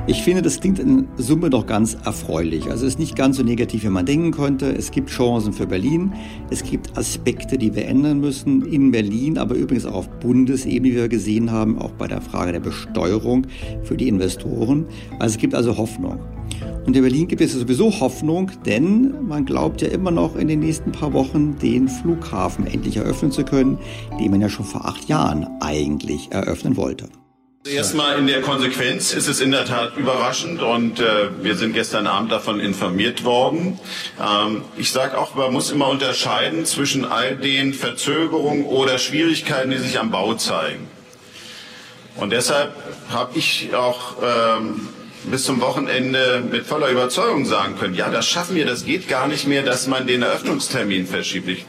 Ich 0.07 0.21
finde, 0.21 0.43
das 0.43 0.59
klingt 0.59 0.77
in 0.77 1.07
Summe 1.17 1.49
doch 1.49 1.65
ganz 1.65 1.97
erfreulich. 2.05 2.69
Also 2.69 2.85
es 2.85 2.93
ist 2.93 2.99
nicht 2.99 3.15
ganz 3.15 3.37
so 3.37 3.43
negativ, 3.43 3.83
wie 3.83 3.89
man 3.89 4.05
denken 4.05 4.29
könnte. 4.29 4.71
Es 4.71 4.91
gibt 4.91 5.09
Chancen 5.09 5.51
für 5.51 5.65
Berlin. 5.65 6.13
Es 6.51 6.61
gibt 6.61 6.95
Aspekte, 6.95 7.57
die 7.57 7.73
wir 7.73 7.87
ändern 7.87 8.19
müssen 8.19 8.63
in 8.67 8.91
Berlin, 8.91 9.39
aber 9.39 9.55
übrigens 9.55 9.87
auch 9.87 9.95
auf 9.95 10.09
Bundesebene, 10.19 10.93
wie 10.93 10.95
wir 10.95 11.09
gesehen 11.09 11.51
haben, 11.51 11.79
auch 11.79 11.89
bei 11.93 12.07
der 12.07 12.21
Frage 12.21 12.51
der 12.51 12.59
Besteuerung 12.59 13.47
für 13.81 13.97
die 13.97 14.07
Investoren. 14.07 14.85
Also 15.17 15.35
es 15.35 15.37
gibt 15.39 15.55
also 15.55 15.75
Hoffnung. 15.75 16.19
Und 16.85 16.95
in 16.95 17.01
Berlin 17.01 17.27
gibt 17.27 17.41
es 17.41 17.53
sowieso 17.53 17.99
Hoffnung, 17.99 18.51
denn 18.63 19.25
man 19.27 19.43
glaubt 19.45 19.81
ja 19.81 19.87
immer 19.87 20.11
noch 20.11 20.35
in 20.35 20.47
den 20.47 20.59
nächsten 20.59 20.91
paar 20.91 21.13
Wochen 21.13 21.57
den 21.57 21.87
Flughafen 21.87 22.67
endlich 22.67 22.97
eröffnen 22.97 23.31
zu 23.31 23.43
können, 23.43 23.79
den 24.19 24.29
man 24.29 24.41
ja 24.41 24.49
schon 24.49 24.65
vor 24.65 24.85
acht 24.85 25.09
Jahren 25.09 25.47
eigentlich 25.61 26.31
eröffnen 26.31 26.77
wollte. 26.77 27.09
Erstmal 27.65 28.19
in 28.19 28.27
der 28.27 28.41
Konsequenz 28.41 29.11
ist 29.11 29.27
es 29.27 29.41
in 29.41 29.49
der 29.49 29.65
Tat 29.65 29.97
überraschend 29.97 30.61
und 30.61 30.99
äh, 30.99 31.29
wir 31.41 31.55
sind 31.55 31.73
gestern 31.73 32.05
Abend 32.05 32.31
davon 32.31 32.59
informiert 32.59 33.23
worden. 33.23 33.79
Ähm, 34.21 34.61
ich 34.77 34.91
sage 34.91 35.17
auch, 35.17 35.33
man 35.33 35.51
muss 35.51 35.71
immer 35.71 35.87
unterscheiden 35.87 36.65
zwischen 36.65 37.05
all 37.05 37.35
den 37.35 37.73
Verzögerungen 37.73 38.65
oder 38.65 38.99
Schwierigkeiten, 38.99 39.71
die 39.71 39.79
sich 39.79 39.97
am 39.97 40.11
Bau 40.11 40.35
zeigen. 40.35 40.87
Und 42.17 42.29
deshalb 42.29 42.75
habe 43.09 43.35
ich 43.35 43.73
auch 43.73 44.17
ähm, 44.21 44.87
bis 45.23 45.43
zum 45.43 45.59
Wochenende 45.59 46.43
mit 46.47 46.67
voller 46.67 46.89
Überzeugung 46.89 47.47
sagen 47.47 47.79
können, 47.79 47.95
ja, 47.95 48.11
das 48.11 48.27
schaffen 48.27 48.55
wir, 48.55 48.67
das 48.67 48.85
geht 48.85 49.07
gar 49.07 49.27
nicht 49.27 49.47
mehr, 49.47 49.63
dass 49.63 49.87
man 49.87 50.05
den 50.05 50.21
Eröffnungstermin 50.21 51.07
verschiebt. 51.07 51.49
Ich 51.49 51.65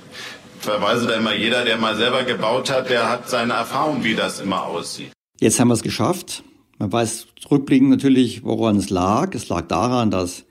verweise 0.60 1.06
da 1.06 1.14
immer, 1.14 1.34
jeder, 1.34 1.64
der 1.64 1.78
mal 1.78 1.96
selber 1.96 2.24
gebaut 2.24 2.70
hat, 2.70 2.90
der 2.90 3.08
hat 3.08 3.30
seine 3.30 3.54
Erfahrung, 3.54 4.04
wie 4.04 4.14
das 4.14 4.40
immer 4.40 4.64
aussieht. 4.64 5.15
Jetzt 5.38 5.60
haben 5.60 5.68
wir 5.68 5.74
es 5.74 5.82
geschafft. 5.82 6.42
Man 6.78 6.90
weiß 6.90 7.26
rückblickend 7.50 7.90
natürlich, 7.90 8.42
woran 8.42 8.76
es 8.76 8.88
lag. 8.88 9.34
Es 9.34 9.48
lag 9.48 9.68
daran, 9.68 10.10
dass 10.10 10.44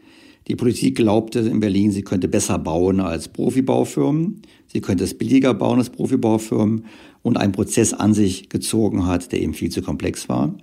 die 0.48 0.56
Politik 0.56 0.96
glaubte 0.96 1.40
in 1.40 1.60
Berlin, 1.60 1.92
sie 1.92 2.04
könnte 2.04 2.28
besser 2.28 2.60
bauen 2.60 3.00
als 3.00 3.28
Profibaufirmen. 3.30 4.44
Sie 4.68 4.82
könnte 4.82 5.04
es 5.04 5.18
billiger 5.18 5.56
bauen 5.56 5.80
als 5.80 5.90
Profibaufirmen 5.90 6.86
und 7.24 7.38
einen 7.38 7.52
Prozess 7.52 7.94
an 7.94 8.14
sich 8.14 8.50
gezogen 8.50 9.08
hat, 9.08 9.32
der 9.32 9.42
eben 9.42 9.56
viel 9.56 9.72
zu 9.72 9.82
komplex 9.82 10.30
war. 10.30 10.54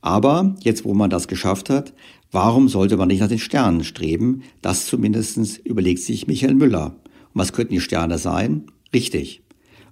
Aber 0.00 0.56
jetzt, 0.64 0.84
wo 0.84 0.92
man 0.92 1.10
das 1.10 1.28
geschafft 1.28 1.70
hat, 1.70 1.94
warum 2.32 2.68
sollte 2.68 2.96
man 2.96 3.06
nicht 3.06 3.20
nach 3.20 3.28
den 3.28 3.38
Sternen 3.38 3.84
streben? 3.84 4.42
Das 4.62 4.86
zumindest 4.86 5.58
überlegt 5.58 6.00
sich 6.00 6.26
Michael 6.26 6.54
Müller. 6.54 6.96
Und 7.32 7.40
was 7.40 7.52
könnten 7.52 7.74
die 7.74 7.80
Sterne 7.80 8.18
sein? 8.18 8.64
Richtig. 8.92 9.43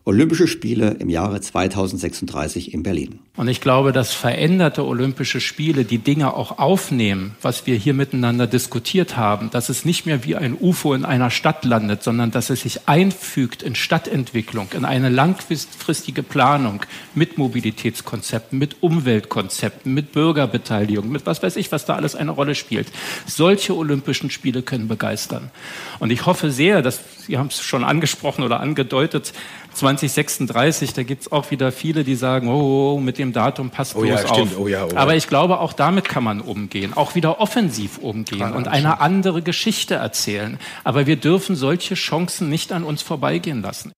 Olympische 0.05 0.49
Spiele 0.49 0.97
im 0.99 1.09
Jahre 1.09 1.41
2036 1.41 2.75
in 2.75 2.83
Berlin. 2.83 3.21
Und 3.37 3.47
ich 3.47 3.61
glaube, 3.61 3.93
dass 3.93 4.13
veränderte 4.13 4.85
Olympische 4.85 5.41
Spiele 5.41 5.85
die 5.85 5.99
Dinge 5.99 6.35
auch 6.35 6.59
aufnehmen, 6.59 7.37
was 7.41 7.69
wir 7.69 7.77
hier 7.77 7.95
miteinander 7.95 8.49
diskutiert 8.49 9.17
haben, 9.17 9.51
dass 9.51 9.69
es 9.69 9.85
nicht 9.85 10.05
mehr 10.05 10.25
wie 10.25 10.35
ein 10.35 10.57
UFO 10.61 10.93
in 10.95 11.05
einer 11.05 11.31
Stadt 11.31 11.65
landet, 11.65 12.03
sondern 12.03 12.33
dass 12.33 12.51
es 12.51 12.63
sich 12.63 12.89
einfügt 12.89 13.63
in 13.63 13.77
Stadtentwicklung, 13.77 14.71
in 14.73 14.85
eine 14.85 15.09
langfristige 15.09 16.25
Planung 16.25 16.83
mit 17.15 17.39
Mobilitätskonzepten, 17.39 18.59
mit 18.59 18.83
Umweltkonzepten, 18.83 19.95
mit 19.95 20.11
Bürgerbeteiligung, 20.11 21.09
mit 21.11 21.27
was 21.27 21.45
weiß 21.45 21.55
ich, 21.55 21.71
was 21.71 21.85
da 21.85 21.95
alles 21.95 22.17
eine 22.17 22.33
Rolle 22.33 22.57
spielt. 22.57 22.89
Solche 23.27 23.77
Olympischen 23.77 24.31
Spiele 24.31 24.63
können 24.63 24.89
begeistern. 24.89 25.53
Und 26.01 26.11
ich 26.11 26.27
hoffe 26.27 26.51
sehr, 26.51 26.83
dass 26.83 27.01
Sie 27.27 27.39
haben 27.39 27.49
es 27.49 27.61
schon 27.61 27.85
angesprochen 27.85 28.43
oder 28.43 28.59
angedeutet, 28.61 29.33
2036, 29.75 30.93
da 30.95 31.03
gibt 31.03 31.23
es 31.23 31.33
auch 31.33 31.51
wieder 31.51 31.73
viele, 31.73 32.05
die 32.05 32.15
sagen, 32.15 32.49
oh, 32.49 32.53
oh, 32.53 32.95
oh, 32.95 33.01
mit 33.01 33.19
dem 33.19 33.33
Datum 33.33 33.71
passt 33.71 33.97
oh, 33.97 34.05
ja, 34.05 34.25
auf. 34.25 34.59
Oh, 34.59 34.69
ja, 34.69 34.85
oh, 34.85 34.97
Aber 34.97 35.17
ich 35.17 35.29
glaube, 35.29 35.61
auch 35.61 35.73
damit 35.73 36.09
kann 36.09 36.25
man 36.25 36.41
umgehen, 36.41 36.93
auch 36.95 37.15
wieder 37.15 37.41
offensiv 37.41 37.99
umgehen 37.99 38.53
und 38.53 38.69
eine 38.69 39.01
andere 39.01 39.43
Geschichte 39.43 39.95
erzählen. 39.95 40.59
Aber 40.85 41.07
wir 41.07 41.17
dürfen 41.17 41.57
solche 41.57 41.95
Chancen 41.95 42.49
nicht 42.49 42.73
an 42.73 42.85
uns 42.85 43.03
vorbeigehen 43.03 43.63
lassen. 43.63 43.93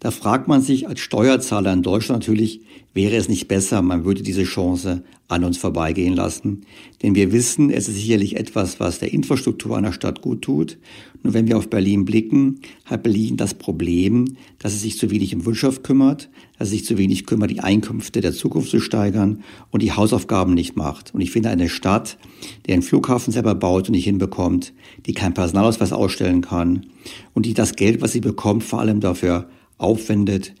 Da 0.00 0.10
fragt 0.10 0.46
man 0.46 0.60
sich 0.60 0.88
als 0.88 1.00
Steuerzahler 1.00 1.72
in 1.72 1.82
Deutschland 1.82 2.22
natürlich, 2.22 2.60
wäre 2.92 3.16
es 3.16 3.28
nicht 3.28 3.48
besser, 3.48 3.82
man 3.82 4.04
würde 4.04 4.22
diese 4.22 4.44
Chance 4.44 5.02
an 5.28 5.44
uns 5.44 5.58
vorbeigehen 5.58 6.14
lassen. 6.14 6.62
Denn 7.02 7.14
wir 7.14 7.32
wissen, 7.32 7.70
es 7.70 7.88
ist 7.88 7.96
sicherlich 7.96 8.36
etwas, 8.36 8.80
was 8.80 9.00
der 9.00 9.12
Infrastruktur 9.12 9.76
einer 9.76 9.92
Stadt 9.92 10.22
gut 10.22 10.42
tut. 10.42 10.78
Nur 11.22 11.34
wenn 11.34 11.48
wir 11.48 11.58
auf 11.58 11.68
Berlin 11.68 12.04
blicken, 12.04 12.60
hat 12.84 13.02
Berlin 13.02 13.36
das 13.36 13.54
Problem, 13.54 14.36
dass 14.58 14.72
es 14.72 14.82
sich 14.82 14.98
zu 14.98 15.10
wenig 15.10 15.34
um 15.34 15.44
Wirtschaft 15.44 15.82
kümmert, 15.82 16.30
dass 16.58 16.68
es 16.68 16.72
sich 16.72 16.84
zu 16.84 16.96
wenig 16.96 17.26
kümmert, 17.26 17.50
die 17.50 17.60
Einkünfte 17.60 18.20
der 18.20 18.32
Zukunft 18.32 18.70
zu 18.70 18.80
steigern 18.80 19.42
und 19.70 19.82
die 19.82 19.92
Hausaufgaben 19.92 20.54
nicht 20.54 20.76
macht. 20.76 21.12
Und 21.12 21.20
ich 21.20 21.32
finde 21.32 21.50
eine 21.50 21.68
Stadt, 21.68 22.18
die 22.66 22.72
einen 22.72 22.82
Flughafen 22.82 23.32
selber 23.32 23.54
baut 23.54 23.88
und 23.88 23.92
nicht 23.94 24.04
hinbekommt, 24.04 24.72
die 25.06 25.12
keinen 25.12 25.34
Personalausweis 25.34 25.92
ausstellen 25.92 26.42
kann 26.42 26.86
und 27.34 27.46
die 27.46 27.54
das 27.54 27.74
Geld, 27.76 28.00
was 28.00 28.12
sie 28.12 28.20
bekommt, 28.20 28.62
vor 28.62 28.80
allem 28.80 29.00
dafür 29.00 29.48
aufwendet, 29.78 30.54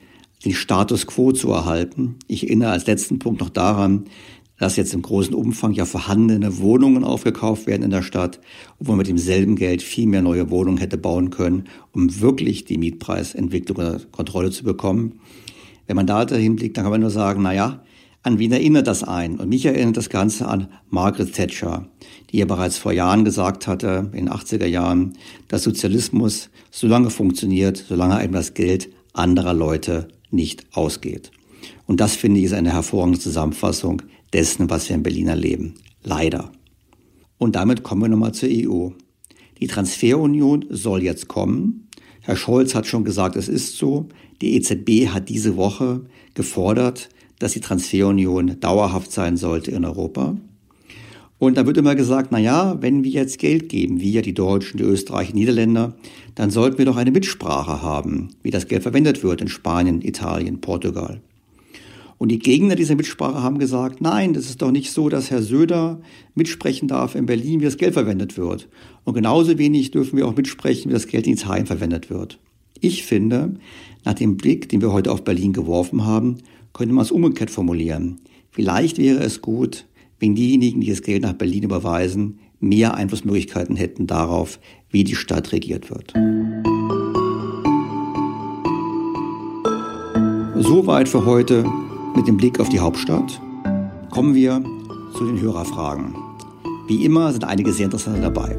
den 0.44 0.52
Status 0.52 1.06
quo 1.06 1.32
zu 1.32 1.50
erhalten. 1.50 2.16
Ich 2.28 2.44
erinnere 2.44 2.70
als 2.70 2.86
letzten 2.86 3.18
Punkt 3.18 3.40
noch 3.40 3.50
daran, 3.50 4.04
dass 4.58 4.76
jetzt 4.76 4.94
im 4.94 5.02
großen 5.02 5.34
Umfang 5.34 5.72
ja 5.72 5.84
vorhandene 5.84 6.58
Wohnungen 6.58 7.04
aufgekauft 7.04 7.66
werden 7.66 7.82
in 7.82 7.90
der 7.90 8.02
Stadt, 8.02 8.40
obwohl 8.78 8.92
man 8.92 8.98
mit 8.98 9.08
demselben 9.08 9.56
Geld 9.56 9.82
viel 9.82 10.06
mehr 10.06 10.22
neue 10.22 10.50
Wohnungen 10.50 10.78
hätte 10.78 10.96
bauen 10.96 11.30
können, 11.30 11.64
um 11.92 12.20
wirklich 12.20 12.64
die 12.64 12.78
Mietpreisentwicklung 12.78 13.76
unter 13.76 14.00
Kontrolle 14.06 14.50
zu 14.50 14.64
bekommen. 14.64 15.20
Wenn 15.86 15.96
man 15.96 16.06
da 16.06 16.24
dahin 16.24 16.56
blickt, 16.56 16.76
dann 16.76 16.84
kann 16.84 16.92
man 16.92 17.02
nur 17.02 17.10
sagen, 17.10 17.42
na 17.42 17.52
ja, 17.52 17.82
an 18.22 18.40
wen 18.40 18.50
erinnert 18.50 18.88
das 18.88 19.04
ein? 19.04 19.38
Und 19.38 19.50
mich 19.50 19.66
erinnert 19.66 19.96
das 19.96 20.10
Ganze 20.10 20.48
an 20.48 20.66
Margaret 20.90 21.32
Thatcher, 21.32 21.86
die 22.30 22.38
ja 22.38 22.44
bereits 22.44 22.76
vor 22.76 22.90
Jahren 22.90 23.24
gesagt 23.24 23.68
hatte, 23.68 24.10
in 24.12 24.24
den 24.24 24.30
80er 24.30 24.66
Jahren, 24.66 25.12
dass 25.46 25.62
Sozialismus 25.62 26.50
so 26.72 26.88
lange 26.88 27.10
funktioniert, 27.10 27.84
solange 27.88 28.16
einem 28.16 28.32
das 28.32 28.54
Geld 28.54 28.88
anderer 29.16 29.54
Leute 29.54 30.08
nicht 30.30 30.66
ausgeht. 30.72 31.30
Und 31.86 32.00
das 32.00 32.16
finde 32.16 32.40
ich 32.40 32.46
ist 32.46 32.52
eine 32.52 32.72
hervorragende 32.72 33.20
Zusammenfassung 33.20 34.02
dessen, 34.32 34.68
was 34.70 34.88
wir 34.88 34.96
in 34.96 35.02
Berlin 35.02 35.28
erleben. 35.28 35.74
Leider. 36.02 36.52
Und 37.38 37.56
damit 37.56 37.82
kommen 37.82 38.02
wir 38.02 38.08
nochmal 38.08 38.32
zur 38.32 38.48
EU. 38.50 38.90
Die 39.60 39.66
Transferunion 39.66 40.64
soll 40.70 41.02
jetzt 41.02 41.28
kommen. 41.28 41.88
Herr 42.20 42.36
Scholz 42.36 42.74
hat 42.74 42.86
schon 42.86 43.04
gesagt, 43.04 43.36
es 43.36 43.48
ist 43.48 43.76
so. 43.76 44.08
Die 44.40 44.56
EZB 44.56 45.08
hat 45.08 45.28
diese 45.28 45.56
Woche 45.56 46.04
gefordert, 46.34 47.08
dass 47.38 47.52
die 47.52 47.60
Transferunion 47.60 48.58
dauerhaft 48.60 49.12
sein 49.12 49.36
sollte 49.36 49.70
in 49.70 49.84
Europa. 49.84 50.36
Und 51.38 51.56
da 51.56 51.66
wird 51.66 51.76
immer 51.76 51.94
gesagt, 51.94 52.32
na 52.32 52.38
ja, 52.38 52.80
wenn 52.80 53.04
wir 53.04 53.10
jetzt 53.10 53.38
Geld 53.38 53.68
geben, 53.68 54.00
wir, 54.00 54.22
die 54.22 54.32
Deutschen, 54.32 54.78
die 54.78 54.84
Österreicher, 54.84 55.32
die 55.32 55.40
Niederländer, 55.40 55.94
dann 56.34 56.50
sollten 56.50 56.78
wir 56.78 56.86
doch 56.86 56.96
eine 56.96 57.10
Mitsprache 57.10 57.82
haben, 57.82 58.30
wie 58.42 58.50
das 58.50 58.68
Geld 58.68 58.82
verwendet 58.82 59.22
wird 59.22 59.42
in 59.42 59.48
Spanien, 59.48 60.00
Italien, 60.00 60.60
Portugal. 60.60 61.20
Und 62.18 62.30
die 62.30 62.38
Gegner 62.38 62.74
dieser 62.74 62.94
Mitsprache 62.94 63.42
haben 63.42 63.58
gesagt, 63.58 64.00
nein, 64.00 64.32
das 64.32 64.46
ist 64.46 64.62
doch 64.62 64.70
nicht 64.70 64.90
so, 64.90 65.10
dass 65.10 65.30
Herr 65.30 65.42
Söder 65.42 66.00
mitsprechen 66.34 66.88
darf 66.88 67.14
in 67.14 67.26
Berlin, 67.26 67.60
wie 67.60 67.66
das 67.66 67.76
Geld 67.76 67.92
verwendet 67.92 68.38
wird. 68.38 68.68
Und 69.04 69.12
genauso 69.12 69.58
wenig 69.58 69.90
dürfen 69.90 70.16
wir 70.16 70.26
auch 70.26 70.36
mitsprechen, 70.36 70.90
wie 70.90 70.94
das 70.94 71.08
Geld 71.08 71.26
in 71.26 71.34
Italien 71.34 71.66
verwendet 71.66 72.08
wird. 72.08 72.38
Ich 72.80 73.04
finde, 73.04 73.56
nach 74.04 74.14
dem 74.14 74.38
Blick, 74.38 74.70
den 74.70 74.80
wir 74.80 74.92
heute 74.92 75.12
auf 75.12 75.24
Berlin 75.24 75.52
geworfen 75.52 76.06
haben, 76.06 76.38
könnte 76.72 76.94
man 76.94 77.04
es 77.04 77.10
umgekehrt 77.10 77.50
formulieren. 77.50 78.18
Vielleicht 78.50 78.96
wäre 78.96 79.22
es 79.22 79.42
gut, 79.42 79.84
wenn 80.18 80.34
diejenigen, 80.34 80.80
die 80.80 80.90
das 80.90 81.02
Geld 81.02 81.22
nach 81.22 81.34
Berlin 81.34 81.64
überweisen, 81.64 82.38
mehr 82.60 82.94
Einflussmöglichkeiten 82.94 83.76
hätten 83.76 84.06
darauf, 84.06 84.58
wie 84.90 85.04
die 85.04 85.14
Stadt 85.14 85.52
regiert 85.52 85.90
wird. 85.90 86.14
Soweit 90.58 91.08
für 91.08 91.26
heute 91.26 91.64
mit 92.14 92.26
dem 92.26 92.38
Blick 92.38 92.58
auf 92.60 92.70
die 92.70 92.80
Hauptstadt. 92.80 93.40
Kommen 94.10 94.34
wir 94.34 94.64
zu 95.16 95.26
den 95.26 95.40
Hörerfragen. 95.40 96.14
Wie 96.86 97.04
immer 97.04 97.32
sind 97.32 97.44
einige 97.44 97.72
sehr 97.72 97.84
interessante 97.86 98.20
dabei. 98.20 98.56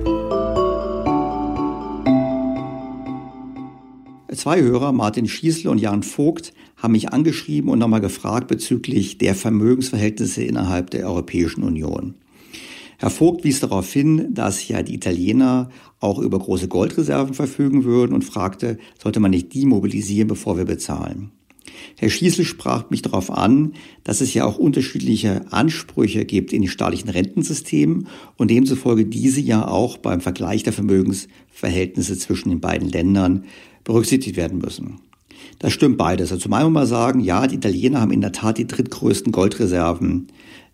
Zwei 4.35 4.61
Hörer, 4.61 4.91
Martin 4.91 5.27
Schießle 5.27 5.71
und 5.71 5.79
Jan 5.79 6.03
Vogt, 6.03 6.53
haben 6.77 6.91
mich 6.91 7.09
angeschrieben 7.09 7.69
und 7.69 7.79
nochmal 7.79 8.01
gefragt 8.01 8.47
bezüglich 8.47 9.17
der 9.17 9.35
Vermögensverhältnisse 9.35 10.43
innerhalb 10.43 10.91
der 10.91 11.07
Europäischen 11.07 11.63
Union. 11.63 12.15
Herr 12.99 13.09
Vogt 13.09 13.43
wies 13.43 13.59
darauf 13.59 13.91
hin, 13.91 14.33
dass 14.33 14.67
ja 14.67 14.81
die 14.81 14.95
Italiener 14.95 15.69
auch 15.99 16.19
über 16.19 16.39
große 16.39 16.67
Goldreserven 16.67 17.33
verfügen 17.33 17.83
würden 17.83 18.13
und 18.13 18.23
fragte, 18.23 18.77
sollte 19.01 19.19
man 19.19 19.31
nicht 19.31 19.53
die 19.53 19.65
mobilisieren, 19.65 20.27
bevor 20.27 20.57
wir 20.57 20.65
bezahlen. 20.65 21.31
Herr 21.97 22.09
Schießle 22.09 22.45
sprach 22.45 22.89
mich 22.89 23.01
darauf 23.01 23.29
an, 23.29 23.73
dass 24.03 24.21
es 24.21 24.33
ja 24.33 24.45
auch 24.45 24.57
unterschiedliche 24.57 25.51
Ansprüche 25.51 26.25
gibt 26.25 26.53
in 26.53 26.61
den 26.61 26.71
staatlichen 26.71 27.09
Rentensystemen 27.09 28.07
und 28.35 28.49
demzufolge 28.49 29.05
diese 29.05 29.41
ja 29.41 29.67
auch 29.67 29.97
beim 29.97 30.21
Vergleich 30.21 30.63
der 30.63 30.73
Vermögensverhältnisse 30.73 32.17
zwischen 32.17 32.49
den 32.49 32.61
beiden 32.61 32.89
Ländern 32.89 33.45
berücksichtigt 33.83 34.37
werden 34.37 34.59
müssen. 34.59 34.99
Das 35.59 35.73
stimmt 35.73 35.97
beides. 35.97 36.31
Also 36.31 36.43
zum 36.43 36.53
einen 36.53 36.71
mal 36.71 36.85
sagen, 36.85 37.19
ja, 37.19 37.47
die 37.47 37.55
Italiener 37.55 38.01
haben 38.01 38.11
in 38.11 38.21
der 38.21 38.31
Tat 38.31 38.57
die 38.57 38.67
drittgrößten 38.67 39.31
Goldreserven 39.31 40.27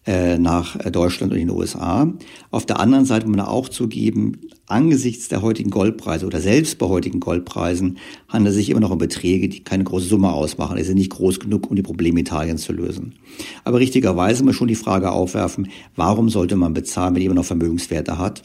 nach 0.06 0.78
Deutschland 0.92 1.32
und 1.32 1.40
den 1.40 1.50
USA. 1.50 2.12
Auf 2.52 2.66
der 2.66 2.80
anderen 2.80 3.06
Seite 3.06 3.26
muss 3.26 3.38
man 3.38 3.46
auch 3.46 3.70
zugeben, 3.70 4.42
angesichts 4.68 5.30
der 5.30 5.42
heutigen 5.42 5.70
Goldpreise 5.70 6.26
oder 6.26 6.42
selbst 6.42 6.78
bei 6.78 6.88
heutigen 6.88 7.20
Goldpreisen 7.20 7.98
handelt 8.28 8.52
es 8.52 8.58
sich 8.58 8.70
immer 8.70 8.80
noch 8.82 8.92
um 8.92 8.98
Beträge, 8.98 9.48
die 9.48 9.64
keine 9.64 9.84
große 9.84 10.08
Summe 10.08 10.34
ausmachen. 10.34 10.76
Die 10.76 10.84
sind 10.84 10.98
nicht 10.98 11.12
groß 11.12 11.40
genug, 11.40 11.70
um 11.70 11.76
die 11.76 11.84
Probleme 11.84 12.20
Italiens 12.20 12.64
zu 12.64 12.74
lösen. 12.74 13.16
Aber 13.64 13.80
richtigerweise 13.80 14.44
muss 14.44 14.48
man 14.48 14.54
schon 14.56 14.68
die 14.68 14.76
Frage 14.76 15.12
aufwerfen, 15.12 15.70
warum 15.96 16.30
sollte 16.30 16.56
man 16.56 16.74
bezahlen, 16.74 17.16
wenn 17.16 17.22
jemand 17.22 17.38
noch 17.38 17.46
Vermögenswerte 17.46 18.18
hat? 18.18 18.42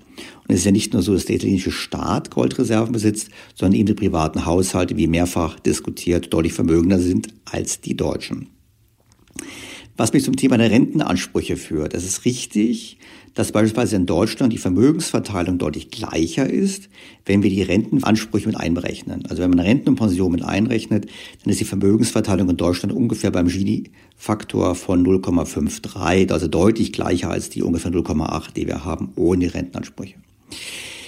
Und 0.47 0.55
es 0.55 0.61
ist 0.61 0.65
ja 0.65 0.73
nicht 0.73 0.93
nur 0.93 1.03
so, 1.03 1.15
dass 1.15 1.25
der 1.25 1.37
italienische 1.37 1.73
Staat 1.73 2.31
Goldreserven 2.31 2.93
besitzt, 2.93 3.31
sondern 3.55 3.79
eben 3.79 3.87
die 3.87 3.95
privaten 3.95 4.47
Haushalte, 4.47 4.97
wie 4.97 5.07
mehrfach 5.07 5.59
diskutiert, 5.61 6.33
deutlich 6.33 6.53
vermögender 6.53 6.99
sind 6.99 7.29
als 7.45 7.81
die 7.81 7.97
Deutschen. 7.97 8.49
Was 9.99 10.13
mich 10.13 10.23
zum 10.23 10.37
Thema 10.37 10.57
der 10.57 10.71
Rentenansprüche 10.71 11.57
führt. 11.57 11.93
Es 11.93 12.05
ist 12.05 12.25
richtig, 12.25 12.99
dass 13.35 13.51
beispielsweise 13.51 13.97
in 13.97 14.07
Deutschland 14.07 14.53
die 14.53 14.59
Vermögensverteilung 14.59 15.59
deutlich 15.59 15.91
gleicher 15.91 16.49
ist, 16.49 16.89
wenn 17.27 17.43
wir 17.43 17.51
die 17.51 17.63
Rentenansprüche 17.63 18.47
mit 18.47 18.57
einberechnen. 18.57 19.27
Also 19.27 19.43
wenn 19.43 19.51
man 19.51 19.59
Renten 19.59 19.89
und 19.89 19.97
Pension 19.97 20.31
mit 20.31 20.45
einrechnet, 20.45 21.07
dann 21.43 21.51
ist 21.51 21.59
die 21.59 21.65
Vermögensverteilung 21.65 22.49
in 22.49 22.57
Deutschland 22.57 22.95
ungefähr 22.95 23.33
beim 23.33 23.49
Gini-Faktor 23.49 24.77
von 24.77 25.05
0,53, 25.05 26.31
also 26.31 26.47
deutlich 26.47 26.93
gleicher 26.93 27.31
als 27.31 27.51
die 27.51 27.65
ungefähr 27.65 27.91
0,8, 27.91 28.55
die 28.55 28.69
wir 28.69 28.85
haben 28.85 29.11
ohne 29.17 29.53
Rentenansprüche. 29.53 30.15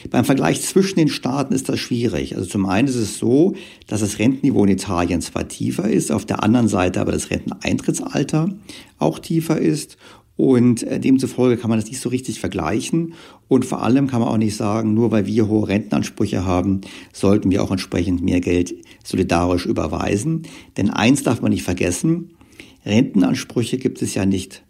Beim 0.09 0.25
Vergleich 0.25 0.63
zwischen 0.63 0.99
den 0.99 1.09
Staaten 1.09 1.53
ist 1.53 1.69
das 1.69 1.79
schwierig. 1.79 2.37
Also 2.37 2.49
zum 2.49 2.67
einen 2.67 2.89
ist 2.89 2.97
es 2.97 3.19
so, 3.19 3.55
dass 3.87 4.01
das 4.01 4.19
Rentenniveau 4.19 4.65
in 4.65 4.71
Italien 4.71 5.21
zwar 5.21 5.49
tiefer 5.49 5.89
ist, 5.89 6.11
auf 6.11 6.25
der 6.25 6.43
anderen 6.43 6.69
Seite 6.69 7.01
aber 7.01 7.13
das 7.13 7.31
Renteneintrittsalter 7.31 8.49
auch 8.99 9.19
tiefer 9.19 9.59
ist 9.59 9.99
und 10.41 10.87
demzufolge 10.89 11.59
kann 11.59 11.69
man 11.69 11.79
das 11.79 11.91
nicht 11.91 12.01
so 12.01 12.09
richtig 12.09 12.41
vergleichen. 12.41 13.13
Und 13.47 13.67
vor 13.67 13.83
allem 13.83 14.07
kann 14.07 14.21
man 14.21 14.31
auch 14.31 14.39
nicht 14.39 14.57
sagen, 14.57 14.95
nur 14.95 15.11
weil 15.11 15.27
wir 15.27 15.49
hohe 15.49 15.69
Rentenansprüche 15.69 16.47
haben, 16.47 16.81
sollten 17.13 17.51
wir 17.51 17.63
auch 17.63 17.71
entsprechend 17.71 18.23
mehr 18.23 18.41
Geld 18.41 18.75
solidarisch 19.05 19.67
überweisen. 19.67 20.45
Denn 20.79 20.89
eins 20.89 21.25
darf 21.25 21.43
man 21.43 21.53
nicht 21.53 21.63
vergessen, 21.63 22.31
Rentenansprüche 22.87 23.77
gibt 23.77 24.01
es 24.01 24.15
ja 24.15 24.25
nicht 24.25 24.63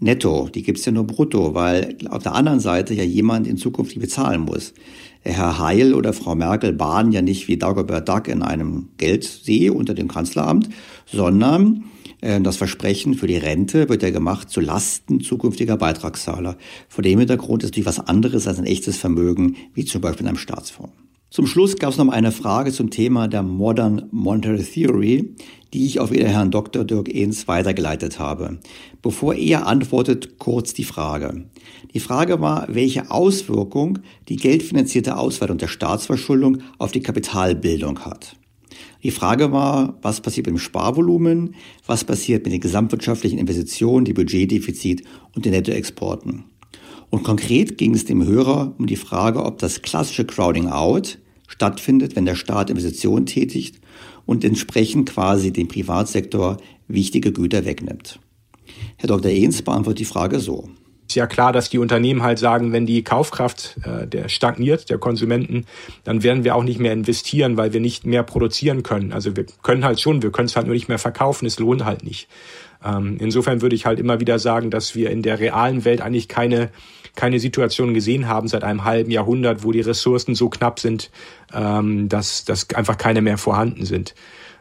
netto, 0.00 0.48
die 0.54 0.62
gibt 0.62 0.78
es 0.78 0.84
ja 0.84 0.92
nur 0.92 1.06
brutto, 1.06 1.54
weil 1.54 1.96
auf 2.10 2.22
der 2.22 2.34
anderen 2.34 2.60
Seite 2.60 2.94
ja 2.94 3.04
jemand 3.04 3.46
in 3.46 3.56
Zukunft 3.56 3.94
die 3.94 3.98
bezahlen 3.98 4.42
muss. 4.42 4.74
Herr 5.22 5.58
Heil 5.58 5.94
oder 5.94 6.12
Frau 6.12 6.34
Merkel 6.34 6.72
baden 6.72 7.12
ja 7.12 7.22
nicht 7.22 7.48
wie 7.48 7.56
Dagobert 7.56 8.08
Duck 8.08 8.28
in 8.28 8.42
einem 8.42 8.90
Geldsee 8.98 9.70
unter 9.70 9.94
dem 9.94 10.08
Kanzleramt, 10.08 10.68
sondern 11.06 11.84
äh, 12.20 12.40
das 12.40 12.56
Versprechen 12.56 13.14
für 13.14 13.26
die 13.26 13.36
Rente 13.36 13.88
wird 13.88 14.02
ja 14.02 14.10
gemacht 14.10 14.50
zu 14.50 14.60
Lasten 14.60 15.20
zukünftiger 15.20 15.76
Beitragszahler. 15.76 16.56
Vor 16.88 17.02
dem 17.02 17.18
Hintergrund 17.18 17.62
ist 17.62 17.70
natürlich 17.70 17.86
was 17.86 18.00
anderes 18.00 18.46
als 18.46 18.58
ein 18.58 18.66
echtes 18.66 18.98
Vermögen, 18.98 19.56
wie 19.72 19.84
zum 19.84 20.00
Beispiel 20.00 20.24
in 20.24 20.28
einem 20.28 20.38
Staatsfonds. 20.38 20.92
Zum 21.30 21.48
Schluss 21.48 21.76
gab 21.76 21.90
es 21.90 21.98
noch 21.98 22.08
eine 22.10 22.30
Frage 22.30 22.70
zum 22.70 22.90
Thema 22.90 23.26
der 23.26 23.42
Modern 23.42 24.06
Monetary 24.12 24.62
Theory, 24.62 25.34
die 25.74 25.86
ich 25.86 25.98
auf 25.98 26.12
Herrn 26.12 26.52
Dr. 26.52 26.84
Dirk 26.84 27.12
Ehns 27.12 27.48
weitergeleitet 27.48 28.20
habe. 28.20 28.60
Bevor 29.02 29.34
er 29.34 29.66
antwortet, 29.66 30.38
kurz 30.38 30.72
die 30.72 30.84
Frage. 30.84 31.46
Die 31.92 31.98
Frage 32.00 32.40
war, 32.40 32.68
welche 32.70 33.10
Auswirkung 33.10 33.98
die 34.28 34.36
geldfinanzierte 34.36 35.16
Ausweitung 35.16 35.58
der 35.58 35.66
Staatsverschuldung 35.66 36.58
auf 36.78 36.92
die 36.92 37.02
Kapitalbildung 37.02 37.98
hat. 38.04 38.36
Die 39.02 39.10
Frage 39.10 39.50
war, 39.50 39.98
was 40.00 40.20
passiert 40.20 40.46
mit 40.46 40.54
dem 40.54 40.60
Sparvolumen, 40.60 41.56
was 41.86 42.04
passiert 42.04 42.44
mit 42.44 42.52
den 42.52 42.60
gesamtwirtschaftlichen 42.60 43.38
Investitionen, 43.38 44.04
die 44.04 44.14
Budgetdefizit 44.14 45.02
und 45.34 45.44
den 45.44 45.52
Nettoexporten. 45.52 46.44
Und 47.10 47.24
konkret 47.24 47.78
ging 47.78 47.94
es 47.94 48.04
dem 48.04 48.24
Hörer 48.24 48.74
um 48.78 48.86
die 48.86 48.96
Frage, 48.96 49.44
ob 49.44 49.58
das 49.58 49.82
klassische 49.82 50.24
Crowding 50.24 50.68
Out, 50.68 51.18
stattfindet, 51.48 52.14
wenn 52.14 52.24
der 52.24 52.36
Staat 52.36 52.70
Investitionen 52.70 53.26
tätigt 53.26 53.80
und 54.26 54.44
entsprechend 54.44 55.10
quasi 55.10 55.52
dem 55.52 55.68
Privatsektor 55.68 56.58
wichtige 56.88 57.32
Güter 57.32 57.64
wegnimmt. 57.64 58.20
Herr 58.96 59.08
Dr. 59.08 59.30
Ehns 59.30 59.62
beantwortet 59.62 60.00
die 60.00 60.04
Frage 60.04 60.40
so. 60.40 60.68
Ist 61.06 61.16
ja 61.16 61.26
klar, 61.26 61.52
dass 61.52 61.68
die 61.68 61.78
Unternehmen 61.78 62.22
halt 62.22 62.38
sagen, 62.38 62.72
wenn 62.72 62.86
die 62.86 63.04
Kaufkraft 63.04 63.76
äh, 63.84 64.06
der 64.06 64.30
stagniert, 64.30 64.88
der 64.88 64.96
Konsumenten, 64.96 65.66
dann 66.02 66.22
werden 66.22 66.44
wir 66.44 66.56
auch 66.56 66.64
nicht 66.64 66.80
mehr 66.80 66.94
investieren, 66.94 67.58
weil 67.58 67.74
wir 67.74 67.80
nicht 67.80 68.06
mehr 68.06 68.22
produzieren 68.22 68.82
können. 68.82 69.12
Also 69.12 69.36
wir 69.36 69.44
können 69.62 69.84
halt 69.84 70.00
schon, 70.00 70.22
wir 70.22 70.32
können 70.32 70.46
es 70.46 70.56
halt 70.56 70.66
nur 70.66 70.74
nicht 70.74 70.88
mehr 70.88 70.98
verkaufen, 70.98 71.44
es 71.44 71.58
lohnt 71.58 71.84
halt 71.84 72.04
nicht. 72.04 72.28
Ähm, 72.82 73.18
insofern 73.20 73.60
würde 73.60 73.76
ich 73.76 73.84
halt 73.84 73.98
immer 73.98 74.20
wieder 74.20 74.38
sagen, 74.38 74.70
dass 74.70 74.94
wir 74.94 75.10
in 75.10 75.22
der 75.22 75.38
realen 75.40 75.84
Welt 75.84 76.00
eigentlich 76.00 76.28
keine 76.28 76.70
keine 77.14 77.38
Situation 77.38 77.94
gesehen 77.94 78.28
haben 78.28 78.48
seit 78.48 78.64
einem 78.64 78.84
halben 78.84 79.10
Jahrhundert, 79.10 79.64
wo 79.64 79.72
die 79.72 79.80
Ressourcen 79.80 80.34
so 80.34 80.48
knapp 80.48 80.80
sind, 80.80 81.10
ähm, 81.52 82.08
dass, 82.08 82.44
dass 82.44 82.68
einfach 82.74 82.98
keine 82.98 83.22
mehr 83.22 83.38
vorhanden 83.38 83.84
sind. 83.86 84.14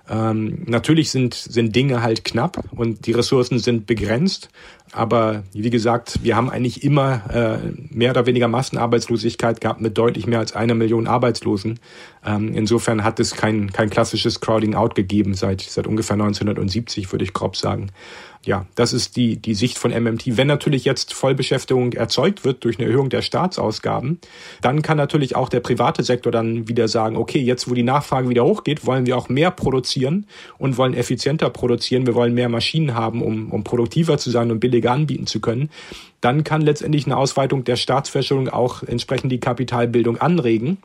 Ähm, 0.10 0.64
natürlich 0.66 1.12
sind, 1.12 1.34
sind 1.34 1.76
Dinge 1.76 2.02
halt 2.02 2.26
knapp 2.26 2.64
und 2.72 3.06
die 3.06 3.14
Ressourcen 3.14 3.60
sind 3.60 3.86
begrenzt. 3.86 4.50
Aber 4.94 5.44
wie 5.54 5.72
gesagt, 5.72 6.20
wir 6.22 6.36
haben 6.36 6.50
eigentlich 6.50 6.84
immer 6.84 7.22
äh, 7.34 7.58
mehr 7.90 8.12
oder 8.12 8.28
weniger 8.28 8.48
Massenarbeitslosigkeit 8.48 9.60
gehabt 9.60 9.82
mit 9.82 9.98
deutlich 9.98 10.28
mehr 10.28 10.40
als 10.40 10.56
einer 10.56 10.76
Million 10.76 11.08
Arbeitslosen. 11.08 11.80
Ähm, 12.26 12.54
insofern 12.54 13.04
hat 13.04 13.20
es 13.20 13.36
kein, 13.36 13.74
kein 13.74 13.90
klassisches 13.90 14.40
Crowding 14.40 14.76
Out 14.76 14.94
gegeben 14.94 15.34
seit, 15.34 15.62
seit 15.62 15.88
ungefähr 15.88 16.14
1970, 16.14 17.12
würde 17.12 17.26
ich 17.26 17.34
grob 17.34 17.58
sagen 17.58 17.90
ja, 18.46 18.66
das 18.76 18.92
ist 18.92 19.16
die, 19.16 19.38
die 19.38 19.54
Sicht 19.54 19.78
von 19.78 19.92
MMT. 19.92 20.38
Wenn 20.38 20.48
natürlich 20.48 20.84
jetzt 20.84 21.14
Vollbeschäftigung 21.14 21.94
erzeugt 21.94 22.44
wird 22.44 22.64
durch 22.64 22.78
eine 22.78 22.88
Erhöhung 22.88 23.10
der 23.10 23.22
Staatsausgaben, 23.22 24.20
dann 24.62 24.82
kann 24.82 24.98
natürlich 24.98 25.36
auch 25.36 25.48
der 25.48 25.62
private 25.62 26.04
Sektor 26.04 26.32
dann 26.32 26.68
wieder 26.68 26.90
sagen, 26.90 27.16
okay, 27.16 27.40
jetzt 27.40 27.70
wo 27.70 27.74
die 27.74 27.84
Nachfrage 27.84 28.28
wieder 28.28 28.44
hochgeht, 28.44 28.86
wollen 28.86 29.06
wir 29.06 29.18
auch 29.18 29.30
mehr 29.30 29.50
produzieren 29.50 30.28
und 30.58 30.78
wollen 30.78 30.94
effizienter 30.94 31.50
produzieren. 31.50 32.06
Wir 32.06 32.16
wollen 32.16 32.34
mehr 32.34 32.50
Maschinen 32.50 32.96
haben, 32.96 33.22
um, 33.22 33.50
um 33.50 33.64
produktiver 33.64 34.18
zu 34.18 34.30
sein 34.30 34.52
und 34.52 34.60
billiger 34.60 34.83
anbieten 34.92 35.28
zu 35.28 35.40
können. 35.40 35.70
Dann 36.22 36.44
kann 36.44 36.62
letztendlich 36.62 37.06
eine 37.06 37.18
Ausweitung 37.18 37.64
der 37.64 37.76
Staatsverschuldung 37.76 38.50
auch 38.50 38.84
entsprechend 38.84 39.32
die 39.32 39.40
Kapitalbildung 39.40 40.18
anregen. 40.18 40.78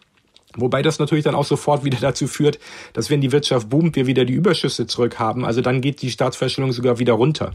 Wobei 0.56 0.82
das 0.82 0.98
natürlich 0.98 1.24
dann 1.24 1.34
auch 1.34 1.44
sofort 1.44 1.84
wieder 1.84 1.98
dazu 2.00 2.26
führt, 2.26 2.58
dass 2.94 3.10
wenn 3.10 3.20
die 3.20 3.32
Wirtschaft 3.32 3.68
boomt, 3.68 3.96
wir 3.96 4.06
wieder 4.06 4.24
die 4.24 4.32
Überschüsse 4.32 4.86
zurückhaben. 4.86 5.44
Also 5.44 5.60
dann 5.60 5.80
geht 5.80 6.02
die 6.02 6.10
Staatsverschuldung 6.10 6.72
sogar 6.72 6.98
wieder 6.98 7.12
runter. 7.12 7.52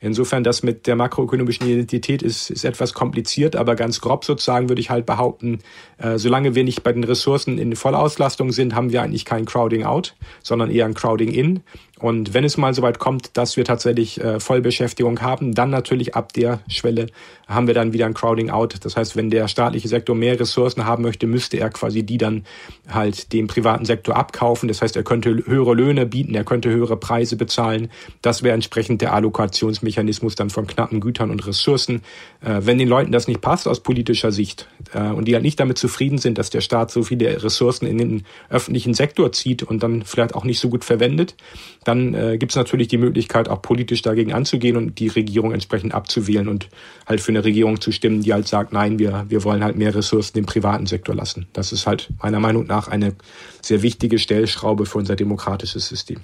Insofern 0.00 0.44
das 0.44 0.62
mit 0.62 0.86
der 0.86 0.94
makroökonomischen 0.94 1.66
Identität 1.66 2.22
ist, 2.22 2.50
ist 2.50 2.64
etwas 2.64 2.94
kompliziert, 2.94 3.56
aber 3.56 3.74
ganz 3.74 4.00
grob 4.00 4.24
sozusagen 4.24 4.68
würde 4.68 4.80
ich 4.80 4.90
halt 4.90 5.06
behaupten, 5.06 5.58
äh, 5.98 6.18
solange 6.18 6.54
wir 6.54 6.62
nicht 6.62 6.84
bei 6.84 6.92
den 6.92 7.02
Ressourcen 7.02 7.58
in 7.58 7.74
Vollauslastung 7.74 8.52
sind, 8.52 8.76
haben 8.76 8.92
wir 8.92 9.02
eigentlich 9.02 9.24
kein 9.24 9.44
Crowding 9.44 9.82
out, 9.82 10.14
sondern 10.42 10.70
eher 10.70 10.84
ein 10.84 10.94
Crowding 10.94 11.32
in. 11.32 11.60
Und 11.98 12.32
wenn 12.32 12.44
es 12.44 12.56
mal 12.56 12.74
soweit 12.74 13.00
kommt, 13.00 13.36
dass 13.36 13.56
wir 13.56 13.64
tatsächlich 13.64 14.20
äh, 14.20 14.38
Vollbeschäftigung 14.38 15.20
haben, 15.20 15.52
dann 15.52 15.70
natürlich 15.70 16.14
ab 16.14 16.32
der 16.32 16.60
Schwelle 16.68 17.06
haben 17.48 17.66
wir 17.66 17.74
dann 17.74 17.92
wieder 17.92 18.06
ein 18.06 18.14
Crowding 18.14 18.50
out. 18.50 18.76
Das 18.84 18.96
heißt, 18.96 19.16
wenn 19.16 19.30
der 19.30 19.48
staatliche 19.48 19.88
Sektor 19.88 20.14
mehr 20.14 20.38
Ressourcen 20.38 20.84
haben 20.84 21.02
möchte, 21.02 21.26
müsste 21.26 21.56
er 21.58 21.70
quasi 21.70 22.04
die 22.04 22.18
dann 22.18 22.44
halt 22.88 23.32
dem 23.32 23.48
privaten 23.48 23.84
Sektor 23.84 24.14
abkaufen. 24.14 24.68
Das 24.68 24.80
heißt, 24.80 24.94
er 24.94 25.02
könnte 25.02 25.30
höhere 25.44 25.74
Löhne 25.74 26.06
bieten, 26.06 26.36
er 26.36 26.44
könnte 26.44 26.70
höhere 26.70 26.96
Preise 26.96 27.34
bezahlen. 27.34 27.90
Das 28.22 28.44
wäre 28.44 28.54
entsprechend 28.54 29.00
der 29.00 29.12
Allokationsmechanismus 29.12 29.87
dann 29.96 30.50
von 30.50 30.66
knappen 30.66 31.00
Gütern 31.00 31.30
und 31.30 31.46
Ressourcen. 31.46 32.02
Äh, 32.40 32.60
wenn 32.62 32.78
den 32.78 32.88
Leuten 32.88 33.12
das 33.12 33.28
nicht 33.28 33.40
passt 33.40 33.68
aus 33.68 33.80
politischer 33.80 34.32
Sicht 34.32 34.68
äh, 34.92 35.10
und 35.10 35.26
die 35.26 35.34
halt 35.34 35.42
nicht 35.42 35.58
damit 35.60 35.78
zufrieden 35.78 36.18
sind, 36.18 36.38
dass 36.38 36.50
der 36.50 36.60
Staat 36.60 36.90
so 36.90 37.02
viele 37.02 37.42
Ressourcen 37.42 37.86
in 37.86 37.98
den 37.98 38.24
öffentlichen 38.50 38.94
Sektor 38.94 39.32
zieht 39.32 39.62
und 39.62 39.82
dann 39.82 40.02
vielleicht 40.02 40.34
auch 40.34 40.44
nicht 40.44 40.60
so 40.60 40.68
gut 40.68 40.84
verwendet, 40.84 41.34
dann 41.84 42.14
äh, 42.14 42.38
gibt 42.38 42.52
es 42.52 42.56
natürlich 42.56 42.88
die 42.88 42.98
Möglichkeit, 42.98 43.48
auch 43.48 43.62
politisch 43.62 44.02
dagegen 44.02 44.32
anzugehen 44.32 44.76
und 44.76 44.98
die 44.98 45.08
Regierung 45.08 45.52
entsprechend 45.52 45.94
abzuwählen 45.94 46.48
und 46.48 46.68
halt 47.06 47.20
für 47.20 47.32
eine 47.32 47.44
Regierung 47.44 47.80
zu 47.80 47.92
stimmen, 47.92 48.22
die 48.22 48.32
halt 48.32 48.48
sagt, 48.48 48.72
nein, 48.72 48.98
wir, 48.98 49.26
wir 49.28 49.44
wollen 49.44 49.64
halt 49.64 49.76
mehr 49.76 49.94
Ressourcen 49.94 50.34
dem 50.34 50.46
privaten 50.46 50.86
Sektor 50.86 51.14
lassen. 51.14 51.46
Das 51.52 51.72
ist 51.72 51.86
halt 51.86 52.08
meiner 52.22 52.40
Meinung 52.40 52.66
nach 52.66 52.88
eine 52.88 53.14
sehr 53.62 53.82
wichtige 53.82 54.18
Stellschraube 54.18 54.86
für 54.86 54.98
unser 54.98 55.16
demokratisches 55.16 55.88
System. 55.88 56.20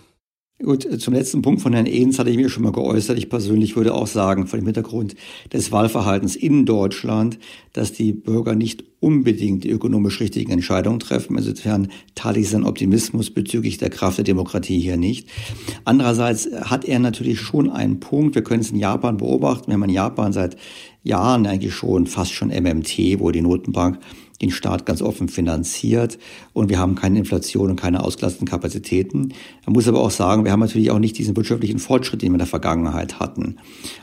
Gut, 0.63 0.85
äh, 0.87 0.99
zum 0.99 1.15
letzten 1.15 1.43
Punkt 1.43 1.63
von 1.63 1.73
Herrn 1.73 1.87
Ehns 1.87 2.21
hatte 2.21 2.31
ich 2.31 2.37
mir 2.37 2.49
schon 2.49 2.63
mal 2.63 2.71
geäußert. 2.71 3.19
Ich 3.19 3.29
persönlich 3.29 3.75
würde 3.75 3.93
auch 3.93 4.07
sagen, 4.07 4.47
vor 4.47 4.57
dem 4.57 4.67
Hintergrund 4.67 5.17
des 5.53 5.73
Wahlverhaltens 5.73 6.37
in 6.37 6.65
Deutschland, 6.65 7.41
dass 7.73 7.93
die 7.93 8.13
Bürger 8.13 8.55
nicht 8.55 8.85
unbedingt 9.01 9.65
die 9.65 9.71
ökonomisch 9.71 10.21
richtigen 10.21 10.53
Entscheidungen 10.53 11.01
treffen. 11.01 11.37
Insofern 11.37 11.89
teile 12.15 12.39
ich 12.39 12.51
seinen 12.51 12.67
Optimismus 12.67 13.31
bezüglich 13.31 13.79
der 13.79 13.91
Kraft 13.91 14.19
der 14.19 14.25
Demokratie 14.25 14.79
hier 14.79 14.97
nicht. 14.97 15.29
Andererseits 15.85 16.49
hat 16.53 16.85
er 16.85 17.01
natürlich 17.01 17.41
schon 17.41 17.69
einen 17.69 17.99
Punkt. 17.99 18.37
Wir 18.37 18.45
können 18.45 18.61
es 18.61 18.71
in 18.71 18.79
Japan 18.79 19.17
beobachten. 19.17 19.67
Wir 19.67 19.75
haben 19.75 19.83
in 19.83 19.91
Japan 19.91 20.33
seit 20.33 20.57
Jahren 21.03 21.49
eigentlich 21.49 21.75
schon 21.75 22.07
fast 22.07 22.33
schon 22.33 22.49
MMT, 22.49 23.19
wo 23.19 23.33
die 23.33 23.43
Notenbank 23.43 23.99
den 24.45 24.51
Staat 24.51 24.86
ganz 24.86 25.03
offen 25.03 25.28
finanziert 25.28 26.18
und 26.53 26.68
wir 26.68 26.78
haben 26.78 26.95
keine 26.95 27.18
Inflation 27.18 27.70
und 27.70 27.76
keine 27.76 28.03
ausgelasteten 28.03 28.47
Kapazitäten. 28.47 29.32
Man 29.66 29.72
muss 29.72 29.88
aber 29.88 30.01
auch 30.01 30.11
sagen, 30.11 30.45
wir 30.45 30.53
haben 30.53 30.61
natürlich 30.61 30.90
auch 30.90 30.99
nicht 30.99 31.18
diesen 31.18 31.36
wirtschaftlichen 31.36 31.78
Fortschritt, 31.78 32.22
den 32.22 32.30
wir 32.30 32.34
in 32.34 32.38
der 32.38 32.47
Vergangenheit 32.47 33.20
hatten. 33.20 33.57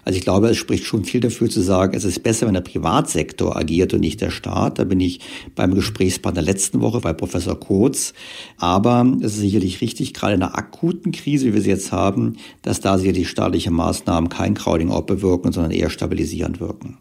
Also 0.03 0.17
ich 0.17 0.23
glaube, 0.23 0.49
es 0.49 0.57
spricht 0.57 0.85
schon 0.85 1.05
viel 1.05 1.21
dafür 1.21 1.49
zu 1.49 1.61
sagen, 1.61 1.95
es 1.95 2.03
ist 2.03 2.23
besser, 2.23 2.47
wenn 2.47 2.53
der 2.53 2.61
Privatsektor 2.61 3.55
agiert 3.55 3.93
und 3.93 4.01
nicht 4.01 4.21
der 4.21 4.31
Staat. 4.31 4.79
Da 4.79 4.83
bin 4.83 4.99
ich 4.99 5.19
beim 5.55 5.75
Gesprächspartner 5.75 6.41
letzten 6.41 6.81
Woche 6.81 6.99
bei 6.99 7.13
Professor 7.13 7.59
Kurz. 7.59 8.13
Aber 8.57 9.05
es 9.19 9.33
ist 9.33 9.39
sicherlich 9.39 9.81
richtig, 9.81 10.13
gerade 10.13 10.33
in 10.33 10.43
einer 10.43 10.57
akuten 10.57 11.11
Krise, 11.11 11.47
wie 11.47 11.53
wir 11.53 11.61
sie 11.61 11.69
jetzt 11.69 11.91
haben, 11.91 12.37
dass 12.61 12.81
da 12.81 12.97
sicherlich 12.97 13.29
staatliche 13.29 13.71
Maßnahmen 13.71 14.29
kein 14.29 14.55
Crowding-out 14.55 15.05
bewirken, 15.05 15.51
sondern 15.51 15.71
eher 15.71 15.89
stabilisierend 15.89 16.59
wirken. 16.59 16.97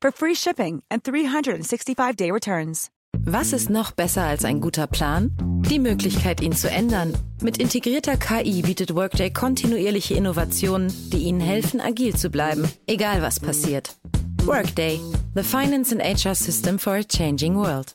for 0.00 0.12
free 0.12 0.34
shipping 0.34 0.82
and 0.90 1.02
365-day 1.02 2.30
returns. 2.30 2.90
Was 3.24 3.52
ist 3.52 3.68
noch 3.68 3.92
besser 3.92 4.22
als 4.22 4.44
ein 4.44 4.60
guter 4.60 4.86
Plan? 4.86 5.30
Die 5.68 5.78
Möglichkeit, 5.78 6.40
ihn 6.40 6.52
zu 6.52 6.70
ändern. 6.70 7.12
Mit 7.42 7.58
integrierter 7.58 8.16
KI 8.16 8.62
bietet 8.62 8.94
Workday 8.94 9.30
kontinuierliche 9.30 10.14
Innovationen, 10.14 10.92
die 11.12 11.24
Ihnen 11.24 11.40
helfen, 11.40 11.80
agil 11.80 12.16
zu 12.16 12.30
bleiben, 12.30 12.68
egal 12.86 13.20
was 13.20 13.38
passiert. 13.38 13.96
Workday, 14.46 14.98
the 15.34 15.42
finance 15.42 15.92
and 15.92 16.02
HR 16.02 16.34
system 16.34 16.78
for 16.78 16.94
a 16.94 17.04
changing 17.04 17.56
world. 17.56 17.94